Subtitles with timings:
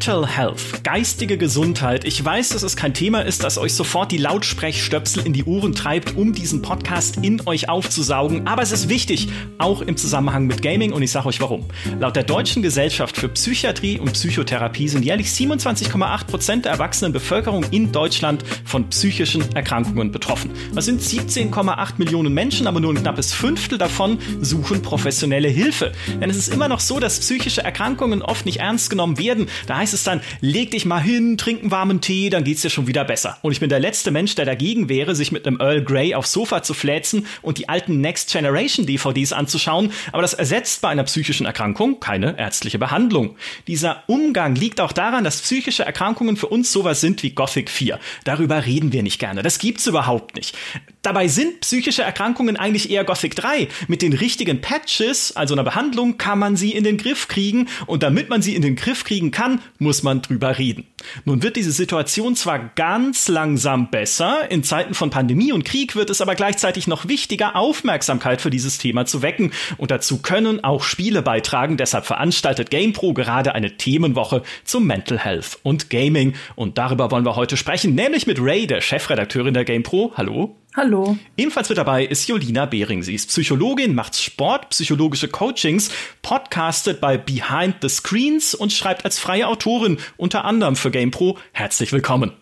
[0.00, 2.06] Mental Health, geistige Gesundheit.
[2.06, 5.74] Ich weiß, dass es kein Thema ist, das euch sofort die Lautsprechstöpsel in die Ohren
[5.74, 8.46] treibt, um diesen Podcast in euch aufzusaugen.
[8.46, 10.94] Aber es ist wichtig, auch im Zusammenhang mit Gaming.
[10.94, 11.66] Und ich sage euch warum.
[11.98, 17.66] Laut der Deutschen Gesellschaft für Psychiatrie und Psychotherapie sind jährlich 27,8 Prozent der erwachsenen Bevölkerung
[17.70, 20.52] in Deutschland von psychischen Erkrankungen betroffen.
[20.74, 25.92] Das sind 17,8 Millionen Menschen, aber nur ein knappes Fünftel davon suchen professionelle Hilfe.
[26.22, 29.46] Denn es ist immer noch so, dass psychische Erkrankungen oft nicht ernst genommen werden.
[29.66, 32.70] Da heißt es dann, leg dich mal hin, trink einen warmen Tee, dann geht's dir
[32.70, 33.38] schon wieder besser.
[33.42, 36.32] Und ich bin der letzte Mensch, der dagegen wäre, sich mit einem Earl Grey aufs
[36.32, 39.92] Sofa zu fläzen und die alten Next Generation DVDs anzuschauen.
[40.12, 43.36] Aber das ersetzt bei einer psychischen Erkrankung keine ärztliche Behandlung.
[43.66, 47.98] Dieser Umgang liegt auch daran, dass psychische Erkrankungen für uns sowas sind wie Gothic 4.
[48.24, 49.42] Darüber reden wir nicht gerne.
[49.42, 50.56] Das gibt's überhaupt nicht.
[51.02, 53.68] Dabei sind psychische Erkrankungen eigentlich eher Gothic 3.
[53.88, 58.02] Mit den richtigen Patches, also einer Behandlung, kann man sie in den Griff kriegen und
[58.02, 60.86] damit man sie in den Griff kriegen kann, muss man drüber reden.
[61.24, 66.10] Nun wird diese Situation zwar ganz langsam besser, in Zeiten von Pandemie und Krieg wird
[66.10, 70.82] es aber gleichzeitig noch wichtiger, Aufmerksamkeit für dieses Thema zu wecken und dazu können auch
[70.82, 77.10] Spiele beitragen, deshalb veranstaltet GamePro gerade eine Themenwoche zum Mental Health und Gaming und darüber
[77.10, 80.12] wollen wir heute sprechen, nämlich mit Ray, der Chefredakteurin der GamePro.
[80.18, 80.59] Hallo.
[80.76, 81.16] Hallo.
[81.36, 83.02] Ebenfalls mit dabei ist Jolina Behring.
[83.02, 85.90] Sie ist Psychologin, macht Sport, psychologische Coachings,
[86.22, 91.38] podcastet bei Behind the Screens und schreibt als freie Autorin unter anderem für GamePro.
[91.52, 92.32] Herzlich willkommen.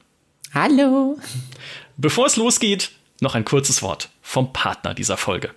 [0.52, 1.18] Hallo.
[1.96, 5.50] Bevor es losgeht, noch ein kurzes Wort vom Partner dieser Folge.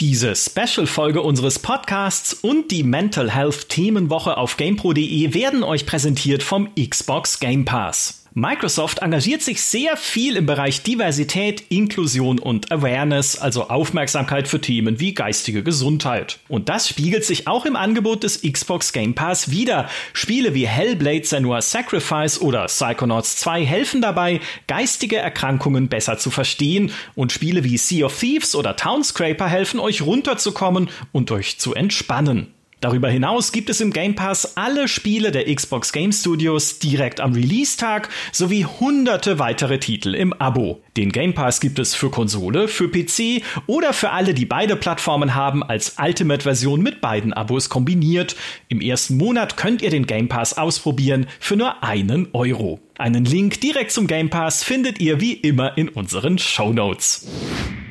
[0.00, 6.74] Diese Special-Folge unseres Podcasts und die Mental Health Themenwoche auf GamePro.de werden euch präsentiert vom
[6.74, 8.23] Xbox Game Pass.
[8.36, 14.98] Microsoft engagiert sich sehr viel im Bereich Diversität, Inklusion und Awareness, also Aufmerksamkeit für Themen
[14.98, 16.40] wie geistige Gesundheit.
[16.48, 19.88] Und das spiegelt sich auch im Angebot des Xbox Game Pass wieder.
[20.14, 26.90] Spiele wie Hellblade Senua Sacrifice oder Psychonauts 2 helfen dabei, geistige Erkrankungen besser zu verstehen
[27.14, 32.53] und Spiele wie Sea of Thieves oder Townscraper helfen euch runterzukommen und euch zu entspannen.
[32.84, 37.32] Darüber hinaus gibt es im Game Pass alle Spiele der Xbox Game Studios direkt am
[37.32, 40.82] Release-Tag sowie hunderte weitere Titel im Abo.
[40.94, 45.34] Den Game Pass gibt es für Konsole, für PC oder für alle, die beide Plattformen
[45.34, 48.36] haben, als Ultimate-Version mit beiden Abos kombiniert.
[48.68, 52.80] Im ersten Monat könnt ihr den Game Pass ausprobieren für nur einen Euro.
[52.98, 57.26] Einen Link direkt zum Game Pass findet ihr wie immer in unseren Show Notes.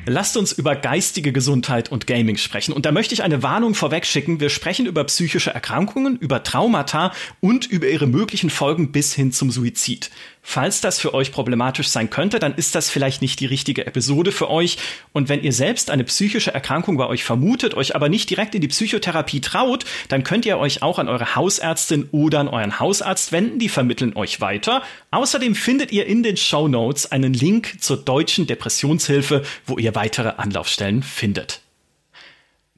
[0.06, 2.72] Lasst uns über geistige Gesundheit und Gaming sprechen.
[2.72, 4.38] Und da möchte ich eine Warnung vorweg schicken.
[4.38, 9.50] Wir sprechen über psychische Erkrankungen, über Traumata und über ihre möglichen Folgen bis hin zum
[9.50, 10.10] Suizid.
[10.46, 14.30] Falls das für euch problematisch sein könnte, dann ist das vielleicht nicht die richtige Episode
[14.30, 14.76] für euch.
[15.12, 18.60] Und wenn ihr selbst eine psychische Erkrankung bei euch vermutet, euch aber nicht direkt in
[18.60, 23.32] die Psychotherapie traut, dann könnt ihr euch auch an eure Hausärztin oder an euren Hausarzt
[23.32, 23.58] wenden.
[23.58, 24.82] Die vermitteln euch weiter.
[25.10, 30.34] Außerdem findet ihr in den Show Notes einen Link zur deutschen Depressionshilfe, wo ihr weitere
[30.36, 31.62] Anlaufstellen findet.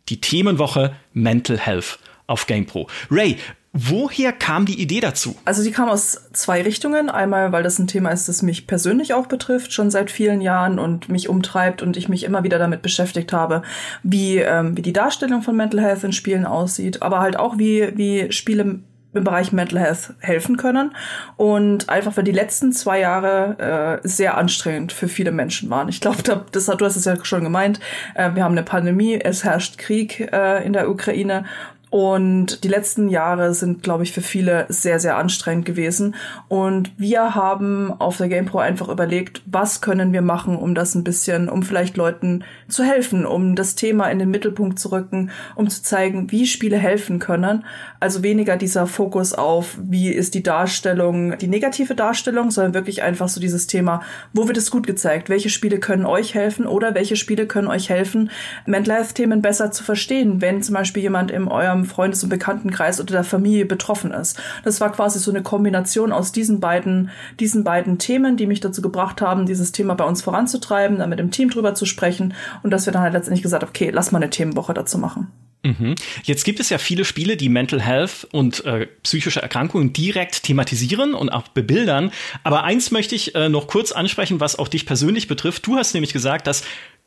[0.09, 1.99] Die Themenwoche Mental Health
[2.29, 2.89] auf GamePro.
[3.11, 3.39] Ray,
[3.79, 5.37] Woher kam die Idee dazu?
[5.45, 7.11] Also die kam aus zwei Richtungen.
[7.11, 10.79] Einmal, weil das ein Thema ist, das mich persönlich auch betrifft, schon seit vielen Jahren
[10.79, 13.61] und mich umtreibt und ich mich immer wieder damit beschäftigt habe,
[14.03, 17.93] wie, ähm, wie die Darstellung von Mental Health in Spielen aussieht, aber halt auch, wie,
[17.97, 18.81] wie Spiele
[19.17, 20.95] im Bereich Mental Health helfen können.
[21.37, 25.89] Und einfach, weil die letzten zwei Jahre äh, sehr anstrengend für viele Menschen waren.
[25.89, 27.81] Ich glaube, das, du hast es ja schon gemeint,
[28.15, 31.45] äh, wir haben eine Pandemie, es herrscht Krieg äh, in der Ukraine
[31.89, 36.17] und die letzten Jahre sind, glaube ich, für viele sehr, sehr anstrengend gewesen.
[36.49, 41.05] Und wir haben auf der GamePro einfach überlegt, was können wir machen, um das ein
[41.05, 45.71] bisschen, um vielleicht Leuten zu helfen, um das Thema in den Mittelpunkt zu rücken, um
[45.71, 47.65] zu zeigen, wie Spiele helfen können.
[48.01, 53.29] Also weniger dieser Fokus auf, wie ist die Darstellung, die negative Darstellung, sondern wirklich einfach
[53.29, 54.03] so dieses Thema,
[54.33, 55.29] wo wird es gut gezeigt?
[55.29, 58.31] Welche Spiele können euch helfen oder welche Spiele können euch helfen,
[58.67, 62.31] Mental Health Themen besser zu verstehen, wenn zum Beispiel jemand in eurem eurem Freundes- und
[62.31, 64.41] Bekanntenkreis oder der Familie betroffen ist.
[64.65, 68.83] Das war quasi so eine Kombination aus diesen beiden, diesen beiden Themen, die mich dazu
[68.83, 72.71] gebracht haben, dieses Thema bei uns voranzutreiben, dann mit dem Team drüber zu sprechen und
[72.71, 75.29] dass wir dann halt letztendlich gesagt haben, okay, lass mal eine Themenwoche dazu machen.
[75.65, 75.97] Mhm.
[76.23, 81.15] Jetzt gibt es ja viele Spiele, die Mental Health und äh, psychische Erkrankungen direkt thematisieren
[81.15, 82.13] und auch bebildern.
[82.45, 85.67] Aber eins möchte ich äh, noch kurz ansprechen, was auch dich persönlich betrifft.
[85.67, 86.63] Du hast nämlich gesagt, dass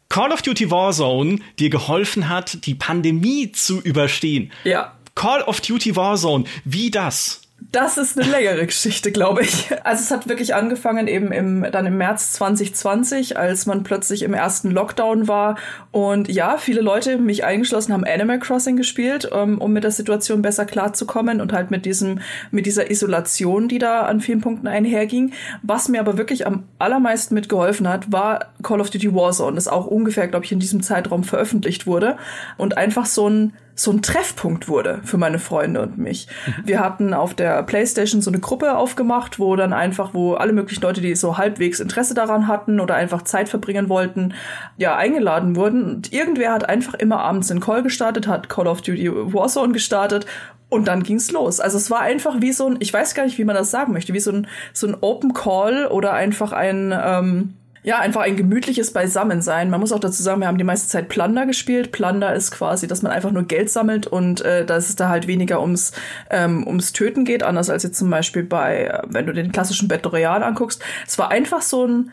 [0.09, 4.51] Call of Duty Warzone dir geholfen hat, die Pandemie zu überstehen.
[4.63, 4.97] Ja.
[5.13, 7.41] Call of Duty Warzone, wie das?
[7.71, 9.69] Das ist eine längere Geschichte, glaube ich.
[9.83, 14.33] Also es hat wirklich angefangen eben im, dann im März 2020, als man plötzlich im
[14.33, 15.57] ersten Lockdown war.
[15.91, 19.91] Und ja, viele Leute, mich eingeschlossen, haben Animal Crossing gespielt, um, ähm, um mit der
[19.91, 22.19] Situation besser klarzukommen und halt mit diesem,
[22.51, 25.33] mit dieser Isolation, die da an vielen Punkten einherging.
[25.61, 29.85] Was mir aber wirklich am allermeisten mitgeholfen hat, war Call of Duty Warzone, das auch
[29.85, 32.17] ungefähr, glaube ich, in diesem Zeitraum veröffentlicht wurde.
[32.57, 36.27] Und einfach so ein so ein Treffpunkt wurde für meine Freunde und mich.
[36.45, 36.67] Mhm.
[36.67, 40.81] Wir hatten auf der Playstation so eine Gruppe aufgemacht, wo dann einfach, wo alle möglichen
[40.81, 44.33] Leute, die so halbwegs Interesse daran hatten oder einfach Zeit verbringen wollten,
[44.75, 45.85] ja, eingeladen wurden.
[45.85, 50.25] Und irgendwer hat einfach immer abends einen Call gestartet, hat Call of Duty Warzone gestartet
[50.67, 51.61] und dann ging's los.
[51.61, 53.93] Also es war einfach wie so ein, ich weiß gar nicht, wie man das sagen
[53.93, 57.53] möchte, wie so ein, so ein Open Call oder einfach ein, ähm,
[57.83, 59.69] ja, einfach ein gemütliches Beisammensein.
[59.69, 61.91] Man muss auch dazu sagen, wir haben die meiste Zeit Plunder gespielt.
[61.91, 65.27] Plunder ist quasi, dass man einfach nur Geld sammelt und äh, dass es da halt
[65.27, 65.93] weniger ums,
[66.29, 69.87] ähm, ums Töten geht, anders als jetzt zum Beispiel bei, äh, wenn du den klassischen
[69.87, 70.83] Battle Royale anguckst.
[71.07, 72.11] Es war einfach so ein,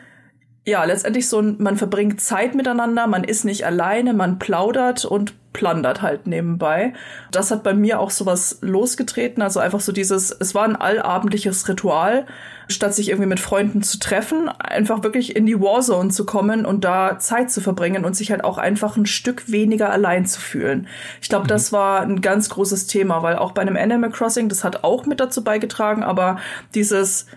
[0.64, 5.34] ja, letztendlich so ein, man verbringt Zeit miteinander, man ist nicht alleine, man plaudert und
[5.56, 6.92] plundert halt nebenbei.
[7.30, 11.66] Das hat bei mir auch sowas losgetreten, also einfach so dieses, es war ein allabendliches
[11.66, 12.26] Ritual,
[12.68, 16.84] statt sich irgendwie mit Freunden zu treffen, einfach wirklich in die Warzone zu kommen und
[16.84, 20.88] da Zeit zu verbringen und sich halt auch einfach ein Stück weniger allein zu fühlen.
[21.22, 21.48] Ich glaube, mhm.
[21.48, 25.06] das war ein ganz großes Thema, weil auch bei einem Animal Crossing, das hat auch
[25.06, 26.36] mit dazu beigetragen, aber
[26.74, 27.28] dieses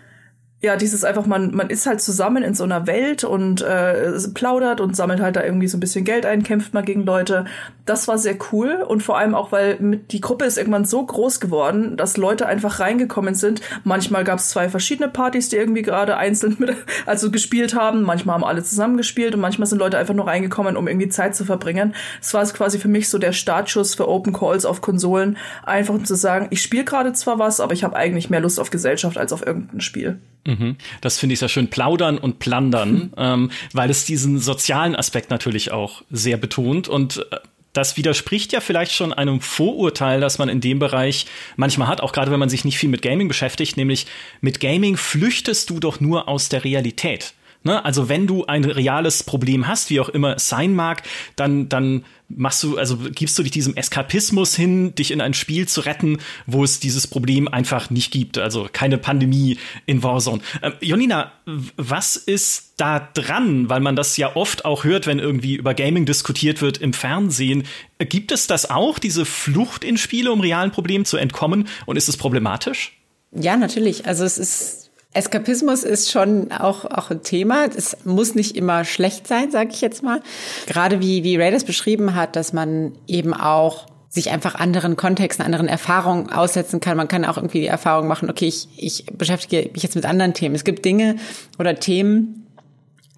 [0.62, 4.82] ja, dieses einfach, man, man ist halt zusammen in so einer Welt und äh, plaudert
[4.82, 7.46] und sammelt halt da irgendwie so ein bisschen Geld ein, kämpft mal gegen Leute.
[7.86, 11.06] Das war sehr cool und vor allem auch, weil mit, die Gruppe ist irgendwann so
[11.06, 13.62] groß geworden, dass Leute einfach reingekommen sind.
[13.86, 18.02] Manchmal gab es zwei verschiedene Partys, die irgendwie gerade einzeln mit, also gespielt haben.
[18.02, 21.38] Manchmal haben alle zusammen gespielt und manchmal sind Leute einfach nur reingekommen, um irgendwie Zeit
[21.38, 21.96] zu verbringen.
[22.20, 26.04] Es war quasi für mich so der Startschuss für Open Calls auf Konsolen, einfach um
[26.04, 29.18] zu sagen, ich spiele gerade zwar was, aber ich habe eigentlich mehr Lust auf Gesellschaft
[29.18, 30.20] als auf irgendein Spiel.
[30.50, 30.76] Mhm.
[31.02, 31.70] Das finde ich sehr schön.
[31.70, 33.12] Plaudern und plundern, mhm.
[33.18, 37.38] ähm, weil es diesen sozialen Aspekt natürlich auch sehr betont und äh,
[37.74, 42.14] das widerspricht ja vielleicht schon einem Vorurteil, das man in dem Bereich manchmal hat, auch
[42.14, 44.08] gerade wenn man sich nicht viel mit Gaming beschäftigt, nämlich
[44.42, 47.34] mit Gaming flüchtest du doch nur aus der Realität.
[47.64, 47.84] Ne?
[47.84, 51.04] Also wenn du ein reales Problem hast, wie auch immer es sein mag,
[51.36, 55.68] dann, dann machst du, also gibst du dich diesem Eskapismus hin, dich in ein Spiel
[55.68, 58.38] zu retten, wo es dieses Problem einfach nicht gibt.
[58.38, 60.42] Also keine Pandemie in Warzone.
[60.62, 61.34] Ähm, Jonina,
[61.76, 63.68] was ist da dran?
[63.70, 67.64] Weil man das ja oft auch hört, wenn irgendwie über Gaming diskutiert wird im Fernsehen.
[67.98, 71.68] Gibt es das auch, diese Flucht in Spiele, um realen Problemen zu entkommen?
[71.86, 72.94] Und ist es problematisch?
[73.34, 74.06] Ja, natürlich.
[74.06, 77.66] Also es ist Eskapismus ist schon auch, auch ein Thema.
[77.66, 80.22] Es muss nicht immer schlecht sein, sage ich jetzt mal.
[80.68, 85.46] Gerade wie, wie Ray das beschrieben hat, dass man eben auch sich einfach anderen Kontexten,
[85.46, 86.98] anderen Erfahrungen aussetzen kann.
[86.98, 90.34] Man kann auch irgendwie die Erfahrung machen, okay, ich, ich beschäftige mich jetzt mit anderen
[90.34, 90.56] Themen.
[90.56, 91.16] Es gibt Dinge
[91.60, 92.48] oder Themen,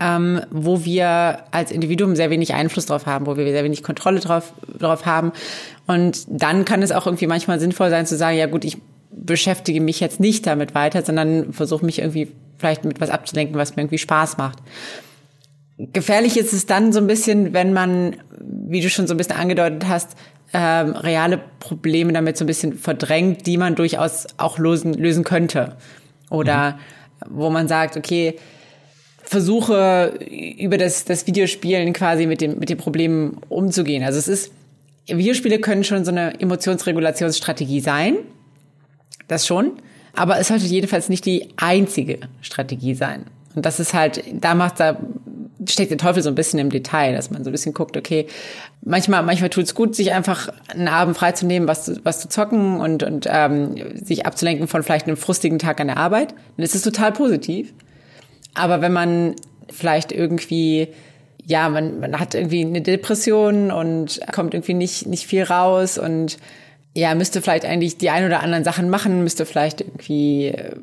[0.02, 4.20] ähm, wo wir als Individuum sehr wenig Einfluss drauf haben, wo wir sehr wenig Kontrolle
[4.20, 5.32] drauf, drauf haben.
[5.88, 8.78] Und dann kann es auch irgendwie manchmal sinnvoll sein zu sagen, ja gut, ich
[9.12, 13.76] beschäftige mich jetzt nicht damit weiter, sondern versuche mich irgendwie vielleicht mit was abzulenken, was
[13.76, 14.60] mir irgendwie Spaß macht.
[15.78, 19.36] Gefährlich ist es dann so ein bisschen, wenn man, wie du schon so ein bisschen
[19.36, 20.16] angedeutet hast,
[20.54, 25.78] ähm, reale Probleme damit so ein bisschen verdrängt, die man durchaus auch lösen, lösen könnte.
[26.30, 27.28] Oder mhm.
[27.30, 28.36] wo man sagt, okay,
[29.24, 30.20] versuche
[30.60, 34.04] über das, das Videospielen quasi mit dem, mit den Problemen umzugehen.
[34.04, 34.52] Also es ist,
[35.08, 38.18] Videospiele können schon so eine Emotionsregulationsstrategie sein.
[39.32, 39.72] Das schon.
[40.14, 43.28] Aber es sollte jedenfalls nicht die einzige Strategie sein.
[43.56, 44.98] Und das ist halt, da macht, da
[45.70, 48.28] steckt der Teufel so ein bisschen im Detail, dass man so ein bisschen guckt, okay,
[48.82, 52.82] manchmal, manchmal tut es gut, sich einfach einen Abend freizunehmen, was zu, was zu zocken
[52.82, 56.34] und, und ähm, sich abzulenken von vielleicht einem frustigen Tag an der Arbeit.
[56.58, 57.74] Dann ist es total positiv.
[58.54, 59.36] Aber wenn man
[59.70, 60.90] vielleicht irgendwie,
[61.46, 66.38] ja, man, man hat irgendwie eine Depression und kommt irgendwie nicht, nicht viel raus und
[66.94, 70.76] ja, müsste vielleicht eigentlich die ein oder anderen Sachen machen, müsste vielleicht irgendwie, äh,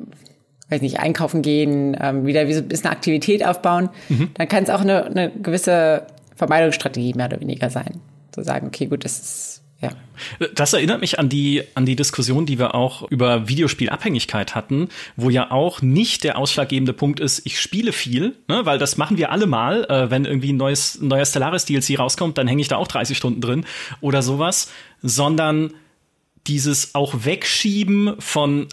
[0.69, 4.31] weiß nicht, einkaufen gehen, ähm, wieder wie so ein bisschen Aktivität aufbauen, mhm.
[4.33, 8.01] dann kann es auch eine, eine gewisse Vermeidungsstrategie mehr oder weniger sein.
[8.31, 9.91] Zu sagen, okay, gut, das ist ja.
[10.55, 15.29] Das erinnert mich an die, an die Diskussion, die wir auch über Videospielabhängigkeit hatten, wo
[15.29, 19.31] ja auch nicht der ausschlaggebende Punkt ist, ich spiele viel, ne, weil das machen wir
[19.31, 19.85] alle mal.
[19.85, 22.87] Äh, wenn irgendwie ein neues, ein neuer Stellaris DLC rauskommt, dann hänge ich da auch
[22.87, 23.65] 30 Stunden drin
[24.01, 24.69] oder sowas,
[25.01, 25.71] sondern
[26.49, 28.67] dieses auch Wegschieben von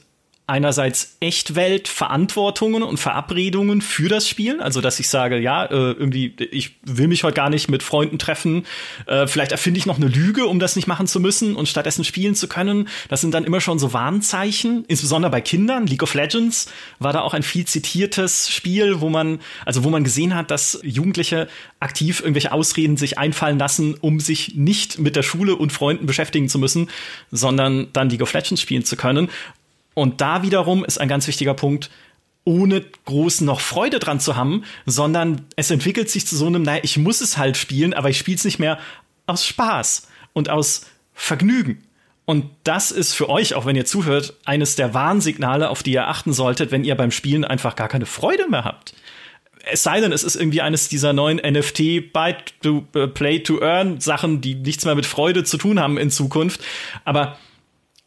[0.49, 4.61] einerseits Echtwelt-Verantwortungen und Verabredungen für das Spiel.
[4.61, 8.19] Also, dass ich sage, ja, äh, irgendwie, ich will mich heute gar nicht mit Freunden
[8.19, 8.65] treffen.
[9.07, 12.05] Äh, vielleicht erfinde ich noch eine Lüge, um das nicht machen zu müssen und stattdessen
[12.05, 12.89] spielen zu können.
[13.09, 15.89] Das sind dann immer schon so Warnzeichen, insbesondere bei Kindern.
[15.89, 20.05] League of Legends war da auch ein viel zitiertes Spiel, wo man, also wo man
[20.05, 21.49] gesehen hat, dass Jugendliche
[21.81, 26.49] aktiv irgendwelche Ausreden sich einfallen lassen, um sich nicht mit der Schule und Freunden beschäftigen
[26.49, 26.89] zu müssen,
[27.33, 29.29] sondern dann League of Legends spielen zu können.
[29.97, 31.89] Und da wiederum ist ein ganz wichtiger Punkt,
[32.45, 36.81] ohne groß noch Freude dran zu haben, sondern es entwickelt sich zu so einem, naja,
[36.85, 38.79] ich muss es halt spielen, aber ich spiele es nicht mehr
[39.27, 40.85] aus Spaß und aus
[41.15, 41.83] Vergnügen.
[42.27, 46.09] Und das ist für euch, auch wenn ihr zuhört, eines der Warnsignale, auf die ihr
[46.09, 48.93] achten solltet, wenn ihr beim Spielen einfach gar keine Freude mehr habt.
[49.65, 53.63] Es sei denn, es ist irgendwie eines dieser neuen NFT Buy to uh, Play to
[53.63, 56.61] Earn Sachen, die nichts mehr mit Freude zu tun haben in Zukunft.
[57.07, 57.39] Aber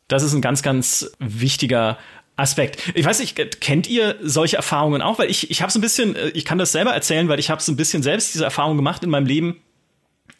[0.09, 1.97] das ist ein ganz, ganz wichtiger
[2.35, 2.91] Aspekt.
[2.95, 5.19] Ich weiß nicht, kennt ihr solche Erfahrungen auch?
[5.19, 7.49] Weil ich, ich habe es ein bisschen, äh, ich kann das selber erzählen, weil ich
[7.49, 9.61] habe es ein bisschen selbst diese Erfahrung gemacht in meinem Leben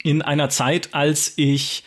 [0.03, 1.83] in einer Zeit, als ich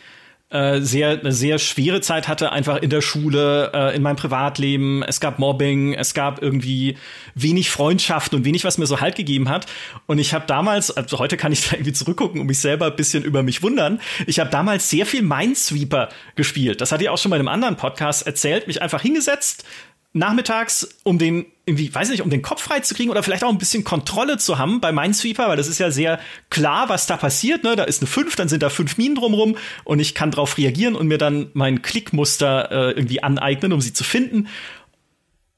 [0.53, 5.01] äh, sehr, eine sehr schwere Zeit hatte, einfach in der Schule, äh, in meinem Privatleben.
[5.01, 6.95] Es gab Mobbing, es gab irgendwie
[7.33, 9.65] wenig Freundschaften und wenig, was mir so Halt gegeben hat.
[10.05, 12.95] Und ich habe damals, also heute kann ich da irgendwie zurückgucken und mich selber ein
[12.95, 13.99] bisschen über mich wundern.
[14.27, 16.81] Ich habe damals sehr viel Minesweeper gespielt.
[16.81, 19.65] Das hatte ich auch schon bei einem anderen Podcast erzählt, mich einfach hingesetzt,
[20.13, 23.49] nachmittags, um den irgendwie, weiß nicht, um den Kopf frei zu kriegen oder vielleicht auch
[23.49, 27.17] ein bisschen Kontrolle zu haben bei Minesweeper, weil das ist ja sehr klar, was da
[27.17, 27.63] passiert.
[27.63, 27.75] Ne?
[27.75, 30.95] Da ist eine 5, dann sind da fünf Minen drumrum und ich kann darauf reagieren
[30.95, 34.47] und mir dann mein Klickmuster äh, irgendwie aneignen, um sie zu finden.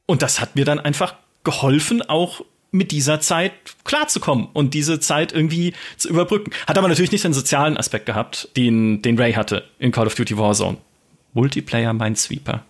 [0.05, 5.31] Und das hat mir dann einfach geholfen, auch mit dieser Zeit klarzukommen und diese Zeit
[5.31, 6.51] irgendwie zu überbrücken.
[6.67, 10.15] Hat aber natürlich nicht den sozialen Aspekt gehabt, den, den Ray hatte in Call of
[10.15, 10.77] Duty Warzone.
[11.33, 12.63] Multiplayer Minesweeper.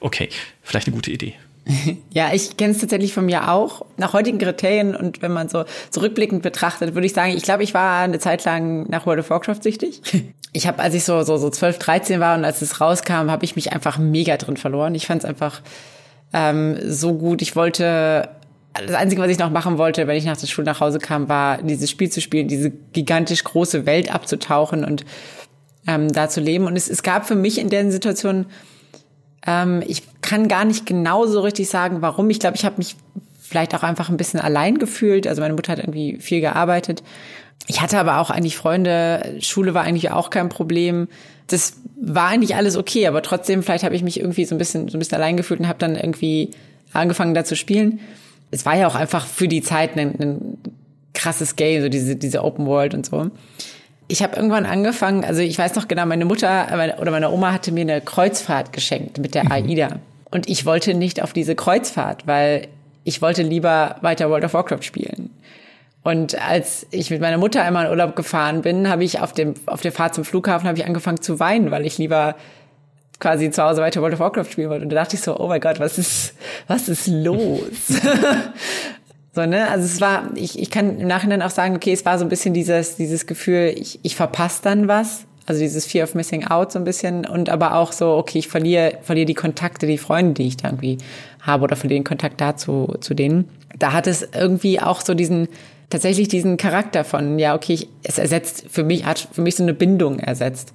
[0.00, 0.28] Okay,
[0.62, 1.34] vielleicht eine gute Idee.
[2.10, 3.84] Ja, ich kenne es tatsächlich von mir auch.
[3.96, 7.74] Nach heutigen Kriterien und wenn man so zurückblickend betrachtet, würde ich sagen, ich glaube, ich
[7.74, 10.00] war eine Zeit lang nach World of Warcraft süchtig.
[10.54, 13.44] Ich habe, als ich so, so, so 12, 13 war und als es rauskam, habe
[13.44, 14.94] ich mich einfach mega drin verloren.
[14.94, 15.60] Ich fand es einfach
[16.32, 17.42] ähm, so gut.
[17.42, 18.30] Ich wollte,
[18.72, 21.28] das Einzige, was ich noch machen wollte, wenn ich nach der Schule nach Hause kam,
[21.28, 25.04] war dieses Spiel zu spielen, diese gigantisch große Welt abzutauchen und
[25.86, 26.66] ähm, da zu leben.
[26.66, 28.46] Und es, es gab für mich in der Situation
[29.48, 32.28] ähm, ich kann gar nicht genau so richtig sagen, warum.
[32.28, 32.96] Ich glaube, ich habe mich
[33.40, 35.26] vielleicht auch einfach ein bisschen allein gefühlt.
[35.26, 37.02] Also meine Mutter hat irgendwie viel gearbeitet.
[37.66, 41.08] Ich hatte aber auch eigentlich Freunde, Schule war eigentlich auch kein Problem.
[41.46, 44.88] Das war eigentlich alles okay, aber trotzdem, vielleicht habe ich mich irgendwie so ein bisschen,
[44.88, 46.50] so ein bisschen allein gefühlt und habe dann irgendwie
[46.92, 48.00] angefangen da zu spielen.
[48.50, 50.58] Es war ja auch einfach für die Zeit ein, ein
[51.14, 53.30] krasses Game, so diese, diese Open World und so
[54.08, 56.66] ich habe irgendwann angefangen, also ich weiß noch genau, meine Mutter
[57.00, 59.52] oder meine Oma hatte mir eine Kreuzfahrt geschenkt mit der mhm.
[59.52, 60.00] AIDA.
[60.30, 62.68] Und ich wollte nicht auf diese Kreuzfahrt, weil
[63.04, 65.30] ich wollte lieber weiter World of Warcraft spielen.
[66.02, 69.54] Und als ich mit meiner Mutter einmal in Urlaub gefahren bin, habe ich auf dem
[69.66, 72.36] auf der Fahrt zum Flughafen habe ich angefangen zu weinen, weil ich lieber
[73.20, 74.84] quasi zu Hause weiter World of Warcraft spielen wollte.
[74.84, 76.34] Und da dachte ich so, oh mein Gott, was ist
[76.66, 78.00] was ist los?
[79.38, 79.70] So, ne?
[79.70, 82.28] Also es war, ich, ich kann im Nachhinein auch sagen, okay, es war so ein
[82.28, 85.26] bisschen dieses, dieses Gefühl, ich, ich verpasse dann was.
[85.46, 88.48] Also dieses Fear of Missing Out so ein bisschen und aber auch so, okay, ich
[88.48, 90.98] verliere, verliere die Kontakte, die Freunde, die ich da irgendwie
[91.40, 93.48] habe oder verliere den Kontakt dazu zu denen.
[93.78, 95.46] Da hat es irgendwie auch so diesen,
[95.88, 99.62] tatsächlich diesen Charakter von, ja, okay, ich, es ersetzt für mich, hat für mich so
[99.62, 100.72] eine Bindung ersetzt.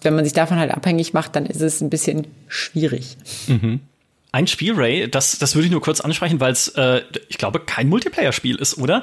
[0.00, 3.18] Wenn man sich davon halt abhängig macht, dann ist es ein bisschen schwierig.
[3.46, 3.80] Mhm.
[4.36, 7.00] Ein Spiel, Ray, das, das würde ich nur kurz ansprechen, weil es, äh,
[7.30, 9.02] ich glaube, kein Multiplayer-Spiel ist, oder?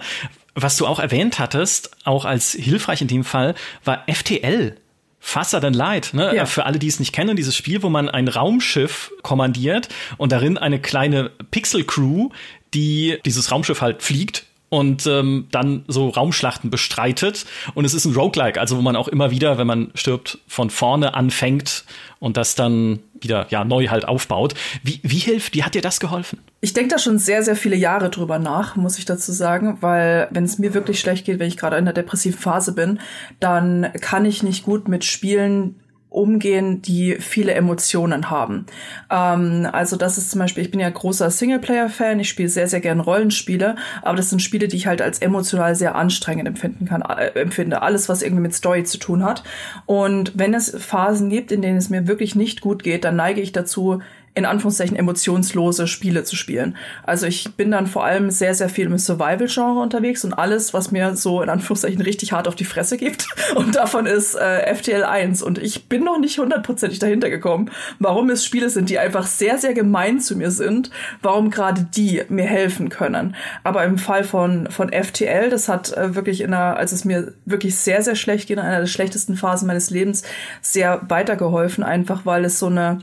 [0.54, 4.75] Was du auch erwähnt hattest, auch als hilfreich in dem Fall, war FTL.
[5.20, 6.36] Faster than Light, ne?
[6.36, 6.46] Ja.
[6.46, 10.60] Für alle, die es nicht kennen, dieses Spiel, wo man ein Raumschiff kommandiert und darin
[10.60, 12.30] eine kleine Pixel-Crew,
[12.75, 17.46] die dieses Raumschiff halt fliegt und ähm, dann so Raumschlachten bestreitet.
[17.75, 20.72] Und es ist ein Roguelike, also wo man auch immer wieder, wenn man stirbt, von
[20.72, 21.86] vorne anfängt
[22.18, 24.56] und das dann wieder ja neu halt aufbaut.
[24.82, 26.39] Wie, wie hilft, wie hat dir das geholfen?
[26.60, 30.27] Ich denke da schon sehr, sehr viele Jahre drüber nach, muss ich dazu sagen, weil
[30.32, 33.00] wenn es mir wirklich schlecht geht, wenn ich gerade in der depressiven Phase bin,
[33.39, 35.83] dann kann ich nicht gut mit Spielen
[36.13, 38.65] umgehen, die viele Emotionen haben.
[39.10, 42.82] Ähm, also das ist zum Beispiel, ich bin ja großer Singleplayer-Fan, ich spiele sehr, sehr
[42.82, 47.01] gern Rollenspiele, aber das sind Spiele, die ich halt als emotional sehr anstrengend empfinden kann,
[47.01, 47.82] äh, empfinde.
[47.82, 49.43] Alles, was irgendwie mit Story zu tun hat.
[49.86, 53.41] Und wenn es Phasen gibt, in denen es mir wirklich nicht gut geht, dann neige
[53.41, 54.01] ich dazu,
[54.36, 56.75] in Anführungszeichen emotionslose Spiele zu spielen.
[57.04, 60.92] Also ich bin dann vor allem sehr, sehr viel im Survival-Genre unterwegs und alles, was
[60.92, 63.28] mir so in Anführungszeichen richtig hart auf die Fresse gibt.
[63.56, 65.44] Und davon ist äh, FTL 1.
[65.44, 69.58] Und ich bin noch nicht hundertprozentig dahinter gekommen, warum es Spiele sind, die einfach sehr,
[69.60, 70.90] sehr gemein zu mir sind,
[71.22, 73.36] warum gerade die mir helfen können.
[73.63, 77.34] Aber im Fall von, von FTL, das hat äh, wirklich in einer, als es mir
[77.46, 80.24] wirklich sehr, sehr schlecht ging, in einer der schlechtesten Phasen meines Lebens,
[80.62, 83.00] sehr weitergeholfen, einfach weil es so eine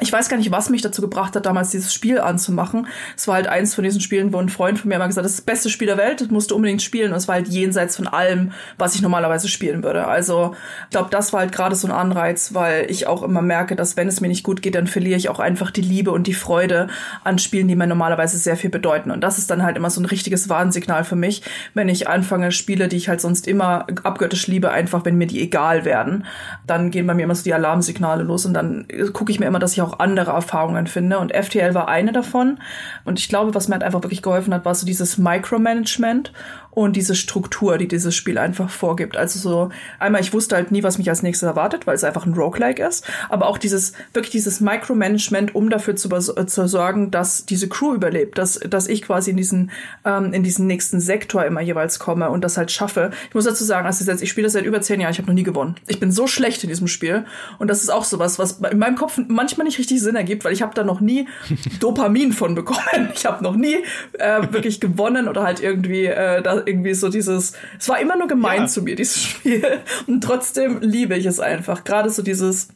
[0.00, 2.86] ich weiß gar nicht, was mich dazu gebracht hat, damals dieses Spiel anzumachen.
[3.16, 5.24] Es war halt eins von diesen Spielen, wo ein Freund von mir immer gesagt hat,
[5.24, 7.12] das ist das beste Spiel der Welt, das musst du unbedingt spielen.
[7.12, 10.06] Und es war halt jenseits von allem, was ich normalerweise spielen würde.
[10.06, 13.76] Also ich glaube, das war halt gerade so ein Anreiz, weil ich auch immer merke,
[13.76, 16.26] dass wenn es mir nicht gut geht, dann verliere ich auch einfach die Liebe und
[16.26, 16.88] die Freude
[17.24, 19.10] an Spielen, die mir normalerweise sehr viel bedeuten.
[19.10, 21.42] Und das ist dann halt immer so ein richtiges Warnsignal für mich,
[21.74, 25.40] wenn ich anfange, Spiele, die ich halt sonst immer abgöttisch liebe, einfach, wenn mir die
[25.40, 26.24] egal werden,
[26.66, 29.58] dann gehen bei mir immer so die Alarmsignale los und dann gucke ich mir immer,
[29.58, 31.18] dass ich auch auch andere Erfahrungen finde.
[31.18, 32.58] Und FTL war eine davon.
[33.04, 36.32] Und ich glaube, was mir halt einfach wirklich geholfen hat, war so dieses Micromanagement
[36.76, 39.16] und diese Struktur, die dieses Spiel einfach vorgibt.
[39.16, 42.26] Also so, einmal, ich wusste halt nie, was mich als nächstes erwartet, weil es einfach
[42.26, 47.46] ein Roguelike ist, aber auch dieses, wirklich dieses Micromanagement, um dafür zu, zu sorgen, dass
[47.46, 49.70] diese Crew überlebt, dass, dass ich quasi in diesen,
[50.04, 53.10] ähm, in diesen nächsten Sektor immer jeweils komme und das halt schaffe.
[53.30, 55.18] Ich muss dazu sagen, als ich, jetzt, ich spiele das seit über zehn Jahren, ich
[55.18, 55.76] habe noch nie gewonnen.
[55.88, 57.24] Ich bin so schlecht in diesem Spiel
[57.58, 60.52] und das ist auch sowas, was in meinem Kopf manchmal nicht richtig Sinn ergibt, weil
[60.52, 61.26] ich habe da noch nie
[61.80, 63.08] Dopamin von bekommen.
[63.14, 63.76] Ich habe noch nie
[64.18, 68.28] äh, wirklich gewonnen oder halt irgendwie äh, da irgendwie so dieses, es war immer nur
[68.28, 68.66] gemein ja.
[68.66, 69.80] zu mir, dieses Spiel.
[70.06, 71.84] Und trotzdem liebe ich es einfach.
[71.84, 72.68] Gerade so dieses,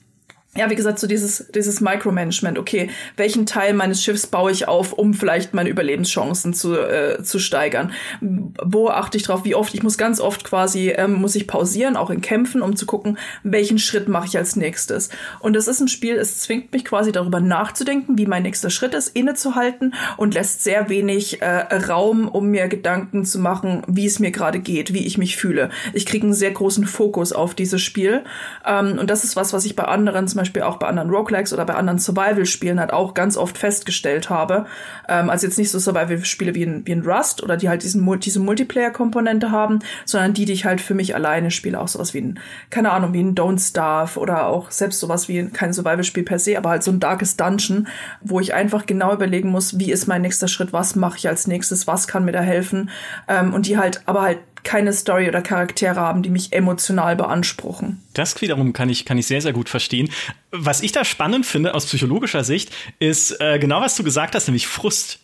[0.56, 2.58] ja, wie gesagt, so dieses, dieses Micromanagement.
[2.58, 7.38] Okay, welchen Teil meines Schiffs baue ich auf, um vielleicht meine Überlebenschancen zu, äh, zu
[7.38, 7.92] steigern?
[8.20, 9.44] Wo achte ich drauf?
[9.44, 9.72] Wie oft?
[9.74, 13.16] Ich muss ganz oft quasi, ähm, muss ich pausieren, auch in Kämpfen, um zu gucken,
[13.44, 15.10] welchen Schritt mache ich als nächstes.
[15.38, 18.94] Und es ist ein Spiel, es zwingt mich quasi darüber nachzudenken, wie mein nächster Schritt
[18.94, 21.46] ist, innezuhalten und lässt sehr wenig äh,
[21.88, 25.70] Raum, um mir Gedanken zu machen, wie es mir gerade geht, wie ich mich fühle.
[25.92, 28.24] Ich kriege einen sehr großen Fokus auf dieses Spiel.
[28.66, 31.64] Ähm, und das ist was, was ich bei anderen Beispiel auch bei anderen Roguelikes oder
[31.64, 34.66] bei anderen Survival-Spielen halt auch ganz oft festgestellt habe.
[35.08, 38.40] Ähm, also jetzt nicht so Survival-Spiele wie wie in Rust oder die halt diesen, diese
[38.40, 41.80] Multiplayer-Komponente haben, sondern die, die ich halt für mich alleine spiele.
[41.80, 45.46] Auch sowas wie ein, keine Ahnung, wie ein Don't Starve oder auch selbst sowas wie
[45.46, 47.88] kein Survival-Spiel per se, aber halt so ein Darkest Dungeon,
[48.20, 51.46] wo ich einfach genau überlegen muss, wie ist mein nächster Schritt, was mache ich als
[51.46, 52.90] nächstes, was kann mir da helfen.
[53.28, 58.02] Ähm, und die halt, aber halt keine Story oder Charaktere haben, die mich emotional beanspruchen.
[58.14, 60.10] Das wiederum kann ich, kann ich sehr, sehr gut verstehen.
[60.50, 64.46] Was ich da spannend finde aus psychologischer Sicht, ist äh, genau, was du gesagt hast,
[64.48, 65.20] nämlich Frust.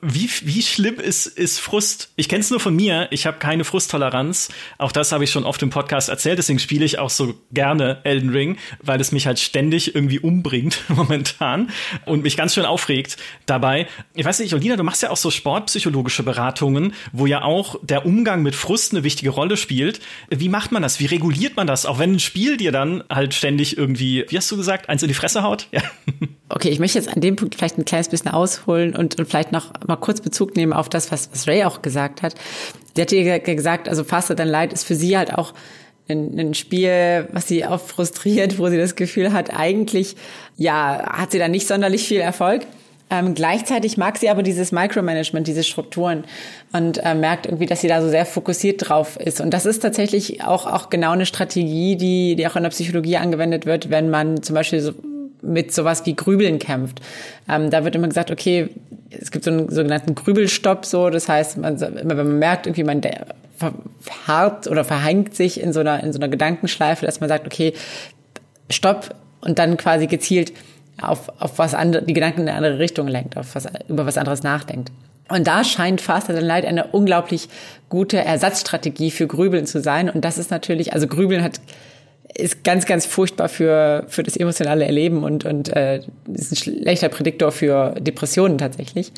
[0.00, 2.10] Wie, wie schlimm ist, ist Frust?
[2.16, 3.08] Ich kenne es nur von mir.
[3.10, 4.48] Ich habe keine Frusttoleranz.
[4.78, 6.38] Auch das habe ich schon oft im Podcast erzählt.
[6.38, 10.80] Deswegen spiele ich auch so gerne Elden Ring, weil es mich halt ständig irgendwie umbringt
[10.88, 11.70] momentan
[12.04, 13.86] und mich ganz schön aufregt dabei.
[14.14, 18.04] Ich weiß nicht, Olina, du machst ja auch so sportpsychologische Beratungen, wo ja auch der
[18.04, 20.00] Umgang mit Frust eine wichtige Rolle spielt.
[20.28, 21.00] Wie macht man das?
[21.00, 21.86] Wie reguliert man das?
[21.86, 25.08] Auch wenn ein Spiel dir dann halt ständig irgendwie, wie hast du gesagt, eins in
[25.08, 25.68] die Fresse haut?
[25.72, 25.80] Ja.
[26.54, 29.51] Okay, ich möchte jetzt an dem Punkt vielleicht ein kleines bisschen ausholen und, und vielleicht
[29.52, 32.34] noch mal kurz Bezug nehmen auf das, was, was Ray auch gesagt hat.
[32.96, 35.54] Der hat ja gesagt, also Faster Than Light ist für sie halt auch
[36.08, 40.16] ein, ein Spiel, was sie auch frustriert, wo sie das Gefühl hat, eigentlich,
[40.56, 42.62] ja, hat sie da nicht sonderlich viel Erfolg.
[43.10, 46.24] Ähm, gleichzeitig mag sie aber dieses Micromanagement, diese Strukturen
[46.72, 49.42] und äh, merkt irgendwie, dass sie da so sehr fokussiert drauf ist.
[49.42, 53.18] Und das ist tatsächlich auch, auch genau eine Strategie, die, die auch in der Psychologie
[53.18, 54.94] angewendet wird, wenn man zum Beispiel so
[55.42, 57.00] mit sowas wie Grübeln kämpft.
[57.48, 58.70] Ähm, da wird immer gesagt, okay,
[59.10, 62.84] es gibt so einen sogenannten Grübelstopp, so, das heißt, man, immer wenn man merkt, irgendwie
[62.84, 63.02] man
[64.00, 67.74] verharrt oder verhängt sich in so einer, in so einer Gedankenschleife, dass man sagt, okay,
[68.70, 70.52] stopp und dann quasi gezielt
[71.00, 74.18] auf, auf was andere, die Gedanken in eine andere Richtung lenkt, auf was, über was
[74.18, 74.90] anderes nachdenkt.
[75.28, 77.48] Und da scheint Faster Than Light eine unglaublich
[77.88, 80.10] gute Ersatzstrategie für Grübeln zu sein.
[80.10, 81.60] Und das ist natürlich, also Grübeln hat
[82.34, 86.00] ist ganz, ganz furchtbar für, für das emotionale Erleben und, und äh,
[86.32, 89.12] ist ein schlechter Prädiktor für Depressionen tatsächlich.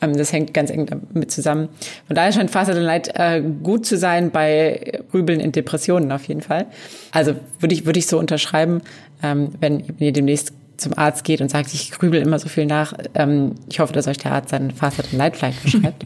[0.00, 1.68] Ähm, das hängt ganz eng damit zusammen.
[2.06, 6.42] Von daher scheint Faser Light äh, gut zu sein bei Rübeln in Depressionen auf jeden
[6.42, 6.66] Fall.
[7.12, 8.82] Also würde ich, würde ich so unterschreiben,
[9.22, 12.66] ähm, wenn, wenn ihr demnächst zum Arzt geht und sagt, ich grübel immer so viel
[12.66, 12.94] nach.
[13.14, 16.04] Ähm, ich hoffe, dass euch der Arzt seinen Faser Light vielleicht beschreibt.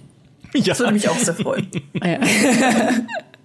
[0.55, 0.62] ja.
[0.64, 1.69] Das würde mich auch sehr freuen.
[2.05, 2.19] Ja.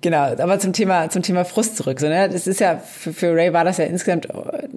[0.01, 1.99] Genau, aber zum Thema, zum Thema Frust zurück.
[1.99, 2.29] So, ne?
[2.29, 4.67] Das ist ja, für, für Ray war das ja insgesamt äh,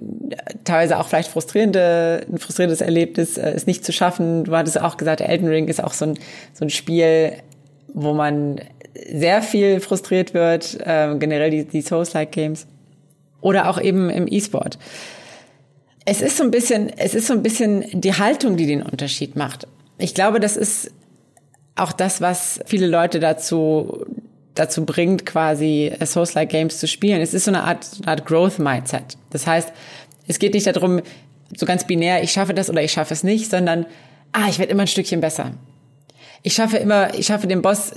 [0.65, 4.43] teilweise auch vielleicht frustrierende, ein frustrierendes Erlebnis, äh, es nicht zu schaffen.
[4.43, 6.19] Du hattest auch gesagt, Elden Ring ist auch so ein,
[6.53, 7.33] so ein Spiel,
[7.93, 8.59] wo man
[9.11, 12.67] sehr viel frustriert wird, äh, generell die, die Souls-like Games.
[13.39, 14.77] Oder auch eben im E-Sport.
[16.05, 19.37] Es ist so ein bisschen, es ist so ein bisschen die Haltung, die den Unterschied
[19.37, 19.67] macht.
[19.97, 20.91] Ich glaube, das ist
[21.75, 24.05] auch das, was viele Leute dazu
[24.55, 27.21] dazu bringt, quasi Souls-like Games zu spielen.
[27.21, 29.17] Es ist so eine Art, eine Art Growth-Mindset.
[29.31, 29.71] Das heißt,
[30.27, 31.01] es geht nicht darum,
[31.55, 33.85] so ganz binär, ich schaffe das oder ich schaffe es nicht, sondern,
[34.31, 35.51] ah, ich werde immer ein Stückchen besser.
[36.41, 37.93] Ich schaffe immer, ich schaffe den Boss,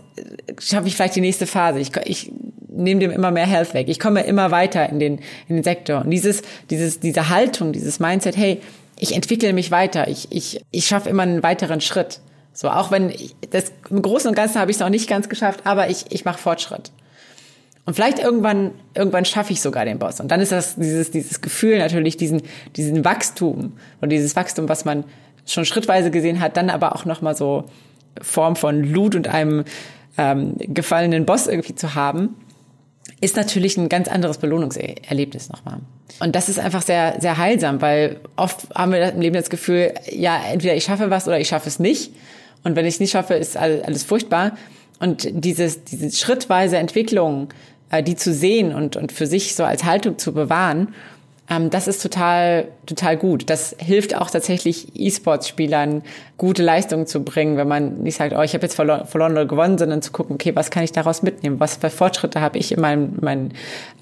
[0.60, 1.80] schaffe ich vielleicht die nächste Phase.
[1.80, 2.32] Ich, ich
[2.68, 3.88] nehme dem immer mehr Health weg.
[3.88, 6.02] Ich komme immer weiter in den, in den Sektor.
[6.02, 8.60] Und dieses, dieses, diese Haltung, dieses Mindset, hey,
[8.98, 10.08] ich entwickle mich weiter.
[10.08, 12.20] Ich, ich, ich schaffe immer einen weiteren Schritt.
[12.56, 15.28] So, auch wenn ich, das im Großen und Ganzen habe ich es noch nicht ganz
[15.28, 16.90] geschafft, aber ich, ich mache Fortschritt.
[17.84, 20.20] Und vielleicht irgendwann, irgendwann schaffe ich sogar den Boss.
[20.20, 22.40] Und dann ist das dieses, dieses Gefühl natürlich, diesen,
[22.74, 25.04] diesen Wachstum und dieses Wachstum, was man
[25.44, 27.64] schon schrittweise gesehen hat, dann aber auch nochmal so
[28.22, 29.64] Form von Loot und einem
[30.16, 32.36] ähm, gefallenen Boss irgendwie zu haben,
[33.20, 35.80] ist natürlich ein ganz anderes Belohnungserlebnis nochmal.
[36.20, 39.92] Und das ist einfach sehr, sehr heilsam, weil oft haben wir im Leben das Gefühl,
[40.10, 42.12] ja, entweder ich schaffe was oder ich schaffe es nicht.
[42.66, 44.56] Und wenn ich es nicht schaffe, ist alles furchtbar.
[44.98, 47.50] Und dieses, diese schrittweise Entwicklung,
[47.92, 50.88] äh, die zu sehen und, und für sich so als Haltung zu bewahren,
[51.48, 53.48] ähm, das ist total, total gut.
[53.50, 56.02] Das hilft auch tatsächlich E-Sports-Spielern,
[56.38, 59.46] gute Leistungen zu bringen, wenn man nicht sagt, oh, ich habe jetzt verloren, verloren oder
[59.46, 61.60] gewonnen, sondern zu gucken, okay, was kann ich daraus mitnehmen?
[61.60, 63.50] Was für Fortschritte habe ich in meinem, meinem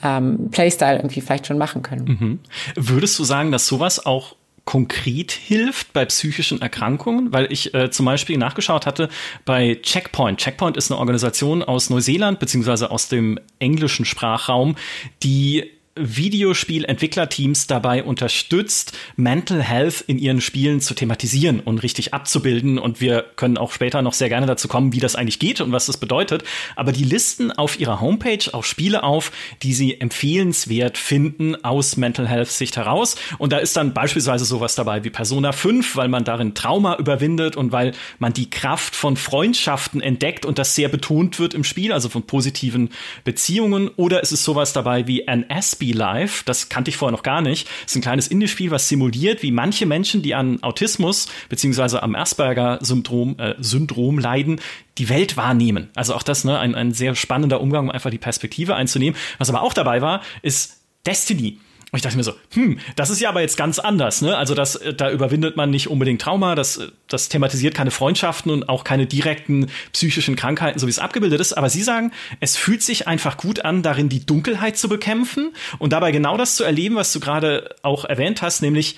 [0.02, 2.04] ähm, Playstyle irgendwie vielleicht schon machen können?
[2.06, 2.38] Mhm.
[2.76, 8.06] Würdest du sagen, dass sowas auch konkret hilft bei psychischen Erkrankungen, weil ich äh, zum
[8.06, 9.08] Beispiel nachgeschaut hatte
[9.44, 10.40] bei Checkpoint.
[10.40, 14.76] Checkpoint ist eine Organisation aus Neuseeland beziehungsweise aus dem englischen Sprachraum,
[15.22, 22.78] die Videospielentwicklerteams dabei unterstützt, Mental Health in ihren Spielen zu thematisieren und richtig abzubilden.
[22.78, 25.70] Und wir können auch später noch sehr gerne dazu kommen, wie das eigentlich geht und
[25.70, 26.42] was das bedeutet.
[26.74, 29.30] Aber die listen auf ihrer Homepage auch Spiele auf,
[29.62, 33.14] die sie empfehlenswert finden aus Mental Health Sicht heraus.
[33.38, 37.56] Und da ist dann beispielsweise sowas dabei wie Persona 5, weil man darin Trauma überwindet
[37.56, 41.92] und weil man die Kraft von Freundschaften entdeckt und das sehr betont wird im Spiel,
[41.92, 42.90] also von positiven
[43.22, 43.90] Beziehungen.
[43.94, 45.44] Oder ist es sowas dabei wie an
[45.84, 46.42] Be Live.
[46.44, 47.66] Das kannte ich vorher noch gar nicht.
[47.82, 52.14] Das ist ein kleines Indie-Spiel, was simuliert, wie manche Menschen, die an Autismus beziehungsweise am
[52.14, 54.60] Asperger-Syndrom äh, Syndrom leiden,
[54.98, 55.90] die Welt wahrnehmen.
[55.94, 59.18] Also auch das, ne, ein, ein sehr spannender Umgang, um einfach die Perspektive einzunehmen.
[59.38, 61.58] Was aber auch dabei war, ist Destiny.
[61.94, 64.36] Und ich dachte mir so, hm, das ist ja aber jetzt ganz anders, ne?
[64.36, 68.50] Also das, äh, da überwindet man nicht unbedingt Trauma, das, äh, das thematisiert keine Freundschaften
[68.50, 71.52] und auch keine direkten psychischen Krankheiten, so wie es abgebildet ist.
[71.52, 75.92] Aber Sie sagen, es fühlt sich einfach gut an, darin die Dunkelheit zu bekämpfen und
[75.92, 78.96] dabei genau das zu erleben, was du gerade auch erwähnt hast, nämlich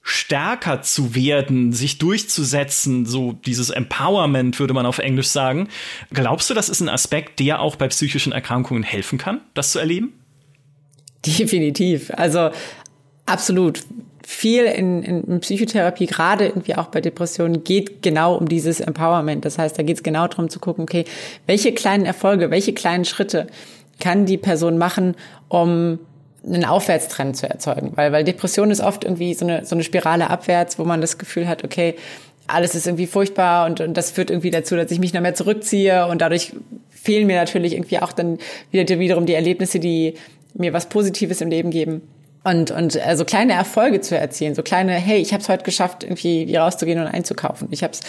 [0.00, 5.68] stärker zu werden, sich durchzusetzen, so dieses Empowerment würde man auf Englisch sagen.
[6.10, 9.78] Glaubst du, das ist ein Aspekt, der auch bei psychischen Erkrankungen helfen kann, das zu
[9.78, 10.14] erleben?
[11.26, 12.10] Definitiv.
[12.16, 12.50] Also
[13.26, 13.82] absolut.
[14.26, 19.44] Viel in, in Psychotherapie, gerade irgendwie auch bei Depressionen, geht genau um dieses Empowerment.
[19.44, 21.04] Das heißt, da geht es genau darum zu gucken, okay,
[21.46, 23.48] welche kleinen Erfolge, welche kleinen Schritte
[23.98, 25.16] kann die Person machen,
[25.48, 25.98] um
[26.46, 27.92] einen Aufwärtstrend zu erzeugen.
[27.96, 31.18] Weil, weil Depression ist oft irgendwie so eine, so eine Spirale abwärts, wo man das
[31.18, 31.96] Gefühl hat, okay,
[32.46, 35.34] alles ist irgendwie furchtbar und, und das führt irgendwie dazu, dass ich mich noch mehr
[35.34, 36.52] zurückziehe und dadurch
[36.88, 38.38] fehlen mir natürlich irgendwie auch dann
[38.70, 40.14] wieder wiederum die Erlebnisse, die
[40.54, 42.02] mir was Positives im Leben geben.
[42.42, 46.04] Und, und also kleine Erfolge zu erzielen, so kleine, hey, ich habe es heute geschafft,
[46.04, 47.68] irgendwie rauszugehen und einzukaufen.
[47.70, 48.00] Ich habe es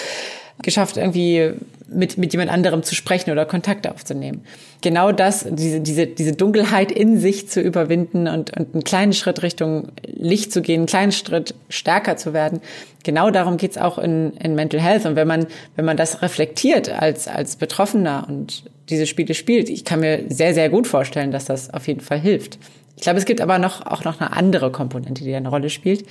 [0.61, 1.53] geschafft, irgendwie
[1.89, 4.45] mit, mit jemand anderem zu sprechen oder Kontakte aufzunehmen.
[4.81, 9.43] Genau das, diese, diese, diese Dunkelheit in sich zu überwinden und, und einen kleinen Schritt
[9.43, 12.61] Richtung Licht zu gehen, einen kleinen Schritt stärker zu werden.
[13.03, 15.05] Genau darum geht's auch in, in Mental Health.
[15.05, 19.85] Und wenn man, wenn man das reflektiert als, als Betroffener und diese Spiele spielt, ich
[19.85, 22.59] kann mir sehr, sehr gut vorstellen, dass das auf jeden Fall hilft.
[22.95, 26.05] Ich glaube, es gibt aber noch, auch noch eine andere Komponente, die eine Rolle spielt.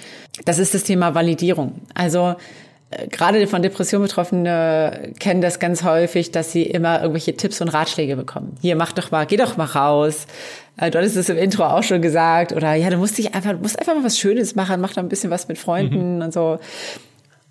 [0.44, 1.82] Das ist das Thema Validierung.
[1.94, 2.34] Also,
[2.90, 7.68] äh, gerade von Depression Betroffene kennen das ganz häufig, dass sie immer irgendwelche Tipps und
[7.68, 8.56] Ratschläge bekommen.
[8.60, 10.26] Hier, mach doch mal, geh doch mal raus.
[10.78, 12.52] Äh, du hattest es im Intro auch schon gesagt.
[12.52, 15.00] Oder ja, du musst dich einfach, du musst einfach mal was Schönes machen, mach da
[15.00, 16.22] ein bisschen was mit Freunden mhm.
[16.22, 16.58] und so.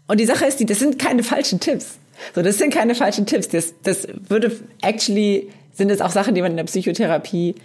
[0.07, 1.98] Und die Sache ist die, das sind keine falschen Tipps.
[2.35, 3.49] So, das sind keine falschen Tipps.
[3.49, 4.51] Das, das würde
[4.81, 7.55] actually, sind es auch Sachen, die man in der Psychotherapie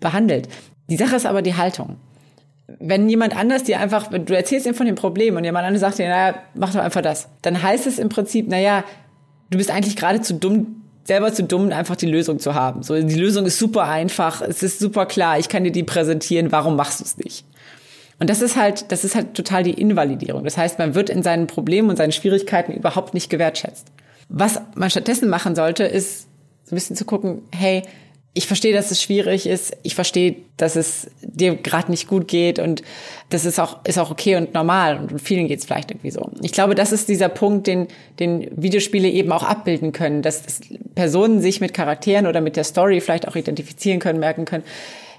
[0.00, 0.48] behandelt.
[0.88, 1.96] Die Sache ist aber die Haltung.
[2.78, 5.98] Wenn jemand anders dir einfach, du erzählst ihm von dem Problem und jemand anderes sagt
[5.98, 8.84] dir, naja, mach doch einfach das, dann heißt es im Prinzip, naja,
[9.50, 12.82] du bist eigentlich gerade zu dumm, selber zu dumm, einfach die Lösung zu haben.
[12.82, 16.52] So, die Lösung ist super einfach, es ist super klar, ich kann dir die präsentieren,
[16.52, 17.44] warum machst du es nicht?
[18.18, 20.44] Und das ist halt, das ist halt total die Invalidierung.
[20.44, 23.88] Das heißt, man wird in seinen Problemen und seinen Schwierigkeiten überhaupt nicht gewertschätzt.
[24.28, 26.22] Was man stattdessen machen sollte, ist
[26.64, 27.82] so ein bisschen zu gucken, hey,
[28.36, 29.76] ich verstehe, dass es schwierig ist.
[29.84, 32.82] Ich verstehe, dass es dir gerade nicht gut geht und
[33.30, 36.30] das ist auch ist auch okay und normal und vielen geht es vielleicht irgendwie so.
[36.42, 37.86] Ich glaube, das ist dieser Punkt, den
[38.18, 40.42] den Videospiele eben auch abbilden können, dass
[40.96, 44.64] Personen sich mit Charakteren oder mit der Story vielleicht auch identifizieren können, merken können.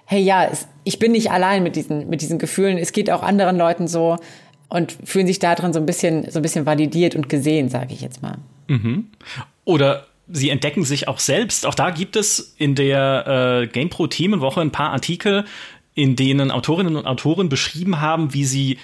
[0.06, 2.78] Hey, ja, es, ich bin nicht allein mit diesen mit diesen Gefühlen.
[2.78, 4.18] Es geht auch anderen Leuten so
[4.70, 7.94] und fühlen sich da drin so ein bisschen so ein bisschen validiert und gesehen, sage
[7.94, 8.38] ich jetzt mal.
[8.68, 9.08] Mhm.
[9.64, 11.66] Oder sie entdecken sich auch selbst.
[11.66, 15.46] Auch da gibt es in der äh, GamePro Themenwoche ein paar Artikel,
[15.94, 18.78] in denen Autorinnen und Autoren beschrieben haben, wie sie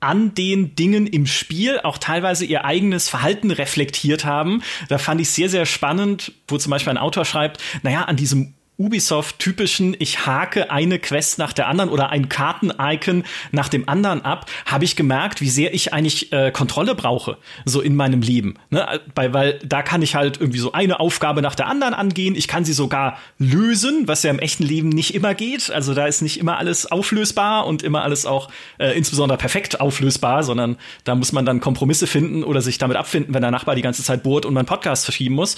[0.00, 4.62] an den Dingen im Spiel auch teilweise ihr eigenes Verhalten reflektiert haben.
[4.88, 8.54] Da fand ich sehr, sehr spannend, wo zum Beispiel ein Autor schreibt, naja, an diesem
[8.82, 14.46] Ubisoft-typischen, ich hake eine Quest nach der anderen oder ein Karten-Icon nach dem anderen ab,
[14.66, 18.54] habe ich gemerkt, wie sehr ich eigentlich äh, Kontrolle brauche, so in meinem Leben.
[18.70, 19.00] Ne?
[19.14, 22.34] Weil, weil da kann ich halt irgendwie so eine Aufgabe nach der anderen angehen.
[22.34, 25.70] Ich kann sie sogar lösen, was ja im echten Leben nicht immer geht.
[25.70, 30.42] Also da ist nicht immer alles auflösbar und immer alles auch äh, insbesondere perfekt auflösbar,
[30.42, 33.82] sondern da muss man dann Kompromisse finden oder sich damit abfinden, wenn der Nachbar die
[33.82, 35.56] ganze Zeit bohrt und mein Podcast verschieben muss.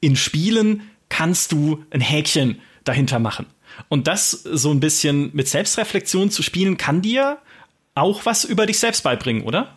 [0.00, 0.82] In Spielen
[1.16, 3.46] kannst du ein Häkchen dahinter machen.
[3.88, 7.38] Und das so ein bisschen mit Selbstreflexion zu spielen, kann dir
[7.94, 9.68] auch was über dich selbst beibringen, oder?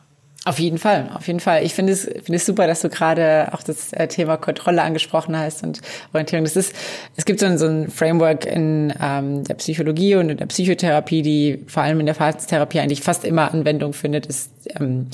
[0.45, 1.63] Auf jeden Fall, auf jeden Fall.
[1.63, 5.38] Ich finde es, finde es super, dass du gerade auch das äh, Thema Kontrolle angesprochen
[5.38, 5.82] hast und
[6.13, 6.45] Orientierung.
[6.45, 6.73] Das ist,
[7.15, 11.21] es gibt so ein, so ein Framework in ähm, der Psychologie und in der Psychotherapie,
[11.21, 14.26] die vor allem in der Verhaltenstherapie eigentlich fast immer Anwendung findet.
[14.26, 15.08] Ist ähm,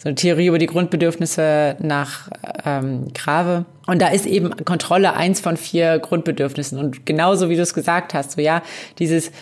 [0.00, 2.28] so eine Theorie über die Grundbedürfnisse nach
[2.64, 3.64] ähm, Grave.
[3.86, 6.78] Und da ist eben Kontrolle eins von vier Grundbedürfnissen.
[6.78, 8.62] Und genauso wie du es gesagt hast, so ja,
[8.98, 9.32] dieses,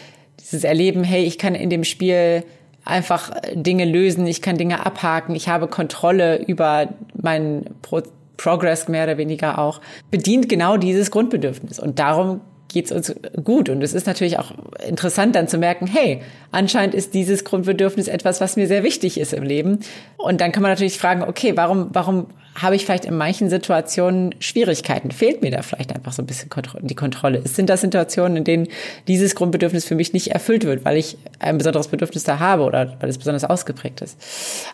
[0.40, 2.42] dieses Erleben, hey, ich kann in dem Spiel
[2.84, 8.02] einfach Dinge lösen, ich kann Dinge abhaken, ich habe Kontrolle über meinen Pro
[8.36, 11.78] Progress mehr oder weniger auch, bedient genau dieses Grundbedürfnis.
[11.78, 12.42] Und darum
[12.76, 13.70] geht's uns gut.
[13.70, 14.52] Und es ist natürlich auch
[14.86, 19.32] interessant dann zu merken, hey, anscheinend ist dieses Grundbedürfnis etwas, was mir sehr wichtig ist
[19.32, 19.80] im Leben.
[20.18, 24.34] Und dann kann man natürlich fragen, okay, warum, warum habe ich vielleicht in manchen Situationen
[24.40, 25.10] Schwierigkeiten?
[25.10, 26.50] Fehlt mir da vielleicht einfach so ein bisschen
[26.82, 27.40] die Kontrolle?
[27.48, 28.68] Sind das Situationen, in denen
[29.08, 32.94] dieses Grundbedürfnis für mich nicht erfüllt wird, weil ich ein besonderes Bedürfnis da habe oder
[33.00, 34.18] weil es besonders ausgeprägt ist?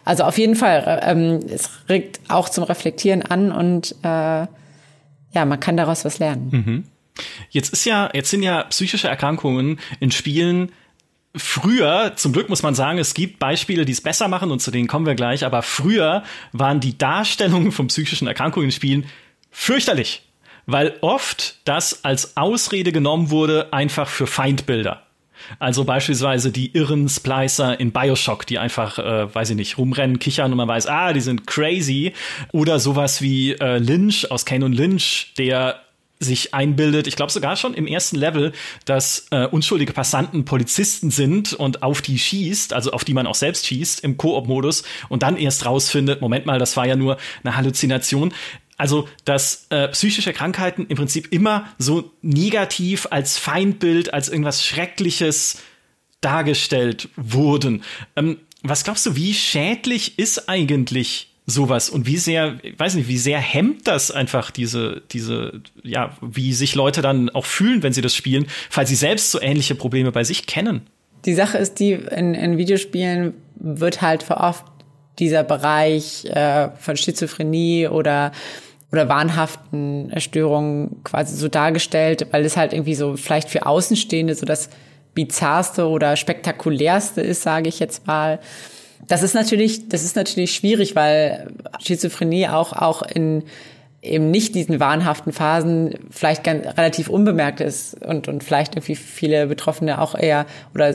[0.05, 4.47] Also auf jeden Fall, ähm, es regt auch zum Reflektieren an und äh,
[5.35, 6.49] ja, man kann daraus was lernen.
[6.51, 6.85] Mhm.
[7.51, 10.73] Jetzt ist ja, jetzt sind ja psychische Erkrankungen in Spielen
[11.35, 14.71] früher, zum Glück muss man sagen, es gibt Beispiele, die es besser machen und zu
[14.71, 19.07] denen kommen wir gleich, aber früher waren die Darstellungen von psychischen Erkrankungen in Spielen
[19.51, 20.23] fürchterlich,
[20.67, 25.03] weil oft das als Ausrede genommen wurde, einfach für Feindbilder.
[25.59, 30.53] Also beispielsweise die irren Splicer in Bioshock, die einfach, äh, weiß ich nicht, rumrennen, kichern
[30.53, 32.13] und man weiß, ah, die sind crazy.
[32.53, 35.82] Oder sowas wie äh, Lynch aus Kane und Lynch, der
[36.23, 38.53] sich einbildet, ich glaube sogar schon im ersten Level,
[38.85, 43.35] dass äh, unschuldige Passanten Polizisten sind und auf die schießt, also auf die man auch
[43.35, 47.57] selbst schießt im Koop-Modus und dann erst rausfindet, Moment mal, das war ja nur eine
[47.57, 48.33] Halluzination.
[48.79, 55.63] Also, dass äh, psychische Krankheiten im Prinzip immer so negativ als Feindbild, als irgendwas Schreckliches
[56.21, 57.85] dargestellt wurden.
[58.17, 63.09] Ähm, was glaubst du, wie schädlich ist eigentlich sowas und wie sehr, ich weiß nicht,
[63.09, 67.93] wie sehr hemmt das einfach diese, diese, ja, wie sich Leute dann auch fühlen, wenn
[67.93, 70.83] sie das spielen, falls sie selbst so ähnliche Probleme bei sich kennen.
[71.25, 74.65] Die Sache ist die, in, in Videospielen wird halt für oft
[75.19, 78.33] dieser Bereich äh, von Schizophrenie oder
[78.93, 84.45] oder wahnhaften Störungen quasi so dargestellt, weil es halt irgendwie so vielleicht für Außenstehende so
[84.45, 84.69] das
[85.15, 88.39] bizarrste oder spektakulärste ist, sage ich jetzt mal.
[89.09, 91.49] Das ist natürlich, das ist natürlich schwierig, weil
[91.81, 93.45] Schizophrenie auch, auch in
[94.03, 99.47] eben nicht diesen wahnhaften Phasen vielleicht ganz, relativ unbemerkt ist und, und vielleicht irgendwie viele
[99.47, 100.95] Betroffene auch eher oder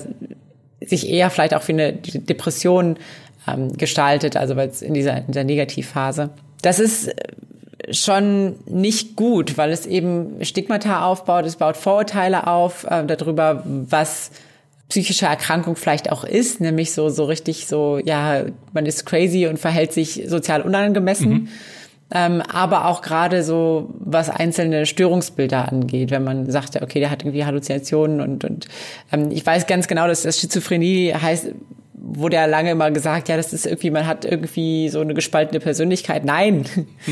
[0.81, 2.97] sich eher vielleicht auch wie eine Depression
[3.47, 6.29] ähm, gestaltet, also weil es in dieser, in dieser Negativphase.
[6.61, 7.13] Das ist
[7.91, 14.31] schon nicht gut, weil es eben Stigmata aufbaut, es baut Vorurteile auf äh, darüber, was
[14.89, 19.59] psychische Erkrankung vielleicht auch ist, nämlich so, so richtig so, ja, man ist crazy und
[19.59, 21.29] verhält sich sozial unangemessen.
[21.29, 21.47] Mhm.
[22.09, 27.11] Ähm, aber auch gerade so, was einzelne Störungsbilder angeht, wenn man sagt, ja, okay, der
[27.11, 28.67] hat irgendwie Halluzinationen und, und
[29.11, 31.47] ähm, ich weiß ganz genau, dass das Schizophrenie heißt,
[31.93, 35.59] wurde ja lange immer gesagt, ja, das ist irgendwie, man hat irgendwie so eine gespaltene
[35.59, 36.23] Persönlichkeit.
[36.23, 36.65] Nein,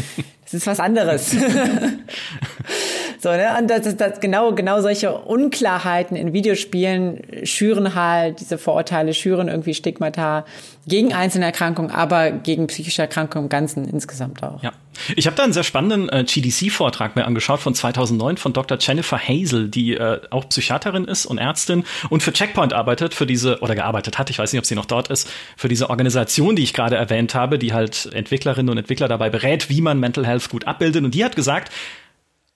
[0.46, 1.36] das ist was anderes.
[3.26, 3.58] So, ne?
[3.60, 9.48] Und das, das, das, genau, genau solche Unklarheiten in Videospielen schüren halt diese Vorurteile, schüren
[9.48, 10.46] irgendwie Stigmata
[10.86, 14.62] gegen einzelne Erkrankungen, aber gegen psychische Erkrankungen im Ganzen insgesamt auch.
[14.62, 14.74] Ja.
[15.16, 18.78] Ich habe da einen sehr spannenden äh, GDC-Vortrag mir angeschaut von 2009 von Dr.
[18.80, 23.60] Jennifer Hazel, die äh, auch Psychiaterin ist und Ärztin und für Checkpoint arbeitet, für diese,
[23.62, 26.62] oder gearbeitet hat, ich weiß nicht, ob sie noch dort ist, für diese Organisation, die
[26.62, 30.50] ich gerade erwähnt habe, die halt Entwicklerinnen und Entwickler dabei berät, wie man Mental Health
[30.52, 31.04] gut abbildet.
[31.04, 31.72] Und die hat gesagt,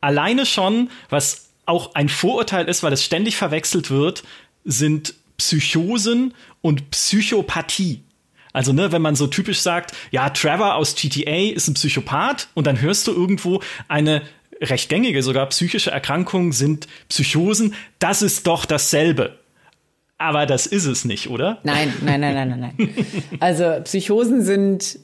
[0.02, 4.24] alleine schon, was auch ein Vorurteil ist, weil es ständig verwechselt wird,
[4.66, 8.04] sind Psychosen und Psychopathie.
[8.52, 12.66] Also, ne, wenn man so typisch sagt, ja, Trevor aus GTA ist ein Psychopath und
[12.66, 14.24] dann hörst du irgendwo eine
[14.62, 19.38] recht gängige, sogar psychische Erkrankung sind Psychosen, das ist doch dasselbe.
[20.18, 21.60] Aber das ist es nicht, oder?
[21.64, 23.06] Nein, nein, nein, nein, nein, nein.
[23.40, 25.00] Also Psychosen sind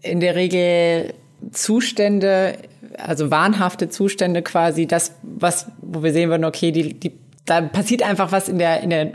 [0.00, 1.12] in der Regel
[1.52, 2.58] Zustände,
[2.98, 7.12] also wahnhafte Zustände quasi, das, was, wo wir sehen würden, okay, die, die,
[7.44, 9.12] da passiert einfach was in der, in der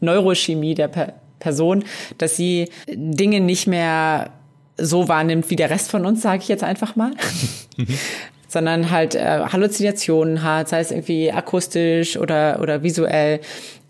[0.00, 1.84] Neurochemie der per Person,
[2.18, 4.30] dass sie Dinge nicht mehr
[4.76, 7.12] so wahrnimmt wie der Rest von uns, sage ich jetzt einfach mal.
[8.50, 13.40] sondern halt äh, Halluzinationen hat, sei es irgendwie akustisch oder oder visuell.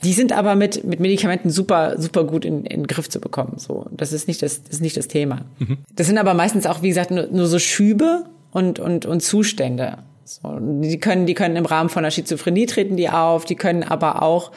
[0.05, 3.55] Die sind aber mit mit Medikamenten super super gut in, in den Griff zu bekommen.
[3.57, 5.47] So, das ist nicht das, das ist nicht das Thema.
[5.59, 5.79] Mhm.
[5.97, 9.99] Das sind aber meistens auch wie gesagt nur, nur so Schübe und und und Zustände.
[10.25, 13.83] So, die können die können im Rahmen von einer Schizophrenie treten die auf, die können
[13.83, 14.53] aber auch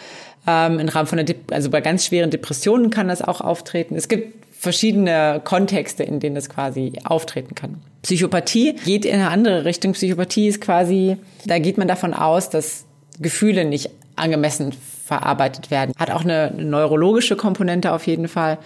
[0.47, 3.95] ähm, im Rahmen von einer, De also bei ganz schweren Depressionen kann das auch auftreten.
[3.95, 7.81] Es gibt verschiedene Kontexte, in denen das quasi auftreten kann.
[8.03, 9.93] Psychopathie geht in eine andere Richtung.
[9.93, 12.85] Psychopathie ist quasi, da geht man davon aus, dass
[13.19, 14.73] Gefühle nicht angemessen
[15.05, 15.93] verarbeitet werden.
[15.97, 18.57] Hat auch eine, eine neurologische Komponente auf jeden Fall.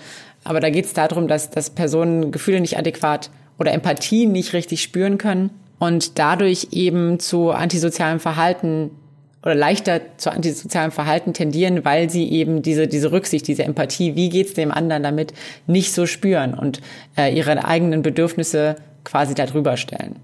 [0.43, 3.29] Aber da geht es darum, dass, dass Personen Gefühle nicht adäquat
[3.59, 8.91] oder Empathie nicht richtig spüren können und dadurch eben zu antisozialem Verhalten
[9.43, 14.29] oder leichter zu antisozialem Verhalten tendieren, weil sie eben diese, diese Rücksicht, diese Empathie, wie
[14.29, 15.33] geht's dem anderen damit,
[15.67, 16.81] nicht so spüren und
[17.17, 20.17] äh, ihre eigenen Bedürfnisse quasi darüber stellen.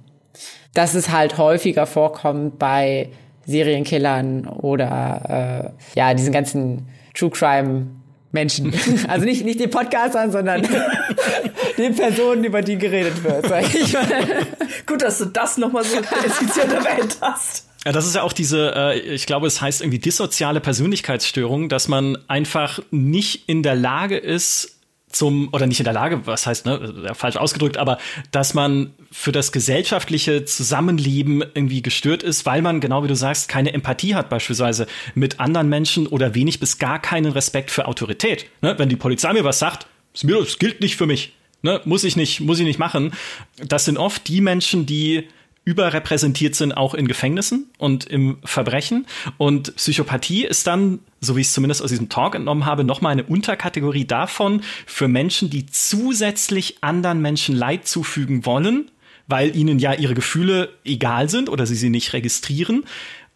[0.73, 3.09] Dass es halt häufiger vorkommt bei
[3.45, 7.87] Serienkillern oder äh, ja, diesen ganzen True Crime
[8.33, 8.73] Menschen.
[9.07, 10.67] Also nicht, nicht den Podcastern, sondern
[11.77, 14.07] den Personen, über die geredet wird, sag ich mal.
[14.85, 17.67] Gut, dass du das nochmal so effizient erwähnt hast.
[17.85, 21.87] Ja, das ist ja auch diese, äh, ich glaube, es heißt irgendwie dissoziale Persönlichkeitsstörung, dass
[21.87, 24.77] man einfach nicht in der Lage ist,
[25.13, 27.97] zum, oder nicht in der Lage, was heißt, ne, falsch ausgedrückt, aber
[28.31, 33.47] dass man für das gesellschaftliche Zusammenleben irgendwie gestört ist, weil man, genau wie du sagst,
[33.47, 38.47] keine Empathie hat, beispielsweise mit anderen Menschen oder wenig bis gar keinen Respekt für Autorität.
[38.61, 38.75] Ne?
[38.77, 41.33] Wenn die Polizei mir was sagt, das gilt nicht für mich.
[41.61, 41.79] Ne?
[41.85, 43.13] Muss ich nicht, muss ich nicht machen.
[43.57, 45.29] Das sind oft die Menschen, die
[45.65, 49.05] überrepräsentiert sind, auch in Gefängnissen und im Verbrechen.
[49.37, 53.13] Und Psychopathie ist dann, so wie ich es zumindest aus diesem Talk entnommen habe, nochmal
[53.13, 58.91] eine Unterkategorie davon für Menschen, die zusätzlich anderen Menschen Leid zufügen wollen,
[59.27, 62.83] weil ihnen ja ihre Gefühle egal sind oder sie sie nicht registrieren.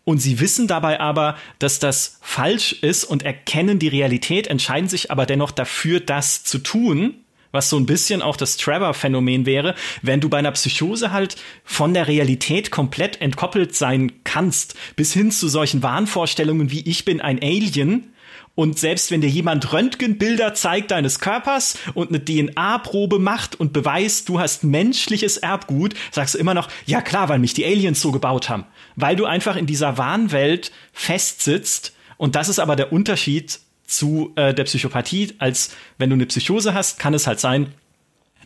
[0.04, 5.12] Und sie wissen dabei aber, dass das falsch ist und erkennen die Realität, entscheiden sich
[5.12, 7.16] aber dennoch dafür, das zu tun
[7.52, 11.94] was so ein bisschen auch das Trevor-Phänomen wäre, wenn du bei einer Psychose halt von
[11.94, 17.42] der Realität komplett entkoppelt sein kannst, bis hin zu solchen Wahnvorstellungen wie ich bin ein
[17.42, 18.14] Alien,
[18.58, 24.30] und selbst wenn dir jemand Röntgenbilder zeigt deines Körpers und eine DNA-Probe macht und beweist,
[24.30, 28.12] du hast menschliches Erbgut, sagst du immer noch, ja klar, weil mich die Aliens so
[28.12, 28.66] gebaut haben.
[28.96, 31.94] Weil du einfach in dieser Wahnwelt festsitzt.
[32.18, 36.73] Und das ist aber der Unterschied zu äh, der Psychopathie, als wenn du eine Psychose
[36.73, 37.73] hast, kann es halt sein,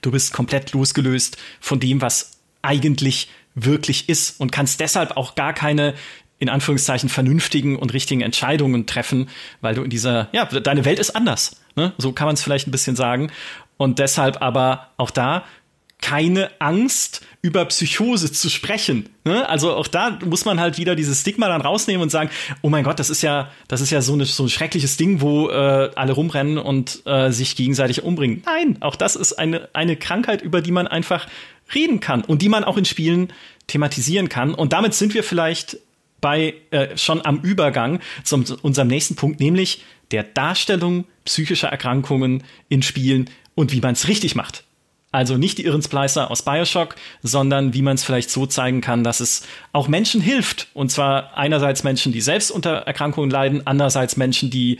[0.01, 5.53] du bist komplett losgelöst von dem, was eigentlich wirklich ist und kannst deshalb auch gar
[5.53, 5.95] keine
[6.39, 9.29] in Anführungszeichen vernünftigen und richtigen Entscheidungen treffen,
[9.61, 11.61] weil du in dieser, ja, deine Welt ist anders.
[11.75, 11.93] Ne?
[11.99, 13.31] So kann man es vielleicht ein bisschen sagen.
[13.77, 15.43] Und deshalb aber auch da
[16.01, 19.09] keine Angst, über Psychose zu sprechen.
[19.23, 19.47] Ne?
[19.49, 22.29] Also auch da muss man halt wieder dieses Stigma dann rausnehmen und sagen,
[22.61, 25.21] oh mein Gott, das ist ja, das ist ja so, eine, so ein schreckliches Ding,
[25.21, 28.43] wo äh, alle rumrennen und äh, sich gegenseitig umbringen.
[28.45, 31.27] Nein, auch das ist eine, eine Krankheit, über die man einfach
[31.73, 33.33] reden kann und die man auch in Spielen
[33.67, 34.53] thematisieren kann.
[34.53, 35.77] Und damit sind wir vielleicht
[36.19, 42.83] bei äh, schon am Übergang zu unserem nächsten Punkt, nämlich der Darstellung psychischer Erkrankungen in
[42.83, 44.63] Spielen und wie man es richtig macht.
[45.11, 49.03] Also nicht die Irren Splicer aus Bioshock, sondern wie man es vielleicht so zeigen kann,
[49.03, 50.67] dass es auch Menschen hilft.
[50.73, 54.79] Und zwar einerseits Menschen, die selbst unter Erkrankungen leiden, andererseits Menschen, die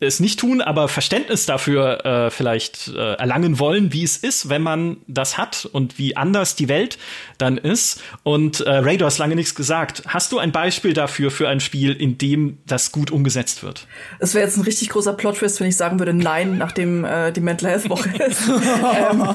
[0.00, 4.62] es nicht tun, aber Verständnis dafür äh, vielleicht äh, erlangen wollen, wie es ist, wenn
[4.62, 6.98] man das hat und wie anders die Welt
[7.36, 8.02] dann ist.
[8.22, 10.02] Und äh, Ray, du hast lange nichts gesagt.
[10.06, 13.86] Hast du ein Beispiel dafür für ein Spiel, in dem das gut umgesetzt wird?
[14.18, 17.40] Es wäre jetzt ein richtig großer Plot-Twist, wenn ich sagen würde, nein, nachdem äh, die
[17.40, 18.48] Mental Health Woche ist.
[18.48, 19.34] ähm,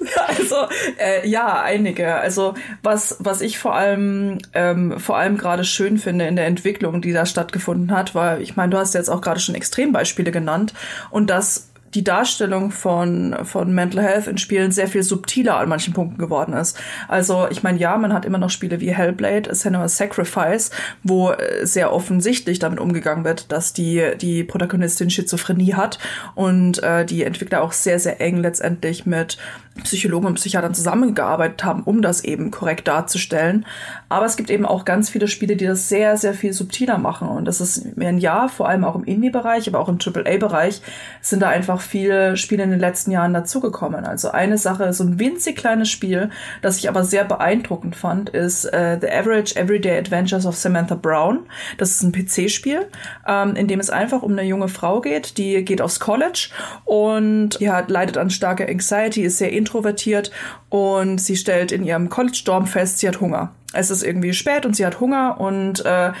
[0.26, 0.56] also
[0.98, 2.14] äh, ja, einige.
[2.14, 7.02] Also was was ich vor allem ähm, vor allem gerade schön finde in der Entwicklung,
[7.02, 10.74] die da stattgefunden hat, weil ich meine, du hast jetzt auch gerade schon Extrembeispiele genannt
[11.10, 15.94] und das die Darstellung von, von Mental Health in Spielen sehr viel subtiler an manchen
[15.94, 16.78] Punkten geworden ist.
[17.08, 20.70] Also, ich meine, ja, man hat immer noch Spiele wie Hellblade, Senua's Sacrifice,
[21.02, 25.98] wo äh, sehr offensichtlich damit umgegangen wird, dass die, die Protagonistin Schizophrenie hat
[26.34, 29.38] und äh, die Entwickler auch sehr, sehr eng letztendlich mit
[29.82, 33.66] Psychologen und Psychiatern zusammengearbeitet haben, um das eben korrekt darzustellen.
[34.08, 37.28] Aber es gibt eben auch ganz viele Spiele, die das sehr, sehr viel subtiler machen.
[37.28, 40.80] Und das ist mir ein Jahr, vor allem auch im Indie-Bereich, aber auch im AAA-Bereich,
[41.20, 44.04] sind da einfach viele Spiele in den letzten Jahren dazugekommen.
[44.04, 46.30] Also eine Sache, so ein winzig kleines Spiel,
[46.62, 51.40] das ich aber sehr beeindruckend fand, ist äh, The Average Everyday Adventures of Samantha Brown.
[51.78, 52.86] Das ist ein PC-Spiel,
[53.26, 56.48] ähm, in dem es einfach um eine junge Frau geht, die geht aufs College
[56.84, 60.30] und hat, leidet an starker Anxiety, ist sehr introvertiert
[60.68, 63.52] und sie stellt in ihrem College-Dorm fest, sie hat Hunger.
[63.72, 66.12] Es ist irgendwie spät und sie hat Hunger und äh,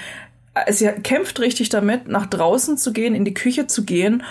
[0.70, 4.22] sie kämpft richtig damit, nach draußen zu gehen, in die Küche zu gehen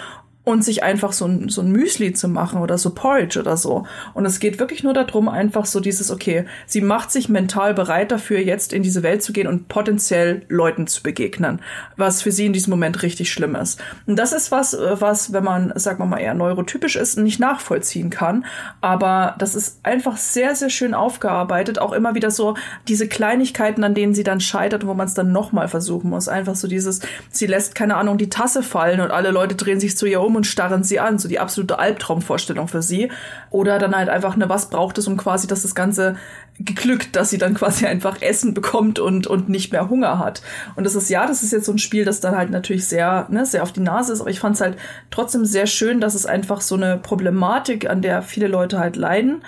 [0.45, 3.85] und sich einfach so ein, so ein Müsli zu machen oder so Porridge oder so.
[4.13, 8.11] Und es geht wirklich nur darum, einfach so dieses, okay, sie macht sich mental bereit
[8.11, 11.61] dafür, jetzt in diese Welt zu gehen und potenziell Leuten zu begegnen,
[11.97, 13.81] was für sie in diesem Moment richtig schlimm ist.
[14.05, 17.39] Und das ist was, äh, was, wenn man, sagen wir mal, eher neurotypisch ist, nicht
[17.39, 18.45] nachvollziehen kann.
[18.81, 21.79] Aber das ist einfach sehr, sehr schön aufgearbeitet.
[21.79, 22.55] Auch immer wieder so
[22.87, 26.27] diese Kleinigkeiten, an denen sie dann scheitert, wo man es dann nochmal versuchen muss.
[26.27, 26.99] Einfach so dieses,
[27.31, 30.34] sie lässt, keine Ahnung, die Tasse fallen und alle Leute drehen sich zu ihr um
[30.35, 33.11] und starren sie an, so die absolute Albtraumvorstellung für sie.
[33.49, 36.15] Oder dann halt einfach, ne, was braucht es, um quasi, dass das Ganze
[36.59, 40.41] geglückt, dass sie dann quasi einfach Essen bekommt und, und nicht mehr Hunger hat.
[40.75, 43.27] Und das ist, ja, das ist jetzt so ein Spiel, das dann halt natürlich sehr,
[43.29, 44.77] ne, sehr auf die Nase ist, aber ich fand es halt
[45.11, 49.43] trotzdem sehr schön, dass es einfach so eine Problematik, an der viele Leute halt leiden,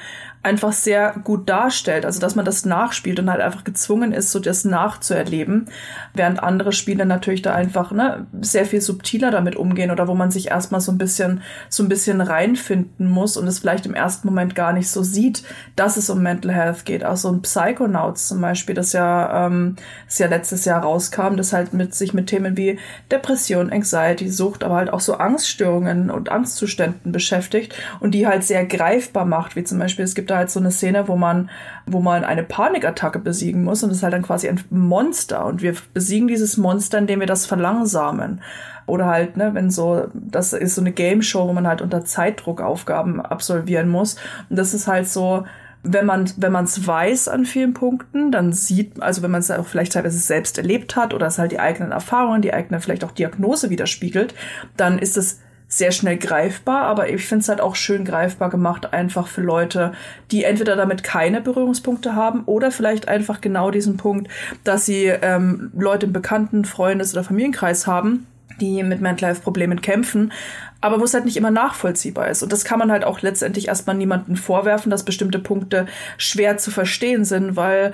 [0.48, 2.06] einfach sehr gut darstellt.
[2.06, 5.70] Also, dass man das nachspielt und halt einfach gezwungen ist, so das nachzuerleben.
[6.14, 10.32] Während andere Spiele natürlich da einfach, ne, sehr viel subtiler damit umgehen oder wo man
[10.32, 14.28] sich erstmal so ein bisschen, so ein bisschen reinfinden muss und es vielleicht im ersten
[14.28, 15.44] Moment gar nicht so sieht,
[15.76, 17.04] dass es um Mental Health geht.
[17.04, 19.76] Auch so ein Psychonauts zum Beispiel, das ja, ähm,
[20.06, 22.80] das ja letztes Jahr rauskam, das halt mit sich mit Themen wie
[23.12, 28.66] Depression, Anxiety, Sucht, aber halt auch so Angststörungen und Angstzuständen beschäftigt und die halt sehr
[28.66, 31.50] greifbar macht, wie zum Beispiel, es gibt da halt so eine Szene, wo man,
[31.86, 35.62] wo man eine Panikattacke besiegen muss und das ist halt dann quasi ein Monster und
[35.62, 38.42] wir besiegen dieses Monster, indem wir das verlangsamen.
[38.86, 42.06] Oder halt, ne, wenn so, das ist so eine Game Show, wo man halt unter
[42.06, 44.16] Zeitdruck Aufgaben absolvieren muss.
[44.50, 45.44] Und das ist halt so,
[45.84, 49.52] wenn man wenn man es weiß an vielen Punkten, dann sieht, also wenn man es
[49.52, 53.04] auch vielleicht teilweise selbst erlebt hat oder es halt die eigenen Erfahrungen, die eigene vielleicht
[53.04, 54.34] auch Diagnose widerspiegelt,
[54.76, 58.94] dann ist es sehr schnell greifbar, aber ich finde es halt auch schön greifbar gemacht,
[58.94, 59.92] einfach für Leute,
[60.32, 64.32] die entweder damit keine Berührungspunkte haben oder vielleicht einfach genau diesen Punkt,
[64.64, 68.28] dass sie ähm, Leute im Bekannten, Freundes- oder Familienkreis haben,
[68.62, 70.32] die mit Mental Health Problemen kämpfen,
[70.80, 72.44] aber wo es halt nicht immer nachvollziehbar ist.
[72.44, 75.86] Und das kann man halt auch letztendlich erstmal niemanden vorwerfen, dass bestimmte Punkte
[76.18, 77.94] schwer zu verstehen sind, weil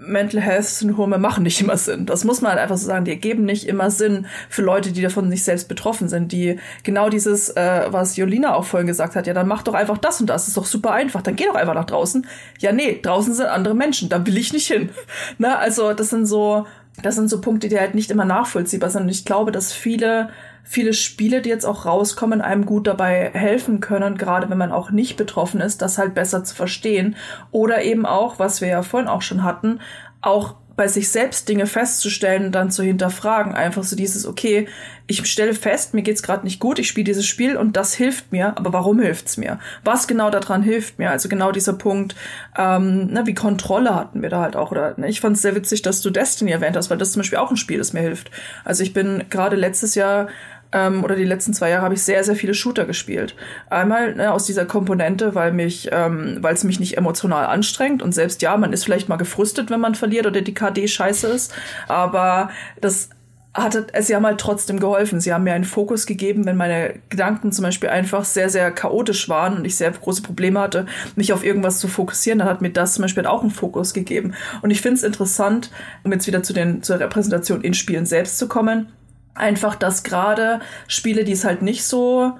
[0.00, 2.06] Mental Health Syndrome machen nicht immer Sinn.
[2.06, 3.04] Das muss man halt einfach so sagen.
[3.04, 6.30] Die ergeben nicht immer Sinn für Leute, die davon nicht selbst betroffen sind.
[6.30, 9.98] Die genau dieses, äh, was Jolina auch vorhin gesagt hat, ja, dann mach doch einfach
[9.98, 10.46] das und das.
[10.46, 11.22] ist doch super einfach.
[11.22, 12.26] Dann geh doch einfach nach draußen.
[12.60, 14.08] Ja, nee, draußen sind andere Menschen.
[14.08, 14.90] Da will ich nicht hin.
[15.38, 16.66] Na, also das sind so,
[17.02, 19.02] das sind so Punkte, die halt nicht immer nachvollziehbar sind.
[19.02, 20.30] Und ich glaube, dass viele
[20.68, 24.90] viele Spiele, die jetzt auch rauskommen, einem gut dabei helfen können, gerade wenn man auch
[24.90, 27.16] nicht betroffen ist, das halt besser zu verstehen.
[27.50, 29.80] Oder eben auch, was wir ja vorhin auch schon hatten,
[30.20, 33.52] auch bei sich selbst Dinge festzustellen und dann zu hinterfragen.
[33.52, 34.68] Einfach so dieses, okay,
[35.08, 38.30] ich stelle fest, mir geht's gerade nicht gut, ich spiele dieses Spiel und das hilft
[38.30, 39.58] mir, aber warum hilft's mir?
[39.82, 41.10] Was genau daran hilft mir?
[41.10, 42.14] Also genau dieser Punkt,
[42.56, 44.70] ähm, ne, wie Kontrolle hatten wir da halt auch.
[44.70, 47.20] Oder ne, ich fand es sehr witzig, dass du Destiny erwähnt hast, weil das zum
[47.20, 48.30] Beispiel auch ein Spiel, das mir hilft.
[48.64, 50.28] Also ich bin gerade letztes Jahr
[50.72, 53.34] ähm, oder die letzten zwei Jahre habe ich sehr, sehr viele Shooter gespielt.
[53.70, 58.12] Einmal ne, aus dieser Komponente, weil mich, ähm, weil es mich nicht emotional anstrengt und
[58.12, 61.54] selbst ja, man ist vielleicht mal gefrustet, wenn man verliert oder die KD scheiße ist,
[61.88, 62.50] aber
[62.80, 63.10] das
[63.54, 65.20] hat es ja mal trotzdem geholfen.
[65.20, 69.28] Sie haben mir einen Fokus gegeben, wenn meine Gedanken zum Beispiel einfach sehr, sehr chaotisch
[69.28, 72.70] waren und ich sehr große Probleme hatte, mich auf irgendwas zu fokussieren, dann hat mir
[72.70, 74.34] das zum Beispiel auch einen Fokus gegeben.
[74.62, 75.72] Und ich finde es interessant,
[76.04, 78.92] um jetzt wieder zu den, zur Repräsentation in Spielen selbst zu kommen,
[79.38, 82.38] einfach, dass gerade Spiele, die es halt nicht so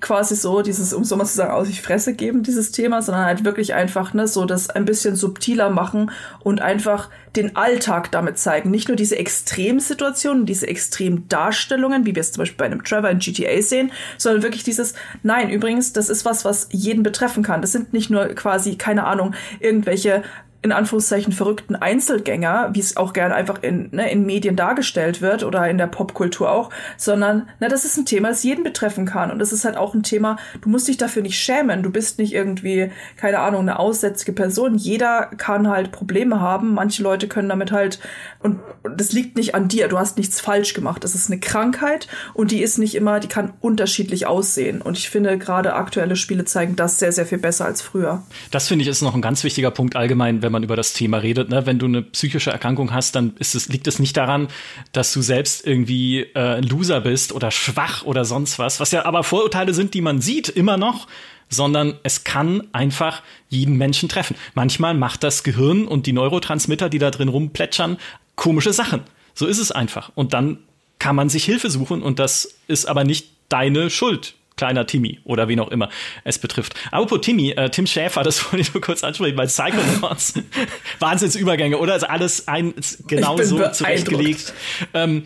[0.00, 3.24] quasi so dieses, um so mal zu sagen, aus ich Fresse geben, dieses Thema, sondern
[3.24, 6.10] halt wirklich einfach, ne, so das ein bisschen subtiler machen
[6.40, 8.70] und einfach den Alltag damit zeigen.
[8.70, 13.20] Nicht nur diese Extremsituationen, diese Extremdarstellungen, wie wir es zum Beispiel bei einem Trevor in
[13.20, 17.62] GTA sehen, sondern wirklich dieses, nein, übrigens, das ist was, was jeden betreffen kann.
[17.62, 20.22] Das sind nicht nur quasi, keine Ahnung, irgendwelche
[20.66, 25.44] in Anführungszeichen verrückten Einzelgänger, wie es auch gern einfach in, ne, in Medien dargestellt wird
[25.44, 29.30] oder in der Popkultur auch, sondern ne, das ist ein Thema, das jeden betreffen kann.
[29.30, 31.82] Und das ist halt auch ein Thema, du musst dich dafür nicht schämen.
[31.82, 34.74] Du bist nicht irgendwie, keine Ahnung, eine aussätzige Person.
[34.74, 36.74] Jeder kann halt Probleme haben.
[36.74, 38.00] Manche Leute können damit halt,
[38.46, 41.02] und, und das liegt nicht an dir, du hast nichts falsch gemacht.
[41.02, 44.80] Das ist eine Krankheit und die ist nicht immer, die kann unterschiedlich aussehen.
[44.80, 48.22] Und ich finde, gerade aktuelle Spiele zeigen das sehr, sehr viel besser als früher.
[48.52, 51.18] Das finde ich ist noch ein ganz wichtiger Punkt allgemein, wenn man über das Thema
[51.18, 51.48] redet.
[51.48, 51.66] Ne?
[51.66, 54.46] Wenn du eine psychische Erkrankung hast, dann ist es, liegt es nicht daran,
[54.92, 59.04] dass du selbst irgendwie äh, ein Loser bist oder schwach oder sonst was, was ja
[59.04, 61.08] aber Vorurteile sind, die man sieht, immer noch
[61.48, 64.36] sondern es kann einfach jeden Menschen treffen.
[64.54, 67.98] Manchmal macht das Gehirn und die Neurotransmitter, die da drin rumplätschern,
[68.34, 69.02] komische Sachen.
[69.34, 70.10] So ist es einfach.
[70.14, 70.58] Und dann
[70.98, 75.48] kann man sich Hilfe suchen und das ist aber nicht deine Schuld kleiner Timmy oder
[75.48, 75.90] wen auch immer
[76.24, 76.74] es betrifft.
[76.90, 80.34] Apropos Timmy, äh, Tim Schäfer, das wollte ich nur kurz ansprechen, weil Psychonauts,
[80.98, 81.96] Wahnsinnsübergänge, oder?
[81.96, 82.74] Ist alles ein,
[83.06, 84.52] genau so zurechtgelegt.
[84.94, 85.24] Ähm,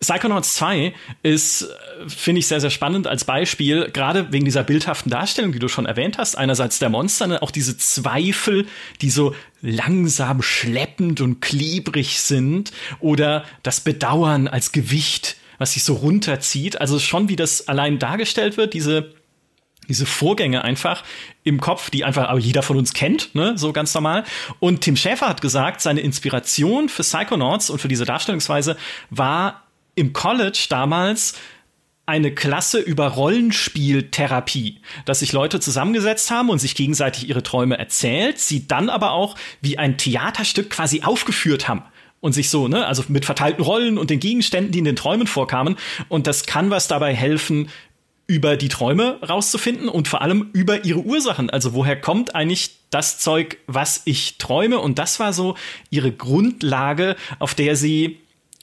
[0.00, 1.68] Psychonauts 2 ist,
[2.06, 5.86] finde ich, sehr, sehr spannend als Beispiel, gerade wegen dieser bildhaften Darstellung, die du schon
[5.86, 6.38] erwähnt hast.
[6.38, 8.66] Einerseits der Monster, ne, auch diese Zweifel,
[9.00, 15.94] die so langsam schleppend und klebrig sind, oder das Bedauern als Gewicht was sich so
[15.94, 16.80] runterzieht.
[16.80, 19.12] Also schon, wie das allein dargestellt wird, diese
[19.88, 21.02] diese Vorgänge einfach
[21.44, 24.24] im Kopf, die einfach aber jeder von uns kennt, ne, so ganz normal.
[24.60, 28.76] Und Tim Schäfer hat gesagt, seine Inspiration für Psychonauts und für diese Darstellungsweise
[29.08, 29.67] war
[29.98, 31.34] im College damals
[32.06, 38.38] eine Klasse über Rollenspieltherapie, dass sich Leute zusammengesetzt haben und sich gegenseitig ihre Träume erzählt,
[38.38, 41.82] sie dann aber auch wie ein Theaterstück quasi aufgeführt haben
[42.20, 45.26] und sich so, ne, also mit verteilten Rollen und den Gegenständen, die in den Träumen
[45.26, 45.76] vorkamen.
[46.08, 47.68] Und das kann was dabei helfen,
[48.26, 51.48] über die Träume rauszufinden und vor allem über ihre Ursachen.
[51.50, 54.78] Also woher kommt eigentlich das Zeug, was ich träume?
[54.78, 55.56] Und das war so
[55.90, 58.18] ihre Grundlage, auf der sie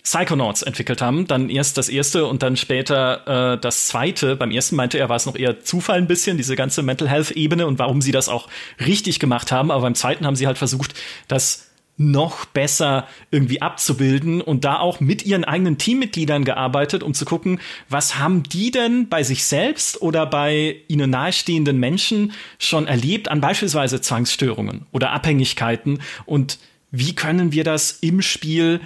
[0.06, 1.28] Psychonauts entwickelt haben.
[1.28, 4.36] Dann erst das erste und dann später äh, das zweite.
[4.36, 7.66] Beim ersten meinte er, war es noch eher Zufall ein bisschen, diese ganze Mental Health-Ebene
[7.66, 8.48] und warum sie das auch
[8.86, 9.72] richtig gemacht haben.
[9.72, 10.94] Aber beim zweiten haben sie halt versucht,
[11.28, 17.26] das noch besser irgendwie abzubilden und da auch mit ihren eigenen Teammitgliedern gearbeitet, um zu
[17.26, 23.32] gucken, was haben die denn bei sich selbst oder bei ihnen nahestehenden Menschen schon erlebt
[23.32, 26.60] an beispielsweise Zwangsstörungen oder Abhängigkeiten und
[26.92, 28.82] wie können wir das im Spiel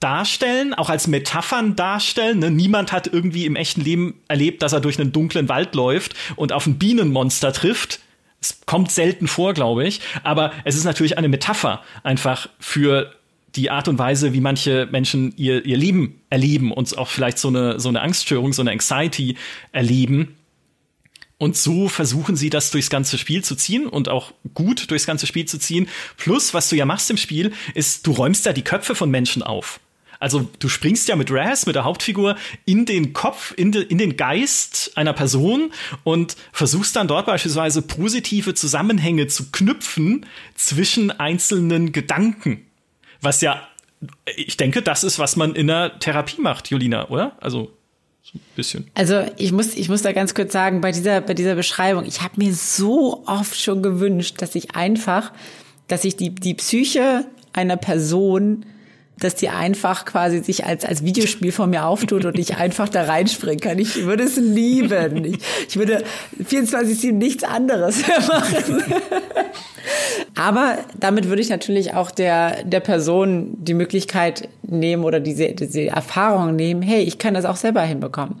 [0.00, 2.38] darstellen, auch als Metaphern darstellen.
[2.38, 2.50] Ne?
[2.50, 6.52] Niemand hat irgendwie im echten Leben erlebt, dass er durch einen dunklen Wald läuft und
[6.52, 8.00] auf ein Bienenmonster trifft
[8.40, 13.14] es kommt selten vor, glaube ich, aber es ist natürlich eine Metapher einfach für
[13.56, 17.48] die Art und Weise, wie manche Menschen ihr, ihr Leben erleben und auch vielleicht so
[17.48, 19.36] eine, so eine Angststörung, so eine Anxiety
[19.72, 20.36] erleben.
[21.38, 25.26] Und so versuchen sie das durchs ganze Spiel zu ziehen und auch gut durchs ganze
[25.26, 25.88] Spiel zu ziehen.
[26.16, 29.42] Plus, was du ja machst im Spiel, ist, du räumst ja die Köpfe von Menschen
[29.42, 29.80] auf.
[30.20, 33.98] Also du springst ja mit Raz, mit der Hauptfigur, in den Kopf, in, de, in
[33.98, 41.92] den Geist einer Person und versuchst dann dort beispielsweise positive Zusammenhänge zu knüpfen zwischen einzelnen
[41.92, 42.66] Gedanken.
[43.20, 43.62] Was ja,
[44.36, 47.36] ich denke, das ist, was man in der Therapie macht, Julina, oder?
[47.40, 47.72] Also
[48.22, 48.90] so ein bisschen.
[48.94, 52.22] Also ich muss, ich muss da ganz kurz sagen, bei dieser, bei dieser Beschreibung, ich
[52.22, 55.32] habe mir so oft schon gewünscht, dass ich einfach,
[55.86, 58.66] dass ich die, die Psyche einer Person
[59.18, 63.04] dass die einfach quasi sich als, als Videospiel vor mir auftut und ich einfach da
[63.04, 63.78] reinspringen kann.
[63.78, 65.24] Ich würde es lieben.
[65.24, 65.38] Ich,
[65.68, 66.04] ich würde
[66.42, 68.82] 24-7 nichts anderes machen.
[70.34, 75.86] Aber damit würde ich natürlich auch der, der Person die Möglichkeit nehmen oder diese, diese
[75.86, 78.36] Erfahrung nehmen, hey, ich kann das auch selber hinbekommen.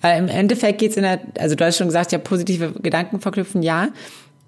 [0.00, 3.62] Weil im Endeffekt geht's in der, also du hast schon gesagt, ja, positive Gedanken verknüpfen,
[3.62, 3.88] ja.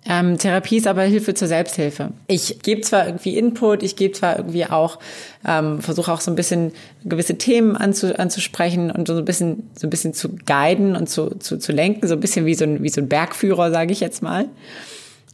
[0.07, 2.13] Ähm, Therapie ist aber Hilfe zur Selbsthilfe.
[2.29, 4.99] Ich gebe zwar irgendwie Input, ich gebe zwar irgendwie auch,
[5.47, 6.73] ähm, versuche auch so ein bisschen
[7.05, 11.37] gewisse Themen anzu, anzusprechen und so ein bisschen, so ein bisschen zu guiden und zu,
[11.39, 14.01] zu, zu lenken, so ein bisschen wie so ein, wie so ein Bergführer, sage ich
[14.01, 14.47] jetzt mal.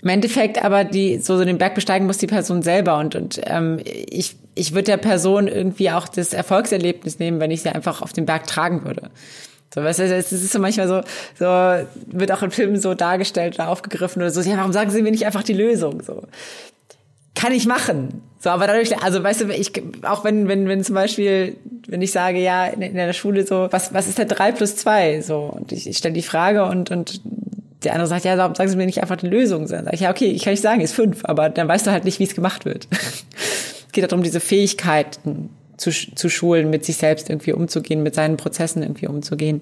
[0.03, 3.41] Im Endeffekt aber die so, so den Berg besteigen muss die Person selber und und
[3.47, 8.03] ähm, ich ich würde der Person irgendwie auch das Erfolgserlebnis nehmen, wenn ich sie einfach
[8.03, 9.11] auf den Berg tragen würde.
[9.75, 11.01] So, weißt du, es ist so manchmal so,
[11.37, 11.47] so,
[12.07, 15.11] wird auch in Filmen so dargestellt oder aufgegriffen oder so, ja, warum sagen Sie mir
[15.11, 16.01] nicht einfach die Lösung?
[16.01, 16.23] So.
[17.35, 18.23] kann ich machen.
[18.39, 19.73] So, aber dadurch, also weißt du, ich,
[20.03, 21.57] auch wenn, wenn, wenn zum Beispiel,
[21.89, 24.77] wenn ich sage, ja, in, in der Schule so, was, was ist der drei plus
[24.77, 27.21] zwei So, und ich, ich stelle die Frage und, und
[27.83, 29.67] der andere sagt, ja, warum sagen Sie mir nicht einfach die Lösung?
[29.67, 31.91] Dann sage ich, ja, okay, ich kann nicht sagen, ist fünf, aber dann weißt du
[31.91, 32.87] halt nicht, wie es gemacht wird.
[32.93, 38.37] es geht darum, diese Fähigkeiten zu, zu schulen, mit sich selbst irgendwie umzugehen, mit seinen
[38.37, 39.61] Prozessen irgendwie umzugehen.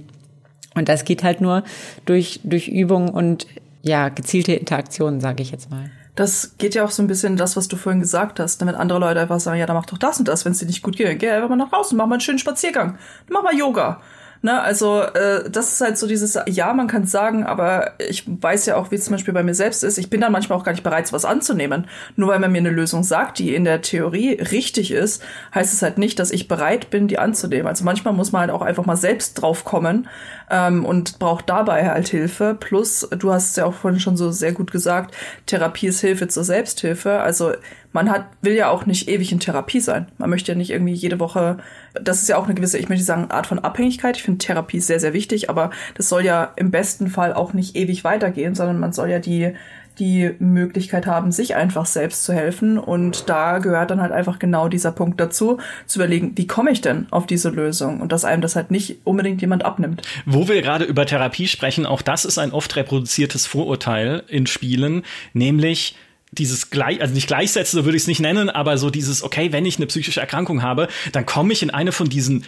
[0.74, 1.64] Und das geht halt nur
[2.06, 3.46] durch, durch Übung und
[3.82, 5.90] ja, gezielte Interaktionen, sage ich jetzt mal.
[6.14, 8.98] Das geht ja auch so ein bisschen das, was du vorhin gesagt hast, damit andere
[8.98, 10.96] Leute einfach sagen, ja, dann mach doch das und das, wenn es dir nicht gut
[10.96, 12.98] geht, geh einfach mal nach draußen, mach mal einen schönen Spaziergang,
[13.28, 14.02] mach mal Yoga.
[14.44, 18.66] Ne, also äh, das ist halt so dieses, ja, man kann sagen, aber ich weiß
[18.66, 19.98] ja auch, wie es zum Beispiel bei mir selbst ist.
[19.98, 21.86] Ich bin dann manchmal auch gar nicht bereit, sowas anzunehmen.
[22.16, 25.22] Nur weil man mir eine Lösung sagt, die in der Theorie richtig ist,
[25.54, 27.68] heißt es halt nicht, dass ich bereit bin, die anzunehmen.
[27.68, 30.08] Also manchmal muss man halt auch einfach mal selbst drauf kommen
[30.50, 32.56] ähm, und braucht dabei halt Hilfe.
[32.58, 35.14] Plus, du hast es ja auch vorhin schon so sehr gut gesagt,
[35.46, 37.20] Therapie ist Hilfe zur Selbsthilfe.
[37.20, 37.52] Also
[37.92, 40.06] man hat, will ja auch nicht ewig in Therapie sein.
[40.18, 41.58] Man möchte ja nicht irgendwie jede Woche,
[41.94, 44.16] das ist ja auch eine gewisse, ich möchte sagen, Art von Abhängigkeit.
[44.16, 47.76] Ich finde Therapie sehr, sehr wichtig, aber das soll ja im besten Fall auch nicht
[47.76, 49.54] ewig weitergehen, sondern man soll ja die,
[49.98, 52.78] die Möglichkeit haben, sich einfach selbst zu helfen.
[52.78, 56.80] Und da gehört dann halt einfach genau dieser Punkt dazu, zu überlegen, wie komme ich
[56.80, 58.00] denn auf diese Lösung?
[58.00, 60.02] Und dass einem das halt nicht unbedingt jemand abnimmt.
[60.24, 65.02] Wo wir gerade über Therapie sprechen, auch das ist ein oft reproduziertes Vorurteil in Spielen,
[65.34, 65.96] nämlich
[66.32, 69.52] dieses gleich, also nicht gleichsetzen, so würde ich es nicht nennen, aber so dieses, okay,
[69.52, 72.44] wenn ich eine psychische Erkrankung habe, dann komme ich in eine von diesen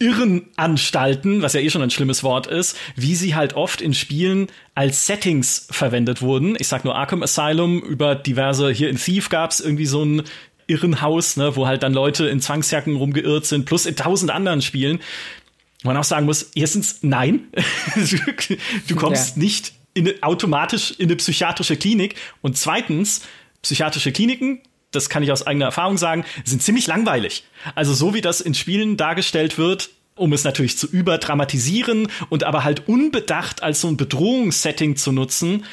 [0.00, 4.46] Irrenanstalten, was ja eh schon ein schlimmes Wort ist, wie sie halt oft in Spielen
[4.74, 6.56] als Settings verwendet wurden.
[6.58, 10.22] Ich sag nur Arkham Asylum, über diverse, hier in Thief gab's irgendwie so ein
[10.68, 15.00] Irrenhaus, ne, wo halt dann Leute in Zwangsjacken rumgeirrt sind, plus in tausend anderen Spielen.
[15.82, 17.48] Man auch sagen muss, erstens, nein,
[18.88, 19.42] du kommst ja.
[19.42, 22.16] nicht in, automatisch in eine psychiatrische Klinik.
[22.42, 23.22] Und zweitens,
[23.62, 24.60] psychiatrische Kliniken,
[24.90, 27.44] das kann ich aus eigener Erfahrung sagen, sind ziemlich langweilig.
[27.74, 32.64] Also so wie das in Spielen dargestellt wird, um es natürlich zu überdramatisieren und aber
[32.64, 35.64] halt unbedacht als so ein Bedrohungssetting zu nutzen,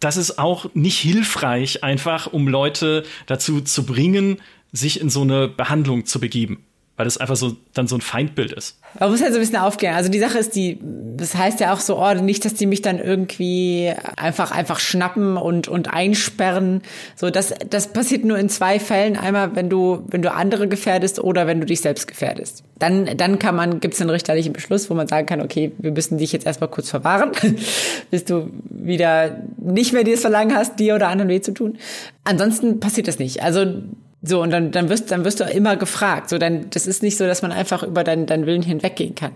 [0.00, 4.40] das ist auch nicht hilfreich, einfach um Leute dazu zu bringen,
[4.72, 6.64] sich in so eine Behandlung zu begeben
[6.96, 8.78] weil das einfach so dann so ein Feindbild ist.
[9.00, 9.96] Man muss halt so ein bisschen aufklären.
[9.96, 10.78] Also die Sache ist, die,
[11.16, 15.38] das heißt ja auch so, oh, nicht, dass die mich dann irgendwie einfach, einfach schnappen
[15.38, 16.82] und, und einsperren.
[17.16, 19.16] So, das, das passiert nur in zwei Fällen.
[19.16, 22.62] Einmal, wenn du, wenn du andere gefährdest oder wenn du dich selbst gefährdest.
[22.78, 25.92] Dann, dann kann man, gibt es einen richterlichen Beschluss, wo man sagen kann, okay, wir
[25.92, 27.32] müssen dich jetzt erstmal kurz verwahren,
[28.10, 31.78] bis du wieder nicht mehr dir das Verlangen hast, dir oder anderen weh zu tun.
[32.24, 33.42] Ansonsten passiert das nicht.
[33.42, 33.82] Also,
[34.22, 36.30] so, und dann, dann, wirst, dann wirst du immer gefragt.
[36.30, 39.32] So, dann, das ist nicht so, dass man einfach über deinen, deinen Willen hinweggehen kann.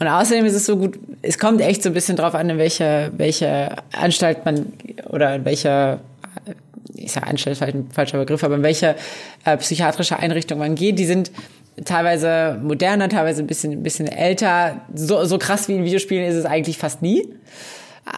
[0.00, 2.58] Und außerdem ist es so gut, es kommt echt so ein bisschen drauf an, in
[2.58, 4.72] welche, welche Anstalt man
[5.08, 6.00] oder in welcher,
[6.94, 8.96] ich sage Anstalt ist vielleicht ein falscher Begriff, aber in welche
[9.44, 10.98] äh, psychiatrische Einrichtung man geht.
[10.98, 11.30] Die sind
[11.84, 14.82] teilweise moderner, teilweise ein bisschen, ein bisschen älter.
[14.94, 17.28] So, so krass wie in Videospielen ist es eigentlich fast nie.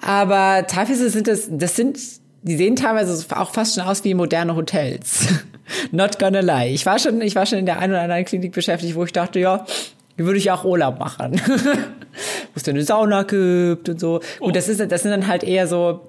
[0.03, 1.99] Aber teilweise sind das, das sind,
[2.43, 5.29] die sehen teilweise auch fast schon aus wie moderne Hotels.
[5.91, 6.71] Not gonna lie.
[6.71, 9.13] Ich war schon, ich war schon in der einen oder anderen Klinik beschäftigt, wo ich
[9.13, 9.65] dachte, ja,
[10.17, 11.41] hier würde ich auch Urlaub machen.
[12.55, 14.21] wo es eine Sauna gibt und so.
[14.41, 14.47] Oh.
[14.47, 16.01] Und das ist, das sind dann halt eher so,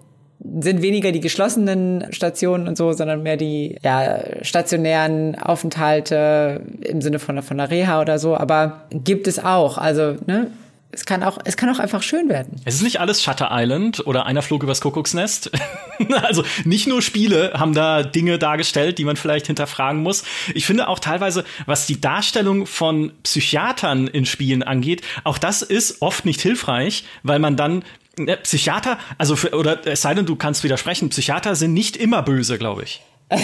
[0.60, 7.20] sind weniger die geschlossenen Stationen und so, sondern mehr die ja, stationären Aufenthalte im Sinne
[7.20, 8.36] von, von einer Reha oder so.
[8.36, 9.78] Aber gibt es auch.
[9.78, 10.48] Also, ne?
[10.92, 12.62] Es kann auch, es kann auch einfach schön werden.
[12.66, 15.52] Es ist nicht alles Shutter Island oder einer flog übers Kuckucksnest.
[16.22, 20.24] also nicht nur Spiele haben da Dinge dargestellt, die man vielleicht hinterfragen muss.
[20.54, 26.02] Ich finde auch teilweise, was die Darstellung von Psychiatern in Spielen angeht, auch das ist
[26.02, 27.84] oft nicht hilfreich, weil man dann
[28.18, 32.22] ne, Psychiater, also für, oder es sei denn, du kannst widersprechen, Psychiater sind nicht immer
[32.22, 33.02] böse, glaube ich.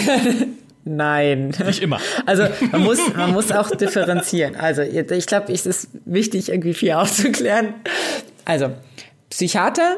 [0.88, 1.54] Nein.
[1.64, 2.00] Nicht immer.
[2.26, 4.56] Also man muss, man muss auch differenzieren.
[4.56, 7.74] Also ich glaube, es ist wichtig, irgendwie viel aufzuklären.
[8.44, 8.70] Also
[9.30, 9.96] Psychiater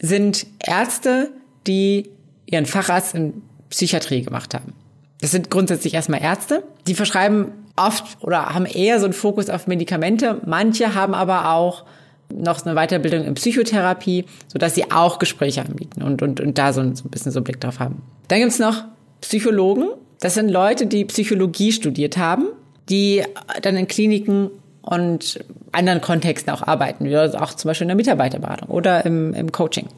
[0.00, 1.30] sind Ärzte,
[1.66, 2.10] die
[2.46, 4.72] ihren Facharzt in Psychiatrie gemacht haben.
[5.20, 6.62] Das sind grundsätzlich erstmal Ärzte.
[6.86, 10.40] Die verschreiben oft oder haben eher so einen Fokus auf Medikamente.
[10.46, 11.84] Manche haben aber auch
[12.32, 16.80] noch eine Weiterbildung in Psychotherapie, sodass sie auch Gespräche anbieten und, und, und da so
[16.80, 18.02] ein, so ein bisschen so einen Blick drauf haben.
[18.28, 18.84] Dann gibt's noch
[19.20, 19.88] Psychologen,
[20.20, 22.46] das sind Leute, die Psychologie studiert haben,
[22.88, 23.22] die
[23.62, 24.50] dann in Kliniken
[24.82, 25.40] und
[25.72, 29.88] anderen Kontexten auch arbeiten, wie auch zum Beispiel in der Mitarbeiterberatung oder im, im Coaching.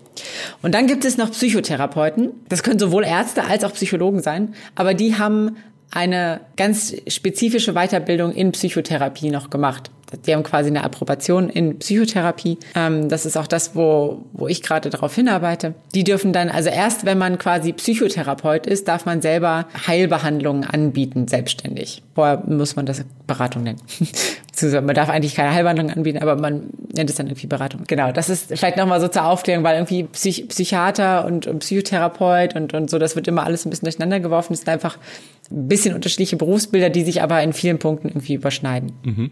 [0.63, 2.31] Und dann gibt es noch Psychotherapeuten.
[2.49, 5.57] Das können sowohl Ärzte als auch Psychologen sein, aber die haben
[5.91, 9.91] eine ganz spezifische Weiterbildung in Psychotherapie noch gemacht.
[10.25, 12.59] Die haben quasi eine Approbation in Psychotherapie.
[12.75, 15.75] Ähm, das ist auch das, wo, wo ich gerade darauf hinarbeite.
[15.95, 21.27] Die dürfen dann, also erst wenn man quasi Psychotherapeut ist, darf man selber Heilbehandlungen anbieten,
[21.27, 22.03] selbstständig.
[22.15, 23.81] Vorher muss man das Beratung nennen.
[24.63, 27.83] man darf eigentlich keine Heilbehandlung anbieten, aber man nennt es dann irgendwie Beratung.
[27.87, 32.55] Genau, das ist vielleicht nochmal so zur Aufklärung, weil irgendwie Psych Psychiater und, und Psychotherapeut
[32.55, 34.53] und, und so, das wird immer alles ein bisschen durcheinander geworfen.
[34.53, 34.99] Es sind einfach
[35.51, 38.93] ein bisschen unterschiedliche Berufsbilder, die sich aber in vielen Punkten irgendwie überschneiden.
[39.03, 39.31] Mhm.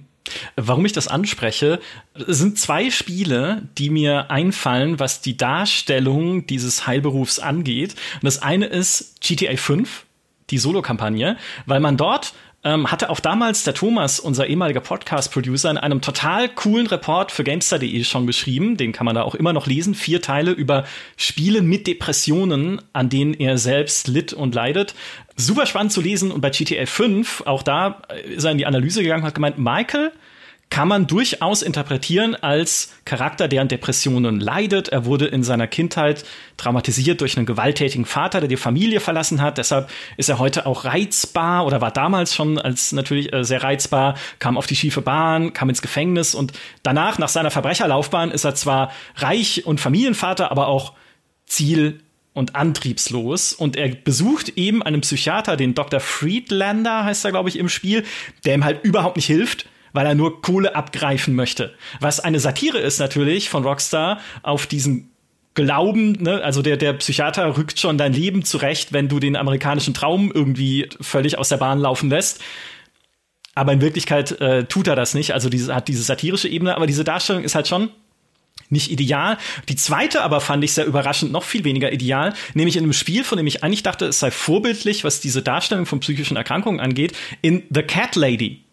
[0.57, 1.81] Warum ich das anspreche,
[2.15, 7.95] sind zwei Spiele, die mir einfallen, was die Darstellung dieses Heilberufs angeht.
[8.15, 10.07] Und das eine ist GTA 5,
[10.51, 11.37] die Solo-Kampagne,
[11.67, 12.35] weil man dort
[12.65, 17.45] ähm, hatte auch damals der Thomas, unser ehemaliger Podcast-Producer, in einem total coolen Report für
[17.45, 18.77] Gamestar.de schon geschrieben.
[18.77, 19.95] Den kann man da auch immer noch lesen.
[19.95, 20.85] Vier Teile über
[21.17, 24.95] Spiele mit Depressionen, an denen er selbst litt und leidet.
[25.37, 26.33] Super spannend zu lesen.
[26.33, 28.03] Und bei GTA 5, auch da
[28.35, 30.13] ist er in die Analyse gegangen und hat gemeint, Michael
[30.75, 34.89] kann man durchaus interpretieren als Charakter, der an Depressionen leidet.
[34.89, 36.25] Er wurde in seiner Kindheit
[36.57, 39.57] traumatisiert durch einen gewalttätigen Vater, der die Familie verlassen hat.
[39.57, 44.17] Deshalb ist er heute auch reizbar oder war damals schon als natürlich äh, sehr reizbar,
[44.41, 46.53] kam auf die schiefe Bahn, kam ins Gefängnis und
[46.83, 50.95] danach, nach seiner Verbrecherlaufbahn, ist er zwar reich und Familienvater, aber auch
[51.47, 52.01] Ziel
[52.33, 53.53] und antriebslos.
[53.53, 56.01] Und er besucht eben einen Psychiater, den Dr.
[56.01, 58.03] Friedlander heißt er, glaube ich, im Spiel,
[58.45, 61.73] der ihm halt überhaupt nicht hilft weil er nur Kohle abgreifen möchte.
[62.01, 65.11] Was eine Satire ist natürlich von Rockstar auf diesen
[65.55, 66.43] Glauben, ne?
[66.43, 70.89] also der, der Psychiater rückt schon dein Leben zurecht, wenn du den amerikanischen Traum irgendwie
[71.01, 72.43] völlig aus der Bahn laufen lässt.
[73.55, 75.33] Aber in Wirklichkeit äh, tut er das nicht.
[75.33, 77.91] Also diese, hat diese satirische Ebene, aber diese Darstellung ist halt schon
[78.69, 79.39] nicht ideal.
[79.69, 83.23] Die zweite aber fand ich sehr überraschend noch viel weniger ideal, nämlich in einem Spiel,
[83.23, 87.13] von dem ich eigentlich dachte, es sei vorbildlich, was diese Darstellung von psychischen Erkrankungen angeht,
[87.43, 88.64] in The Cat Lady.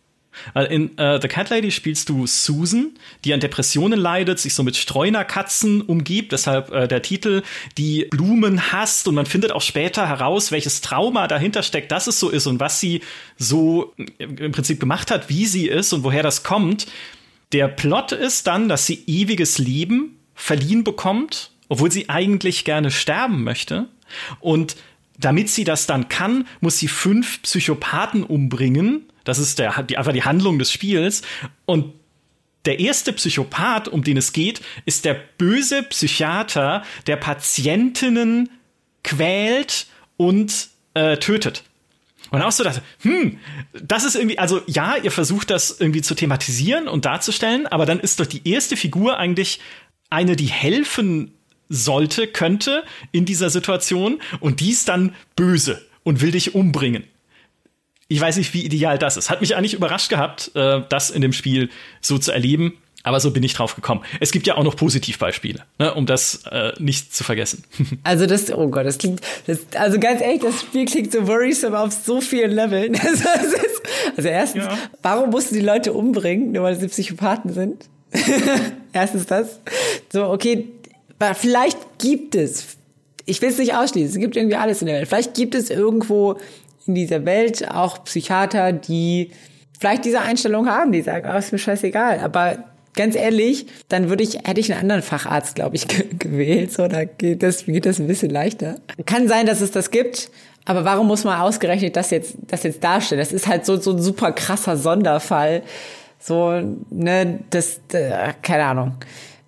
[0.69, 2.91] In äh, The Cat Lady spielst du Susan,
[3.25, 7.43] die an Depressionen leidet, sich so mit Streunerkatzen umgibt, deshalb äh, der Titel,
[7.77, 12.19] die Blumen hasst und man findet auch später heraus, welches Trauma dahinter steckt, dass es
[12.19, 13.01] so ist und was sie
[13.37, 16.87] so im Prinzip gemacht hat, wie sie ist und woher das kommt.
[17.51, 23.43] Der Plot ist dann, dass sie ewiges Leben verliehen bekommt, obwohl sie eigentlich gerne sterben
[23.43, 23.87] möchte
[24.39, 24.75] und
[25.17, 30.13] damit sie das dann kann, muss sie fünf Psychopathen umbringen, das ist der, die, einfach
[30.13, 31.21] die Handlung des Spiels.
[31.65, 31.93] Und
[32.65, 38.49] der erste Psychopath, um den es geht, ist der böse Psychiater, der Patientinnen
[39.03, 41.63] quält und äh, tötet.
[42.29, 43.39] Und auch so dachte, hm,
[43.73, 47.99] das ist irgendwie, also ja, ihr versucht das irgendwie zu thematisieren und darzustellen, aber dann
[47.99, 49.59] ist doch die erste Figur eigentlich
[50.09, 51.33] eine, die helfen
[51.67, 57.03] sollte, könnte in dieser Situation und die ist dann böse und will dich umbringen
[58.11, 59.29] ich weiß nicht, wie ideal das ist.
[59.29, 61.69] Hat mich eigentlich überrascht gehabt, äh, das in dem Spiel
[62.01, 62.73] so zu erleben.
[63.03, 64.01] Aber so bin ich drauf gekommen.
[64.19, 67.63] Es gibt ja auch noch Positivbeispiele, ne, um das äh, nicht zu vergessen.
[68.03, 71.79] Also das, oh Gott, das klingt, das, also ganz ehrlich, das Spiel klingt so worrisome
[71.79, 72.95] auf so vielen Leveln.
[73.01, 73.81] Also, ist,
[74.17, 74.77] also erstens, ja.
[75.01, 77.85] warum mussten die Leute umbringen, nur weil sie Psychopathen sind?
[78.93, 79.59] erstens das.
[80.11, 80.67] So, okay,
[81.35, 82.77] vielleicht gibt es,
[83.25, 85.07] ich will es nicht ausschließen, es gibt irgendwie alles in der Welt.
[85.07, 86.37] Vielleicht gibt es irgendwo
[86.87, 89.31] in dieser Welt auch Psychiater, die
[89.79, 92.19] vielleicht diese Einstellung haben, die sagen, oh, ist mir scheißegal.
[92.19, 92.57] Aber
[92.93, 95.87] ganz ehrlich, dann würde ich, hätte ich einen anderen Facharzt, glaube ich,
[96.19, 96.71] gewählt.
[96.71, 98.75] So, da geht das, geht das ein bisschen leichter.
[99.05, 100.29] Kann sein, dass es das gibt.
[100.65, 103.19] Aber warum muss man ausgerechnet das jetzt, das jetzt darstellen?
[103.19, 105.63] Das ist halt so, so ein super krasser Sonderfall.
[106.19, 106.61] So,
[106.91, 108.93] ne, das, äh, keine Ahnung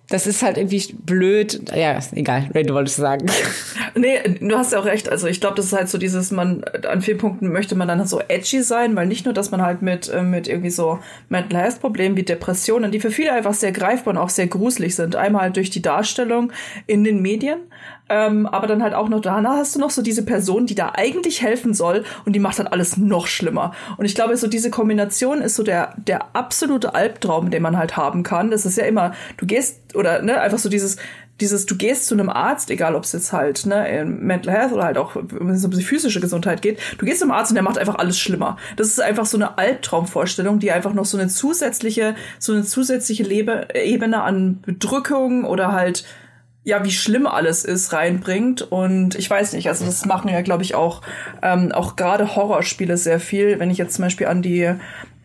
[0.08, 1.70] das ist halt irgendwie blöd.
[1.74, 2.50] Ja, egal.
[2.54, 3.26] Ray, du wolltest sagen.
[3.96, 5.08] Nee, du hast ja auch recht.
[5.08, 8.04] Also ich glaube, das ist halt so dieses, man, an vielen Punkten möchte man dann
[8.08, 10.98] so edgy sein, weil nicht nur, dass man halt mit, äh, mit irgendwie so
[11.28, 14.96] Mental Health Problemen wie Depressionen, die für viele einfach sehr greifbar und auch sehr gruselig
[14.96, 15.14] sind.
[15.14, 16.50] Einmal halt durch die Darstellung
[16.88, 17.60] in den Medien,
[18.08, 20.92] ähm, aber dann halt auch noch, danach hast du noch so diese Person, die da
[20.94, 23.72] eigentlich helfen soll und die macht halt alles noch schlimmer.
[23.96, 27.96] Und ich glaube, so diese Kombination ist so der, der absolute Albtraum, den man halt
[27.96, 28.50] haben kann.
[28.50, 30.96] Das ist ja immer, du gehst, oder ne, einfach so dieses,
[31.40, 34.84] dieses, du gehst zu einem Arzt, egal ob es jetzt halt ne, Mental Health oder
[34.84, 37.64] halt auch, wenn es um die physische Gesundheit geht, du gehst zum Arzt und der
[37.64, 38.56] macht einfach alles schlimmer.
[38.76, 43.24] Das ist einfach so eine Albtraumvorstellung, die einfach noch so eine zusätzliche, so eine zusätzliche
[43.24, 46.04] Lebe Ebene an Bedrückung oder halt
[46.64, 48.62] ja, wie schlimm alles ist, reinbringt.
[48.62, 51.02] Und ich weiß nicht, also das machen ja, glaube ich, auch,
[51.42, 53.60] ähm, auch gerade Horrorspiele sehr viel.
[53.60, 54.74] Wenn ich jetzt zum Beispiel an die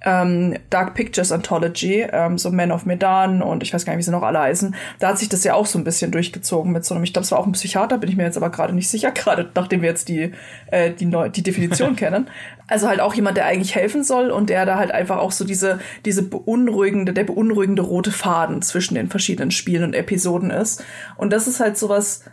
[0.06, 4.04] ähm, Dark Pictures Anthology, ähm, so Men of Medan und ich weiß gar nicht, wie
[4.04, 4.76] sie noch alle heißen.
[5.00, 7.26] Da hat sich das ja auch so ein bisschen durchgezogen mit so einem, ich glaube,
[7.26, 9.82] es war auch ein Psychiater, bin ich mir jetzt aber gerade nicht sicher, gerade nachdem
[9.82, 10.32] wir jetzt die,
[10.68, 12.28] äh, die, Neu die Definition kennen.
[12.68, 15.44] Also halt auch jemand, der eigentlich helfen soll und der da halt einfach auch so
[15.44, 20.84] diese, diese beunruhigende, der beunruhigende rote Faden zwischen den verschiedenen Spielen und Episoden ist.
[21.18, 22.24] Und das ist halt sowas,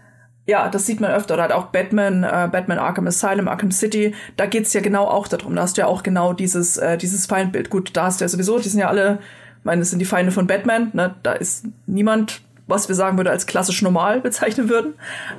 [0.46, 1.34] ja, das sieht man öfter.
[1.34, 4.14] Oder halt auch Batman, äh, Batman Arkham Asylum, Arkham City.
[4.36, 5.56] Da geht's ja genau auch darum.
[5.56, 7.68] Da hast du ja auch genau dieses, äh, dieses Feindbild.
[7.68, 9.18] Gut, da hast du ja sowieso, die sind ja alle,
[9.58, 10.90] ich meine, das sind die Feinde von Batman.
[10.92, 11.14] Ne?
[11.22, 14.94] Da ist niemand was wir sagen würde als klassisch normal bezeichnen würden.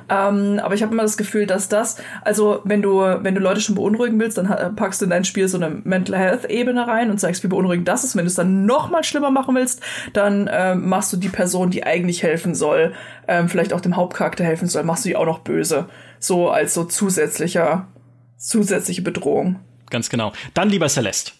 [0.08, 3.60] Ähm, aber ich habe immer das Gefühl, dass das, also wenn du, wenn du Leute
[3.60, 7.10] schon beunruhigen willst, dann packst du in dein Spiel so eine Mental Health Ebene rein
[7.10, 8.16] und sagst, wie beunruhigend das ist.
[8.16, 11.70] Wenn du es dann noch mal schlimmer machen willst, dann ähm, machst du die Person,
[11.70, 12.94] die eigentlich helfen soll,
[13.26, 15.88] ähm, vielleicht auch dem Hauptcharakter helfen soll, machst du die auch noch böse.
[16.18, 17.88] So als so zusätzlicher,
[18.36, 19.60] zusätzliche Bedrohung.
[19.90, 20.32] Ganz genau.
[20.54, 21.32] Dann lieber Celeste.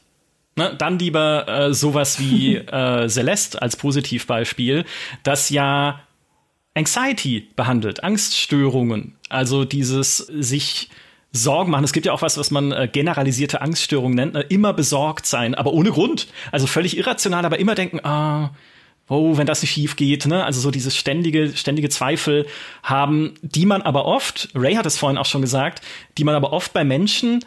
[0.59, 4.85] Ne, dann lieber äh, sowas wie äh, Celeste als Positivbeispiel,
[5.23, 6.01] das ja
[6.75, 10.91] Anxiety behandelt, Angststörungen, also dieses sich
[11.31, 11.85] Sorgen machen.
[11.85, 14.41] Es gibt ja auch was, was man äh, generalisierte Angststörung nennt, ne?
[14.41, 16.27] immer besorgt sein, aber ohne Grund.
[16.51, 18.51] Also völlig irrational, aber immer denken, ah,
[19.09, 20.45] oh, wenn das nicht schief geht, ne?
[20.45, 22.47] Also so dieses ständige, ständige Zweifel
[22.83, 25.83] haben, die man aber oft, Ray hat es vorhin auch schon gesagt,
[26.17, 27.45] die man aber oft bei Menschen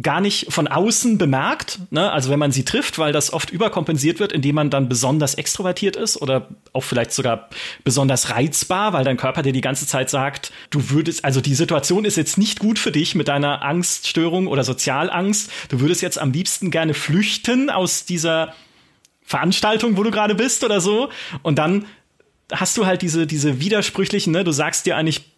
[0.00, 2.10] gar nicht von außen bemerkt, ne?
[2.10, 5.96] also wenn man sie trifft, weil das oft überkompensiert wird, indem man dann besonders extrovertiert
[5.96, 7.50] ist oder auch vielleicht sogar
[7.84, 12.06] besonders reizbar, weil dein Körper dir die ganze Zeit sagt, du würdest, also die Situation
[12.06, 16.32] ist jetzt nicht gut für dich mit deiner Angststörung oder Sozialangst, du würdest jetzt am
[16.32, 18.54] liebsten gerne flüchten aus dieser
[19.22, 21.10] Veranstaltung, wo du gerade bist oder so.
[21.42, 21.84] Und dann
[22.50, 25.31] hast du halt diese, diese widersprüchlichen, ne, du sagst dir eigentlich,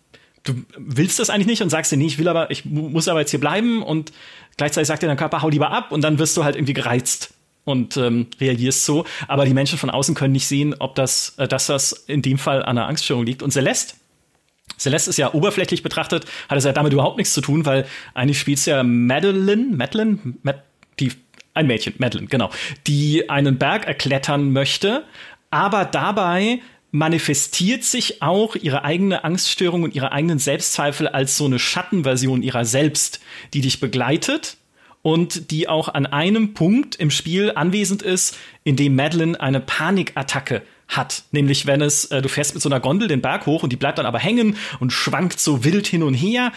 [0.45, 3.21] du willst das eigentlich nicht und sagst dir, nee, ich will aber, ich muss aber
[3.21, 4.13] jetzt hier bleiben und
[4.57, 7.35] gleichzeitig sagt dir dein Körper, hau lieber ab und dann wirst du halt irgendwie gereizt
[7.65, 9.05] und ähm, reagierst so.
[9.27, 12.39] Aber die Menschen von außen können nicht sehen, ob das, äh, dass das in dem
[12.39, 13.43] Fall an einer Angststörung liegt.
[13.43, 13.95] Und Celeste,
[14.79, 18.39] Celeste ist ja oberflächlich betrachtet, hat es ja damit überhaupt nichts zu tun, weil eigentlich
[18.39, 20.63] spielt ja Madeline, Madeline, Mad
[21.01, 21.13] die,
[21.55, 22.51] ein Mädchen, Madeline, genau,
[22.87, 25.05] die einen Berg erklettern möchte,
[25.51, 26.61] aber dabei
[26.95, 32.65] manifestiert sich auch ihre eigene Angststörung und ihre eigenen Selbstzweifel als so eine Schattenversion ihrer
[32.65, 33.19] selbst,
[33.53, 34.59] die dich begleitet
[35.03, 40.63] und die auch an einem Punkt im Spiel anwesend ist, in dem Madeline eine Panikattacke
[40.87, 41.25] hat.
[41.33, 43.77] Nämlich, wenn es, äh, du fährst mit so einer Gondel den Berg hoch und die
[43.77, 46.53] bleibt dann aber hängen und schwankt so wild hin und her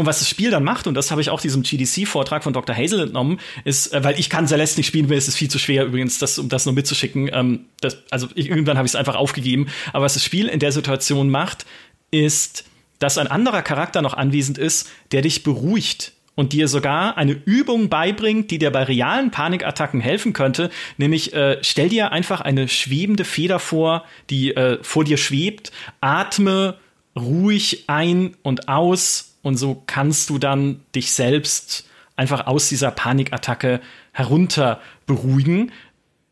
[0.00, 2.74] und was das Spiel dann macht, und das habe ich auch diesem GDC-Vortrag von Dr.
[2.74, 5.58] Hazel entnommen, ist, äh, weil ich kann Celeste nicht spielen, mir ist es viel zu
[5.58, 7.28] schwer übrigens, das, um das nur mitzuschicken.
[7.30, 9.68] Ähm, das, also ich, irgendwann habe ich es einfach aufgegeben.
[9.92, 11.66] Aber was das Spiel in der Situation macht,
[12.10, 12.64] ist,
[12.98, 17.90] dass ein anderer Charakter noch anwesend ist, der dich beruhigt und dir sogar eine Übung
[17.90, 20.70] beibringt, die dir bei realen Panikattacken helfen könnte.
[20.96, 26.78] Nämlich äh, stell dir einfach eine schwebende Feder vor, die äh, vor dir schwebt, atme
[27.14, 31.86] ruhig ein und aus und so kannst du dann dich selbst
[32.16, 33.80] einfach aus dieser Panikattacke
[34.12, 35.72] herunter beruhigen,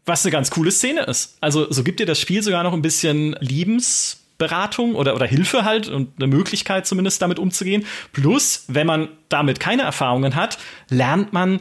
[0.04, 1.38] was eine ganz coole Szene ist.
[1.40, 5.88] Also so gibt dir das Spiel sogar noch ein bisschen Liebensberatung oder, oder Hilfe halt
[5.88, 7.86] und eine Möglichkeit zumindest damit umzugehen.
[8.12, 10.58] Plus, wenn man damit keine Erfahrungen hat,
[10.90, 11.60] lernt man,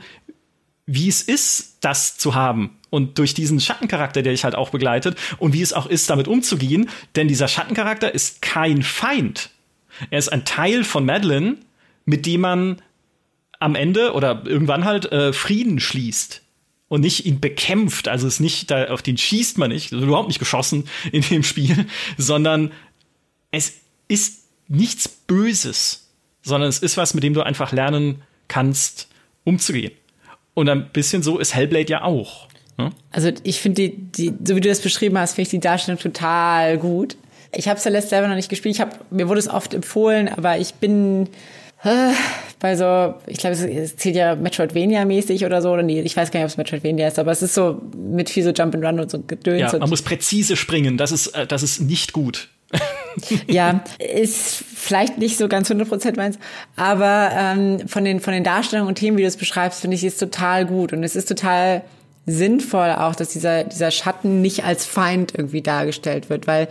[0.85, 2.77] wie es ist, das zu haben.
[2.89, 6.27] Und durch diesen Schattencharakter, der dich halt auch begleitet und wie es auch ist, damit
[6.27, 6.89] umzugehen.
[7.15, 9.51] Denn dieser Schattencharakter ist kein Feind.
[10.09, 11.57] Er ist ein Teil von Madeline,
[12.05, 12.81] mit dem man
[13.59, 16.41] am Ende oder irgendwann halt äh, Frieden schließt
[16.87, 18.07] und nicht ihn bekämpft.
[18.07, 21.21] Also es ist nicht, da, auf den schießt man nicht, also überhaupt nicht geschossen in
[21.21, 21.85] dem Spiel,
[22.17, 22.71] sondern
[23.51, 23.73] es
[24.07, 26.07] ist nichts Böses,
[26.41, 29.07] sondern es ist was, mit dem du einfach lernen kannst,
[29.43, 29.91] umzugehen.
[30.53, 32.47] Und ein bisschen so ist Hellblade ja auch.
[32.77, 32.91] Ne?
[33.11, 35.99] Also ich finde die, die, so wie du das beschrieben hast, finde ich die Darstellung
[35.99, 37.17] total gut.
[37.57, 38.75] Ich habe Celeste selber noch nicht gespielt.
[38.75, 41.27] Ich hab, mir wurde es oft empfohlen, aber ich bin
[41.83, 42.11] äh,
[42.59, 46.39] bei so, ich glaube, es zählt ja Metroidvania-mäßig oder so, oder nee, ich weiß gar
[46.39, 48.99] nicht, ob es Metroidvania ist, aber es ist so mit viel so Jump and Run
[48.99, 49.73] und so Gedöns.
[49.73, 52.49] Ja, man muss präzise springen, das ist, äh, das ist nicht gut.
[53.47, 56.37] ja, ist vielleicht nicht so ganz 100% meins,
[56.75, 60.03] aber ähm, von, den, von den Darstellungen und Themen, wie du es beschreibst, finde ich,
[60.03, 61.81] ist total gut und es ist total
[62.27, 66.67] sinnvoll auch, dass dieser, dieser Schatten nicht als Feind irgendwie dargestellt wird, weil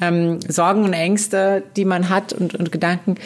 [0.00, 3.16] ähm, Sorgen und Ängste, die man hat und, und Gedanken,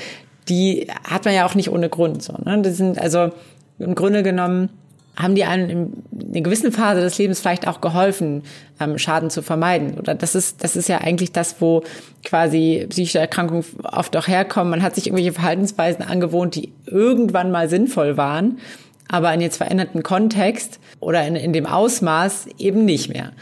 [0.49, 2.23] die hat man ja auch nicht ohne Grund.
[2.23, 2.61] So, ne?
[2.63, 3.31] Das sind also
[3.79, 4.71] im Grunde genommen
[5.17, 8.45] haben die einen in einer gewissen Phase des Lebens vielleicht auch geholfen,
[8.81, 9.99] ähm, Schaden zu vermeiden.
[9.99, 11.83] Oder das ist, das ist ja eigentlich das, wo
[12.25, 14.71] quasi psychische Erkrankungen oft auch herkommen.
[14.71, 18.59] Man hat sich irgendwelche Verhaltensweisen angewohnt, die irgendwann mal sinnvoll waren,
[19.09, 23.33] aber in jetzt veränderten Kontext oder in, in dem Ausmaß eben nicht mehr.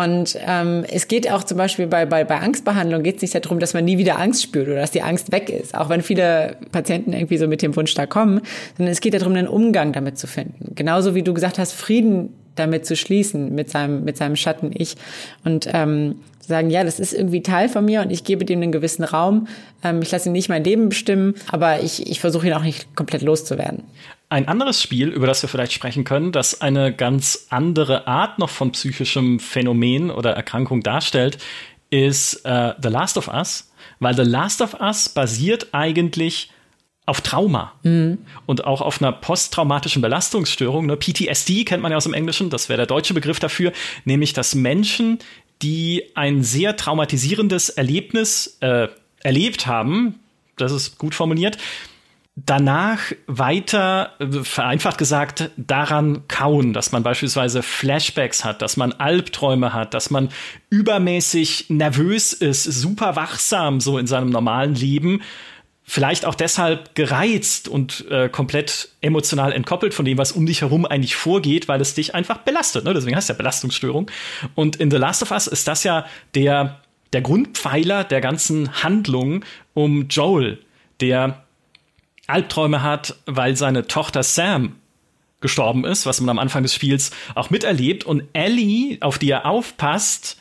[0.00, 3.58] Und ähm, es geht auch zum Beispiel bei, bei, bei Angstbehandlung geht es nicht darum,
[3.58, 6.56] dass man nie wieder Angst spürt oder dass die Angst weg ist, auch wenn viele
[6.72, 8.40] Patienten irgendwie so mit dem Wunsch da kommen,
[8.78, 10.74] sondern es geht darum, einen Umgang damit zu finden.
[10.74, 14.96] Genauso wie du gesagt hast, Frieden damit zu schließen, mit seinem, mit seinem Schatten-Ich.
[15.44, 16.16] Und ähm,
[16.50, 19.48] sagen, ja, das ist irgendwie Teil von mir und ich gebe dem einen gewissen Raum.
[19.82, 22.94] Ähm, ich lasse ihn nicht mein Leben bestimmen, aber ich, ich versuche ihn auch nicht
[22.94, 23.84] komplett loszuwerden.
[24.28, 28.50] Ein anderes Spiel, über das wir vielleicht sprechen können, das eine ganz andere Art noch
[28.50, 31.38] von psychischem Phänomen oder Erkrankung darstellt,
[31.90, 36.50] ist äh, The Last of Us, weil The Last of Us basiert eigentlich
[37.06, 38.18] auf Trauma mhm.
[38.46, 40.86] und auch auf einer posttraumatischen Belastungsstörung.
[40.86, 40.96] Ne?
[40.96, 43.72] PTSD kennt man ja aus dem Englischen, das wäre der deutsche Begriff dafür,
[44.04, 45.18] nämlich dass Menschen,
[45.62, 48.88] die ein sehr traumatisierendes Erlebnis äh,
[49.22, 50.20] erlebt haben,
[50.56, 51.58] das ist gut formuliert,
[52.46, 59.72] danach weiter, äh, vereinfacht gesagt, daran kauen, dass man beispielsweise Flashbacks hat, dass man Albträume
[59.72, 60.30] hat, dass man
[60.70, 65.22] übermäßig nervös ist, super wachsam so in seinem normalen Leben
[65.90, 70.86] vielleicht auch deshalb gereizt und äh, komplett emotional entkoppelt von dem, was um dich herum
[70.86, 72.84] eigentlich vorgeht, weil es dich einfach belastet.
[72.84, 72.94] Ne?
[72.94, 74.08] Deswegen heißt es ja Belastungsstörung.
[74.54, 76.78] Und in The Last of Us ist das ja der,
[77.12, 80.60] der Grundpfeiler der ganzen Handlung um Joel,
[81.00, 81.42] der
[82.28, 84.76] Albträume hat, weil seine Tochter Sam
[85.40, 88.04] gestorben ist, was man am Anfang des Spiels auch miterlebt.
[88.04, 90.39] Und Ellie, auf die er aufpasst,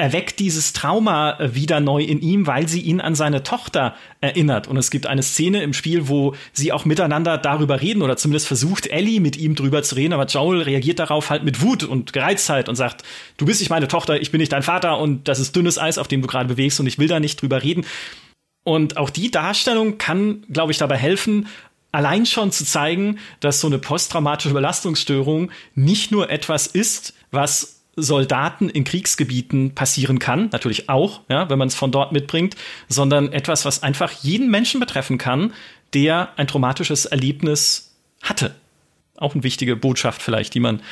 [0.00, 4.66] erweckt dieses Trauma äh, wieder neu in ihm, weil sie ihn an seine Tochter erinnert.
[4.66, 8.48] Und es gibt eine Szene im Spiel, wo sie auch miteinander darüber reden oder zumindest
[8.48, 12.12] versucht Ellie mit ihm drüber zu reden, aber Joel reagiert darauf halt mit Wut und
[12.12, 13.04] Gereiztheit und sagt,
[13.36, 15.98] du bist nicht meine Tochter, ich bin nicht dein Vater und das ist dünnes Eis,
[15.98, 17.84] auf dem du gerade bewegst und ich will da nicht drüber reden.
[18.64, 21.46] Und auch die Darstellung kann, glaube ich, dabei helfen,
[21.92, 28.68] allein schon zu zeigen, dass so eine posttraumatische Belastungsstörung nicht nur etwas ist, was Soldaten
[28.68, 32.56] in Kriegsgebieten passieren kann, natürlich auch, ja, wenn man es von dort mitbringt,
[32.88, 35.52] sondern etwas, was einfach jeden Menschen betreffen kann,
[35.92, 38.54] der ein traumatisches Erlebnis hatte.
[39.16, 40.82] Auch eine wichtige Botschaft vielleicht, die man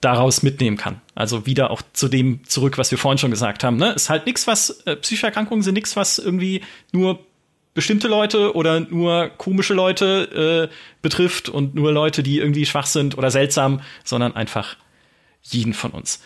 [0.00, 1.00] daraus mitnehmen kann.
[1.14, 3.78] Also wieder auch zu dem zurück, was wir vorhin schon gesagt haben.
[3.78, 3.92] Ne?
[3.92, 6.60] Ist halt nichts, was äh, Psychoerkrankungen sind nichts, was irgendwie
[6.92, 7.20] nur
[7.72, 13.18] bestimmte Leute oder nur komische Leute äh, betrifft und nur Leute, die irgendwie schwach sind
[13.18, 14.76] oder seltsam, sondern einfach
[15.44, 16.20] jeden von uns.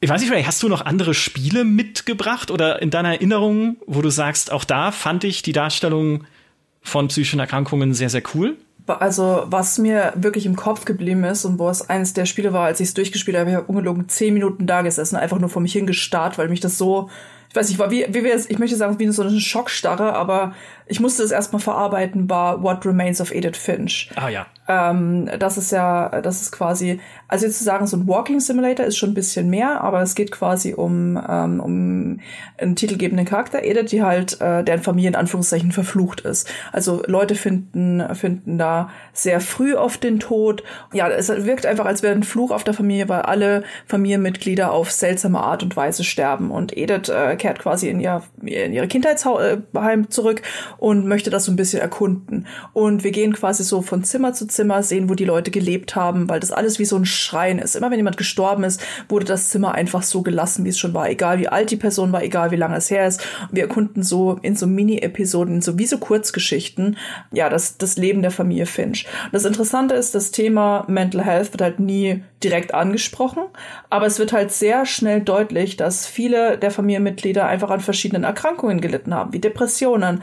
[0.00, 4.02] Ich weiß nicht, Ray, hast du noch andere Spiele mitgebracht oder in deiner Erinnerung, wo
[4.02, 6.24] du sagst, auch da fand ich die Darstellung
[6.82, 8.56] von psychischen Erkrankungen sehr, sehr cool?
[8.86, 12.66] Also, was mir wirklich im Kopf geblieben ist und wo es eines der Spiele war,
[12.66, 15.62] als ich es durchgespielt habe, ich habe ungelogen zehn Minuten da gesessen, einfach nur vor
[15.62, 17.08] mich hingestarrt, weil mich das so,
[17.48, 20.54] ich weiß nicht, war wie, wie wir ich möchte sagen, wie so eine Schockstarre, aber
[20.92, 24.10] ich musste es erstmal verarbeiten, war What Remains of Edith Finch.
[24.14, 24.46] Ah ja.
[24.68, 28.84] Ähm, das ist ja, das ist quasi, also jetzt zu sagen, so ein Walking Simulator
[28.84, 32.20] ist schon ein bisschen mehr, aber es geht quasi um, ähm, um
[32.58, 36.48] einen titelgebenden Charakter, Edith, die halt, äh, deren Familie in Anführungszeichen verflucht ist.
[36.72, 40.62] Also Leute finden, finden da sehr früh auf den Tod.
[40.92, 44.90] Ja, es wirkt einfach, als wäre ein Fluch auf der Familie, weil alle Familienmitglieder auf
[44.90, 46.50] seltsame Art und Weise sterben.
[46.50, 50.42] Und Edith äh, kehrt quasi in, ihr, in ihre Kindheitsheim zurück
[50.82, 52.44] und möchte das so ein bisschen erkunden.
[52.72, 56.28] Und wir gehen quasi so von Zimmer zu Zimmer, sehen, wo die Leute gelebt haben,
[56.28, 57.76] weil das alles wie so ein Schrein ist.
[57.76, 61.08] Immer wenn jemand gestorben ist, wurde das Zimmer einfach so gelassen, wie es schon war.
[61.08, 63.24] Egal wie alt die Person war, egal wie lange es her ist.
[63.52, 66.96] Wir erkunden so in so Mini-Episoden, so wie so Kurzgeschichten,
[67.30, 69.06] ja, das, das Leben der Familie Finch.
[69.26, 73.44] Und das Interessante ist, das Thema Mental Health wird halt nie direkt angesprochen,
[73.88, 78.80] aber es wird halt sehr schnell deutlich, dass viele der Familienmitglieder einfach an verschiedenen Erkrankungen
[78.80, 80.22] gelitten haben, wie Depressionen,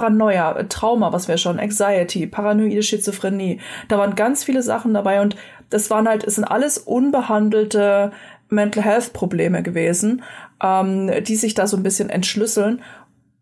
[0.00, 3.60] Paranoia, Trauma, was wir schon, Anxiety, paranoide Schizophrenie.
[3.88, 5.36] Da waren ganz viele Sachen dabei und
[5.68, 8.10] das waren halt, es sind alles unbehandelte
[8.48, 10.22] Mental Health Probleme gewesen,
[10.62, 12.80] ähm, die sich da so ein bisschen entschlüsseln.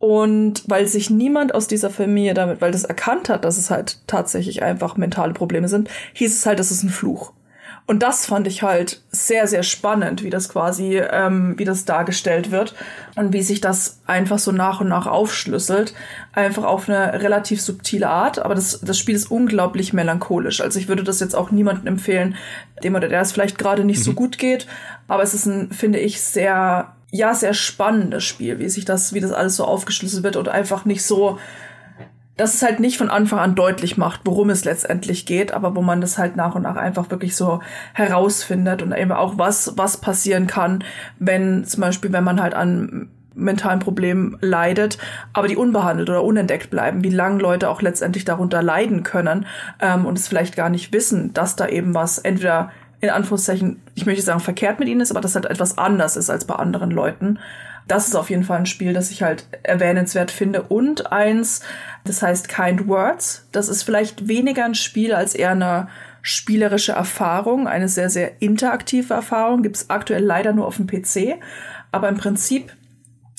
[0.00, 4.00] Und weil sich niemand aus dieser Familie damit, weil das erkannt hat, dass es halt
[4.08, 7.32] tatsächlich einfach mentale Probleme sind, hieß es halt, das ist ein Fluch.
[7.88, 12.50] Und das fand ich halt sehr, sehr spannend, wie das quasi, ähm, wie das dargestellt
[12.50, 12.74] wird
[13.16, 15.94] und wie sich das einfach so nach und nach aufschlüsselt.
[16.34, 18.40] Einfach auf eine relativ subtile Art.
[18.40, 20.60] Aber das, das Spiel ist unglaublich melancholisch.
[20.60, 22.36] Also ich würde das jetzt auch niemandem empfehlen,
[22.84, 24.04] dem oder der es vielleicht gerade nicht mhm.
[24.04, 24.66] so gut geht.
[25.06, 29.20] Aber es ist ein, finde ich, sehr, ja, sehr spannendes Spiel, wie sich das, wie
[29.20, 31.38] das alles so aufgeschlüsselt wird und einfach nicht so,
[32.38, 35.82] dass es halt nicht von Anfang an deutlich macht, worum es letztendlich geht, aber wo
[35.82, 37.60] man das halt nach und nach einfach wirklich so
[37.92, 40.84] herausfindet und eben auch was, was passieren kann,
[41.18, 44.98] wenn zum Beispiel, wenn man halt an mentalen Problemen leidet,
[45.32, 49.46] aber die unbehandelt oder unentdeckt bleiben, wie lange Leute auch letztendlich darunter leiden können
[49.80, 52.70] ähm, und es vielleicht gar nicht wissen, dass da eben was entweder
[53.00, 56.30] in Anführungszeichen, ich möchte sagen, verkehrt mit ihnen ist, aber dass halt etwas anders ist
[56.30, 57.38] als bei anderen Leuten.
[57.88, 60.62] Das ist auf jeden Fall ein Spiel, das ich halt erwähnenswert finde.
[60.62, 61.62] Und eins,
[62.04, 63.48] das heißt Kind Words.
[63.50, 65.88] Das ist vielleicht weniger ein Spiel als eher eine
[66.20, 69.62] spielerische Erfahrung, eine sehr, sehr interaktive Erfahrung.
[69.62, 71.40] Gibt es aktuell leider nur auf dem PC.
[71.90, 72.76] Aber im Prinzip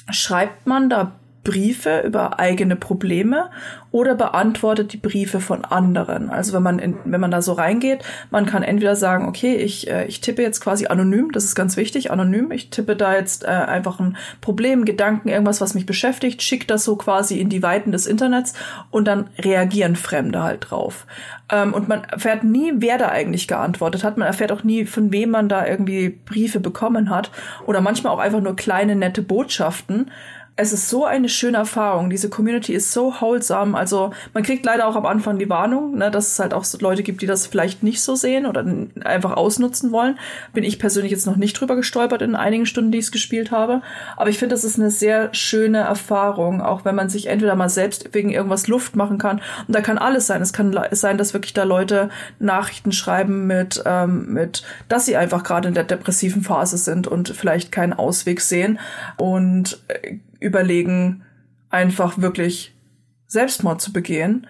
[0.10, 3.50] schreibt man da Briefe über eigene Probleme
[3.92, 6.30] oder beantwortet die Briefe von anderen.
[6.30, 9.90] Also wenn man in, wenn man da so reingeht, man kann entweder sagen, okay, ich
[9.90, 12.52] äh, ich tippe jetzt quasi anonym, das ist ganz wichtig, anonym.
[12.52, 16.84] Ich tippe da jetzt äh, einfach ein Problem, Gedanken, irgendwas, was mich beschäftigt, schicke das
[16.84, 18.54] so quasi in die Weiten des Internets
[18.92, 21.08] und dann reagieren Fremde halt drauf.
[21.52, 24.18] Ähm, und man erfährt nie, wer da eigentlich geantwortet hat.
[24.18, 27.32] Man erfährt auch nie, von wem man da irgendwie Briefe bekommen hat
[27.66, 30.12] oder manchmal auch einfach nur kleine nette Botschaften
[30.60, 32.10] es ist so eine schöne Erfahrung.
[32.10, 33.78] Diese Community ist so wholesome.
[33.78, 37.01] Also man kriegt leider auch am Anfang die Warnung, ne, dass es halt auch Leute
[37.01, 38.66] gibt, die das vielleicht nicht so sehen oder
[39.05, 40.20] einfach ausnutzen wollen.
[40.53, 43.51] Bin ich persönlich jetzt noch nicht drüber gestolpert in einigen Stunden, die ich es gespielt
[43.51, 43.82] habe.
[44.18, 47.70] Aber ich finde, das ist eine sehr schöne Erfahrung, auch wenn man sich entweder mal
[47.70, 49.41] selbst wegen irgendwas Luft machen kann.
[49.66, 50.41] Und da kann alles sein.
[50.41, 55.43] Es kann sein, dass wirklich da Leute Nachrichten schreiben mit, ähm, mit, dass sie einfach
[55.43, 58.78] gerade in der depressiven Phase sind und vielleicht keinen Ausweg sehen.
[59.16, 61.24] Und äh, überlegen,
[61.70, 62.76] einfach wirklich
[63.28, 64.48] Selbstmord zu begehen.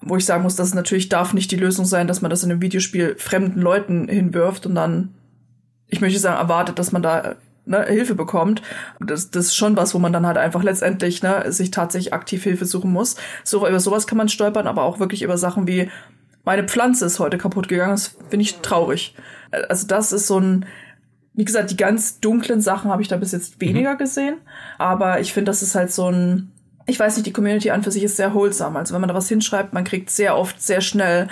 [0.00, 2.44] Wo ich sagen muss, dass es natürlich darf nicht die Lösung sein, dass man das
[2.44, 5.14] in einem Videospiel fremden Leuten hinwirft und dann,
[5.88, 7.34] ich möchte sagen, erwartet, dass man da
[7.68, 8.62] ne, Hilfe bekommt.
[9.00, 12.44] Das, das ist schon was, wo man dann halt einfach letztendlich ne, sich tatsächlich aktiv
[12.44, 13.16] Hilfe suchen muss.
[13.42, 15.90] So, über sowas kann man stolpern, aber auch wirklich über Sachen wie,
[16.44, 19.14] meine Pflanze ist heute kaputt gegangen, das finde ich traurig.
[19.50, 20.66] Also das ist so ein,
[21.38, 23.98] wie gesagt, die ganz dunklen Sachen habe ich da bis jetzt weniger mhm.
[23.98, 24.34] gesehen.
[24.76, 26.50] Aber ich finde, das ist halt so ein,
[26.84, 28.76] ich weiß nicht, die Community an für sich ist sehr holsam.
[28.76, 31.28] Also wenn man da was hinschreibt, man kriegt sehr oft sehr schnell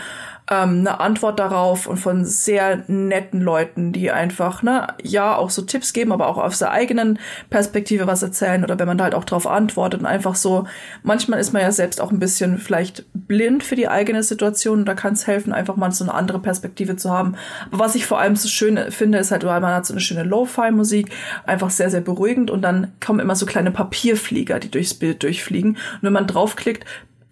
[0.50, 5.62] ähm, eine Antwort darauf und von sehr netten Leuten, die einfach, ne, ja, auch so
[5.62, 7.18] Tipps geben, aber auch aus der eigenen
[7.50, 10.66] Perspektive was erzählen oder wenn man da halt auch drauf antwortet und einfach so,
[11.02, 14.86] manchmal ist man ja selbst auch ein bisschen vielleicht blind für die eigene Situation und
[14.86, 17.34] da kann es helfen, einfach mal so eine andere Perspektive zu haben.
[17.70, 20.00] Aber was ich vor allem so schön finde, ist halt, weil man hat so eine
[20.00, 21.10] schöne Lo-Fi-Musik,
[21.44, 25.70] einfach sehr, sehr beruhigend und dann kommen immer so kleine Papierflieger, die durchs Bild durchfliegen.
[25.70, 26.84] Und wenn man draufklickt,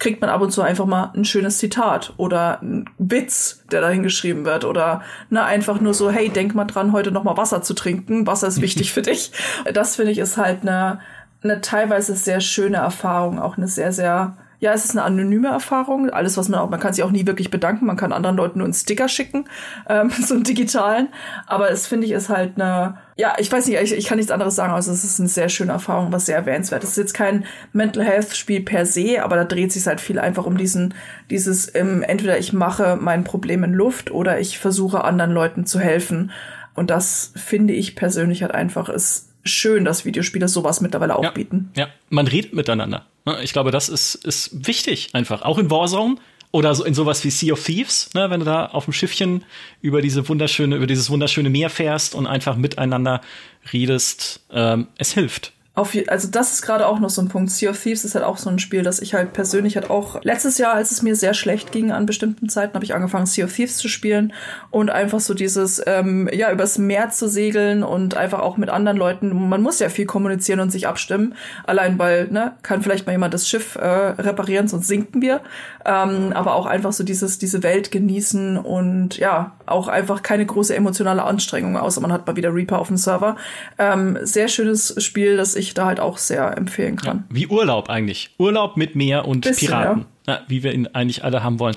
[0.05, 4.03] kriegt man ab und zu einfach mal ein schönes Zitat oder ein Witz, der dahin
[4.03, 5.01] geschrieben wird oder
[5.31, 8.27] ne, einfach nur so, hey, denk mal dran, heute noch mal Wasser zu trinken.
[8.27, 9.33] Wasser ist wichtig für dich.
[9.73, 11.01] Das finde ich ist halt eine,
[11.43, 16.11] eine teilweise sehr schöne Erfahrung, auch eine sehr, sehr ja, es ist eine anonyme Erfahrung.
[16.11, 17.87] Alles, was man auch, man kann sich auch nie wirklich bedanken.
[17.87, 19.49] Man kann anderen Leuten nur einen Sticker schicken,
[19.89, 21.09] ähm, so einen digitalen.
[21.47, 24.33] Aber es finde ich ist halt eine, ja, ich weiß nicht, ich, ich kann nichts
[24.33, 26.91] anderes sagen, also es ist eine sehr schöne Erfahrung, was sehr erwähnenswert ist.
[26.91, 30.19] Es ist jetzt kein Mental Health Spiel per se, aber da dreht sich halt viel
[30.19, 30.95] einfach um diesen,
[31.31, 35.79] dieses, ähm, entweder ich mache mein Problem in Luft oder ich versuche anderen Leuten zu
[35.79, 36.31] helfen.
[36.75, 41.31] Und das finde ich persönlich halt einfach ist schön, dass Videospiele sowas mittlerweile auch ja,
[41.31, 41.71] bieten.
[41.77, 43.07] Ja, man redet miteinander.
[43.25, 45.43] Ne, ich glaube, das ist, ist wichtig einfach.
[45.43, 46.17] Auch in Warzone
[46.51, 49.45] oder so in sowas wie Sea of Thieves, ne, wenn du da auf dem Schiffchen
[49.81, 53.21] über diese wunderschöne, über dieses wunderschöne Meer fährst und einfach miteinander
[53.73, 55.53] redest, ähm, es hilft.
[55.77, 57.51] Auf, also das ist gerade auch noch so ein Punkt.
[57.51, 60.23] Sea of Thieves ist halt auch so ein Spiel, das ich halt persönlich halt auch
[60.23, 63.47] letztes Jahr, als es mir sehr schlecht ging an bestimmten Zeiten, habe ich angefangen Sea
[63.47, 64.33] of Thieves zu spielen
[64.71, 68.97] und einfach so dieses ähm, ja übers Meer zu segeln und einfach auch mit anderen
[68.97, 69.49] Leuten.
[69.49, 73.35] Man muss ja viel kommunizieren und sich abstimmen, allein weil ne kann vielleicht mal jemand
[73.35, 75.41] das Schiff äh, reparieren, sonst sinken wir.
[75.85, 80.75] Ähm, aber auch einfach so dieses diese Welt genießen und ja auch einfach keine große
[80.75, 83.35] emotionale Anstrengung, außer man hat mal wieder Reaper auf dem Server.
[83.79, 87.25] Ähm, sehr schönes Spiel, das ich da halt auch sehr empfehlen kann.
[87.31, 88.31] Ja, wie Urlaub eigentlich.
[88.37, 90.05] Urlaub mit Meer und Bisschen, Piraten.
[90.27, 90.41] Ja.
[90.49, 91.77] Wie wir ihn eigentlich alle haben wollen.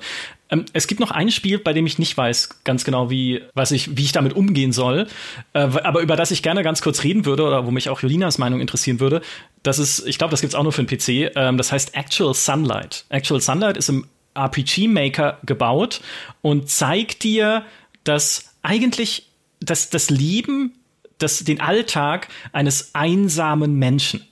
[0.50, 3.72] Ähm, es gibt noch ein Spiel, bei dem ich nicht weiß ganz genau, wie, was
[3.72, 5.08] ich, wie ich damit umgehen soll,
[5.54, 8.38] äh, aber über das ich gerne ganz kurz reden würde oder wo mich auch Jolinas
[8.38, 9.22] Meinung interessieren würde.
[9.64, 11.36] Das ist, ich glaube, das gibt's auch nur für den PC.
[11.36, 13.06] Ähm, das heißt Actual Sunlight.
[13.10, 16.02] Actual Sunlight ist im RPG Maker gebaut
[16.42, 17.64] und zeigt dir,
[18.04, 19.30] dass eigentlich
[19.60, 20.74] das, das Leben,
[21.18, 24.28] das, den Alltag eines einsamen Menschen.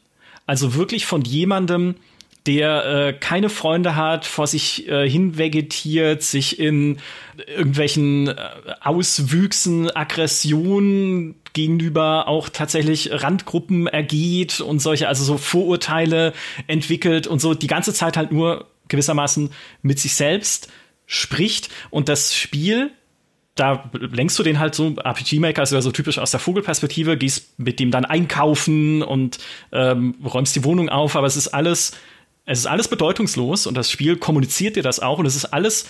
[0.45, 1.95] Also wirklich von jemandem,
[2.45, 6.99] der äh, keine Freunde hat, vor sich äh, hinvegetiert, sich in
[7.47, 8.36] irgendwelchen äh,
[8.81, 16.33] Auswüchsen, Aggressionen gegenüber auch tatsächlich Randgruppen ergeht und solche, also so Vorurteile
[16.67, 19.49] entwickelt und so die ganze Zeit halt nur gewissermaßen
[19.81, 20.69] mit sich selbst
[21.07, 22.91] spricht und das Spiel
[23.56, 27.18] da lenkst du den halt so, RPG Maker ist ja so typisch aus der Vogelperspektive,
[27.18, 29.39] gehst mit dem dann einkaufen und
[29.72, 31.93] ähm, räumst die Wohnung auf, aber es ist alles,
[32.45, 35.89] es ist alles bedeutungslos und das Spiel kommuniziert dir das auch und es ist alles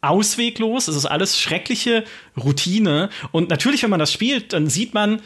[0.00, 2.04] ausweglos, es ist alles schreckliche
[2.36, 5.22] Routine und natürlich, wenn man das spielt, dann sieht man,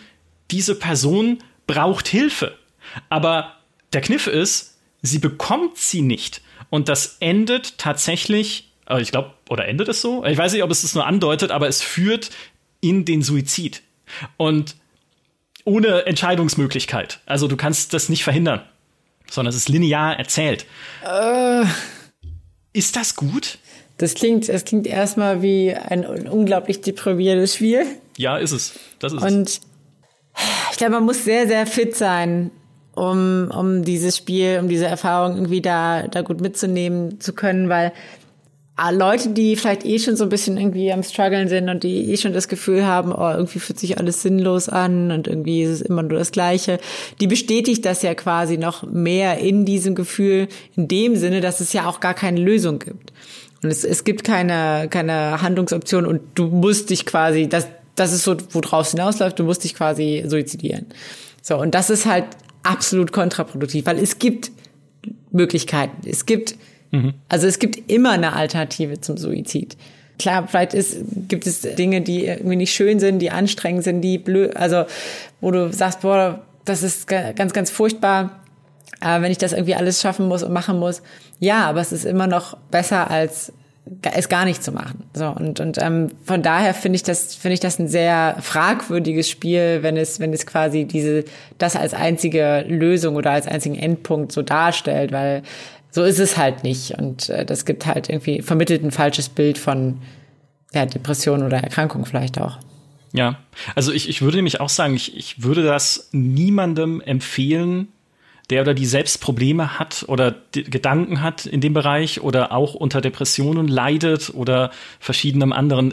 [0.50, 2.56] diese Person braucht Hilfe.
[3.08, 3.56] Aber
[3.92, 6.42] der Kniff ist, sie bekommt sie nicht.
[6.70, 10.24] Und das endet tatsächlich ich glaube, oder endet es so?
[10.24, 12.30] Ich weiß nicht, ob es das nur andeutet, aber es führt
[12.80, 13.82] in den Suizid.
[14.36, 14.76] Und
[15.64, 17.20] ohne Entscheidungsmöglichkeit.
[17.26, 18.62] Also du kannst das nicht verhindern,
[19.30, 20.64] sondern es ist linear erzählt.
[21.04, 21.64] Äh.
[22.72, 23.58] Ist das gut?
[23.98, 27.84] Das klingt, es klingt erstmal wie ein unglaublich deprimierendes Spiel.
[28.16, 28.78] Ja, ist es.
[28.98, 29.60] Das ist Und es.
[30.70, 32.50] ich glaube, man muss sehr, sehr fit sein,
[32.94, 37.92] um, um dieses Spiel, um diese Erfahrung irgendwie da, da gut mitzunehmen zu können, weil
[38.92, 42.16] Leute, die vielleicht eh schon so ein bisschen irgendwie am struggeln sind und die eh
[42.16, 45.82] schon das Gefühl haben, oh, irgendwie fühlt sich alles sinnlos an und irgendwie ist es
[45.82, 46.78] immer nur das Gleiche,
[47.20, 50.46] die bestätigt das ja quasi noch mehr in diesem Gefühl,
[50.76, 53.12] in dem Sinne, dass es ja auch gar keine Lösung gibt.
[53.62, 58.22] Und es, es gibt keine, keine Handlungsoption und du musst dich quasi, das, das ist
[58.22, 60.86] so, worauf es hinausläuft, du musst dich quasi suizidieren.
[61.42, 62.26] So, und das ist halt
[62.62, 64.52] absolut kontraproduktiv, weil es gibt
[65.32, 66.08] Möglichkeiten.
[66.08, 66.54] Es gibt
[66.90, 67.14] Mhm.
[67.28, 69.76] Also es gibt immer eine Alternative zum Suizid.
[70.18, 70.98] Klar, vielleicht ist,
[71.28, 74.84] gibt es Dinge, die irgendwie nicht schön sind, die anstrengend sind, die blöd, also
[75.40, 78.40] wo du sagst, boah, das ist ganz, ganz furchtbar,
[79.00, 81.02] äh, wenn ich das irgendwie alles schaffen muss und machen muss.
[81.38, 83.52] Ja, aber es ist immer noch besser als
[84.12, 85.04] es gar nicht zu machen.
[85.14, 89.30] So und und ähm, von daher finde ich das finde ich das ein sehr fragwürdiges
[89.30, 91.24] Spiel, wenn es wenn es quasi diese
[91.58, 95.42] das als einzige Lösung oder als einzigen Endpunkt so darstellt, weil
[95.98, 96.92] so ist es halt nicht.
[96.92, 100.00] Und äh, das gibt halt irgendwie vermittelt ein falsches Bild von
[100.72, 102.58] ja, Depression oder Erkrankung vielleicht auch.
[103.12, 103.40] Ja,
[103.74, 107.88] also ich, ich würde nämlich auch sagen, ich, ich würde das niemandem empfehlen,
[108.48, 113.00] der oder die selbst Probleme hat oder Gedanken hat in dem Bereich oder auch unter
[113.00, 114.70] Depressionen leidet oder
[115.00, 115.92] verschiedenem anderen.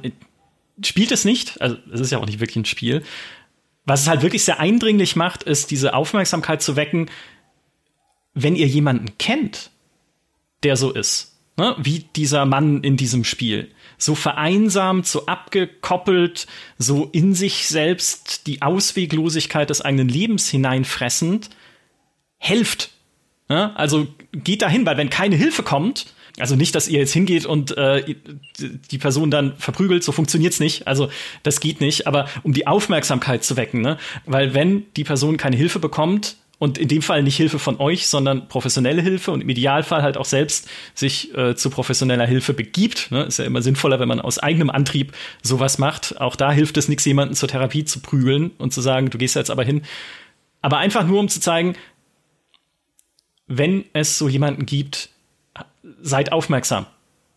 [0.83, 3.01] Spielt es nicht, also es ist ja auch nicht wirklich ein Spiel.
[3.85, 7.09] Was es halt wirklich sehr eindringlich macht, ist diese Aufmerksamkeit zu wecken,
[8.35, 9.71] wenn ihr jemanden kennt,
[10.63, 11.35] der so ist.
[11.57, 11.75] Ne?
[11.77, 13.71] Wie dieser Mann in diesem Spiel.
[13.97, 21.49] So vereinsamt, so abgekoppelt, so in sich selbst die Ausweglosigkeit des eigenen Lebens hineinfressend,
[22.37, 22.91] helft.
[23.47, 23.75] Ne?
[23.77, 26.07] Also geht dahin, weil wenn keine Hilfe kommt,
[26.37, 28.15] also nicht, dass ihr jetzt hingeht und äh,
[28.59, 30.85] die Person dann verprügelt, so funktioniert's nicht.
[30.85, 31.09] Also
[31.43, 33.97] das geht nicht, aber um die Aufmerksamkeit zu wecken, ne?
[34.25, 38.07] Weil wenn die Person keine Hilfe bekommt, und in dem Fall nicht Hilfe von euch,
[38.07, 43.11] sondern professionelle Hilfe und im Idealfall halt auch selbst sich äh, zu professioneller Hilfe begibt.
[43.11, 43.23] Ne?
[43.23, 46.19] Ist ja immer sinnvoller, wenn man aus eigenem Antrieb sowas macht.
[46.21, 49.35] Auch da hilft es nichts, jemanden zur Therapie zu prügeln und zu sagen, du gehst
[49.35, 49.81] jetzt aber hin.
[50.61, 51.75] Aber einfach nur, um zu zeigen,
[53.47, 55.09] wenn es so jemanden gibt,
[56.01, 56.85] seid aufmerksam.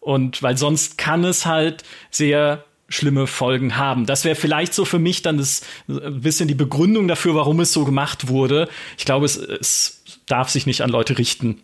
[0.00, 4.06] Und weil sonst kann es halt sehr schlimme Folgen haben.
[4.06, 7.72] Das wäre vielleicht so für mich dann das ein bisschen die Begründung dafür, warum es
[7.72, 8.68] so gemacht wurde.
[8.96, 11.60] Ich glaube, es, es darf sich nicht an Leute richten,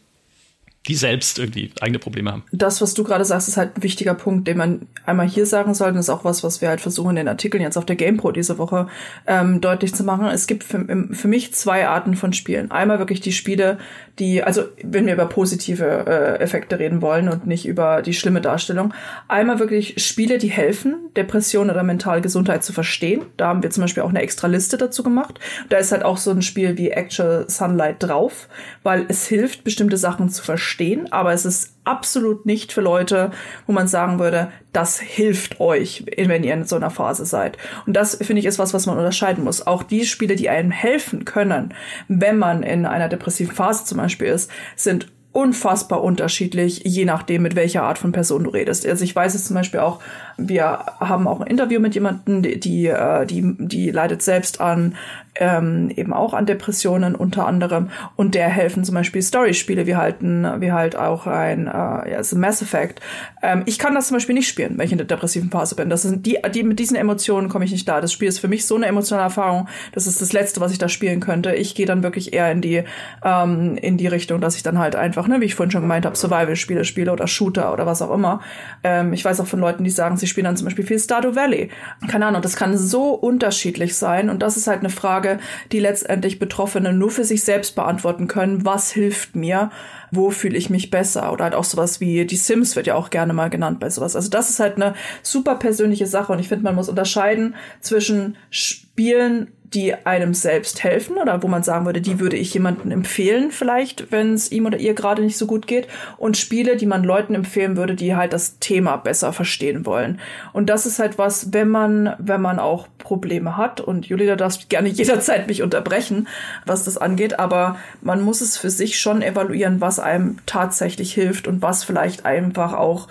[0.87, 2.43] die selbst irgendwie eigene Probleme haben.
[2.53, 5.73] Das, was du gerade sagst, ist halt ein wichtiger Punkt, den man einmal hier sagen
[5.73, 5.95] sollte.
[5.95, 8.33] Das ist auch was, was wir halt versuchen, in den Artikeln jetzt auf der GamePro
[8.33, 8.89] diese Woche
[9.27, 10.27] ähm, deutlich zu machen.
[10.27, 12.71] Es gibt für, für, mich zwei Arten von Spielen.
[12.71, 13.79] Einmal wirklich die Spiele,
[14.19, 18.43] die, also wenn wir über positive äh, Effekte reden wollen und nicht über die schlimme
[18.43, 18.93] Darstellung,
[19.27, 23.23] einmal wirklich Spiele, die helfen, Depression oder mentale Gesundheit zu verstehen.
[23.39, 25.41] Da haben wir zum Beispiel auch eine extra Liste dazu gemacht.
[25.71, 28.49] Da ist halt auch so ein Spiel wie Actual Sunlight drauf,
[28.83, 33.31] weil es hilft, bestimmte Sachen zu verstehen verstehen, aber es ist absolut nicht für Leute,
[33.67, 37.59] wo man sagen würde, das hilft euch, wenn ihr in so einer Phase seid.
[37.87, 39.67] Und das finde ich ist was, was man unterscheiden muss.
[39.67, 41.75] Auch die Spiele, die einem helfen können,
[42.09, 47.57] wenn man in einer depressiven Phase zum Beispiel ist, sind unfassbar unterschiedlich, je nachdem, mit
[47.57, 48.87] welcher Art von Person du redest.
[48.87, 50.01] Also ich weiß es zum Beispiel auch,
[50.37, 50.65] wir
[51.01, 54.95] haben auch ein Interview mit jemandem, die, die, äh, die, die leidet selbst an
[55.37, 60.17] ähm, eben auch an Depressionen unter anderem und der helfen zum Beispiel Story-Spiele wie halt,
[60.21, 63.01] wie halt auch ein äh, ja, so Mass Effect.
[63.43, 65.91] Ähm, ich kann das zum Beispiel nicht spielen, wenn ich in der depressiven Phase bin.
[65.91, 68.01] Das sind die, die mit diesen Emotionen komme ich nicht da.
[68.01, 69.69] Das Spiel ist für mich so eine emotionale Erfahrung.
[69.93, 71.55] Das ist das Letzte, was ich da spielen könnte.
[71.55, 72.85] Ich gehe dann wirklich eher in die
[73.25, 76.07] ähm, in die Richtung, dass ich dann halt einfach, ne, wie ich vorhin schon gemeint
[76.07, 78.41] habe, Survival-Spiele spiele oder Shooter oder was auch immer.
[78.83, 81.35] Ähm, ich weiß auch von Leuten, die sagen, sie spielen dann zum Beispiel viel Stardew
[81.35, 81.71] Valley.
[82.09, 85.39] Keine Ahnung, das kann so unterschiedlich sein und das ist halt eine Frage Frage,
[85.73, 88.65] die letztendlich Betroffene nur für sich selbst beantworten können.
[88.65, 89.71] Was hilft mir?
[90.11, 91.33] Wo fühle ich mich besser?
[91.33, 94.17] Oder halt auch sowas wie die Sims wird ja auch gerne mal genannt bei sowas.
[94.17, 98.37] Also das ist halt eine super persönliche Sache und ich finde, man muss unterscheiden zwischen
[98.51, 103.51] Spielen die einem selbst helfen oder wo man sagen würde, die würde ich jemandem empfehlen,
[103.51, 105.89] vielleicht, wenn es ihm oder ihr gerade nicht so gut geht.
[106.17, 110.21] Und Spiele, die man Leuten empfehlen würde, die halt das Thema besser verstehen wollen.
[110.53, 114.69] Und das ist halt was, wenn man, wenn man auch Probleme hat, und Julita darf
[114.69, 116.29] gerne jederzeit mich unterbrechen,
[116.67, 121.49] was das angeht, aber man muss es für sich schon evaluieren, was einem tatsächlich hilft
[121.49, 123.09] und was vielleicht einfach auch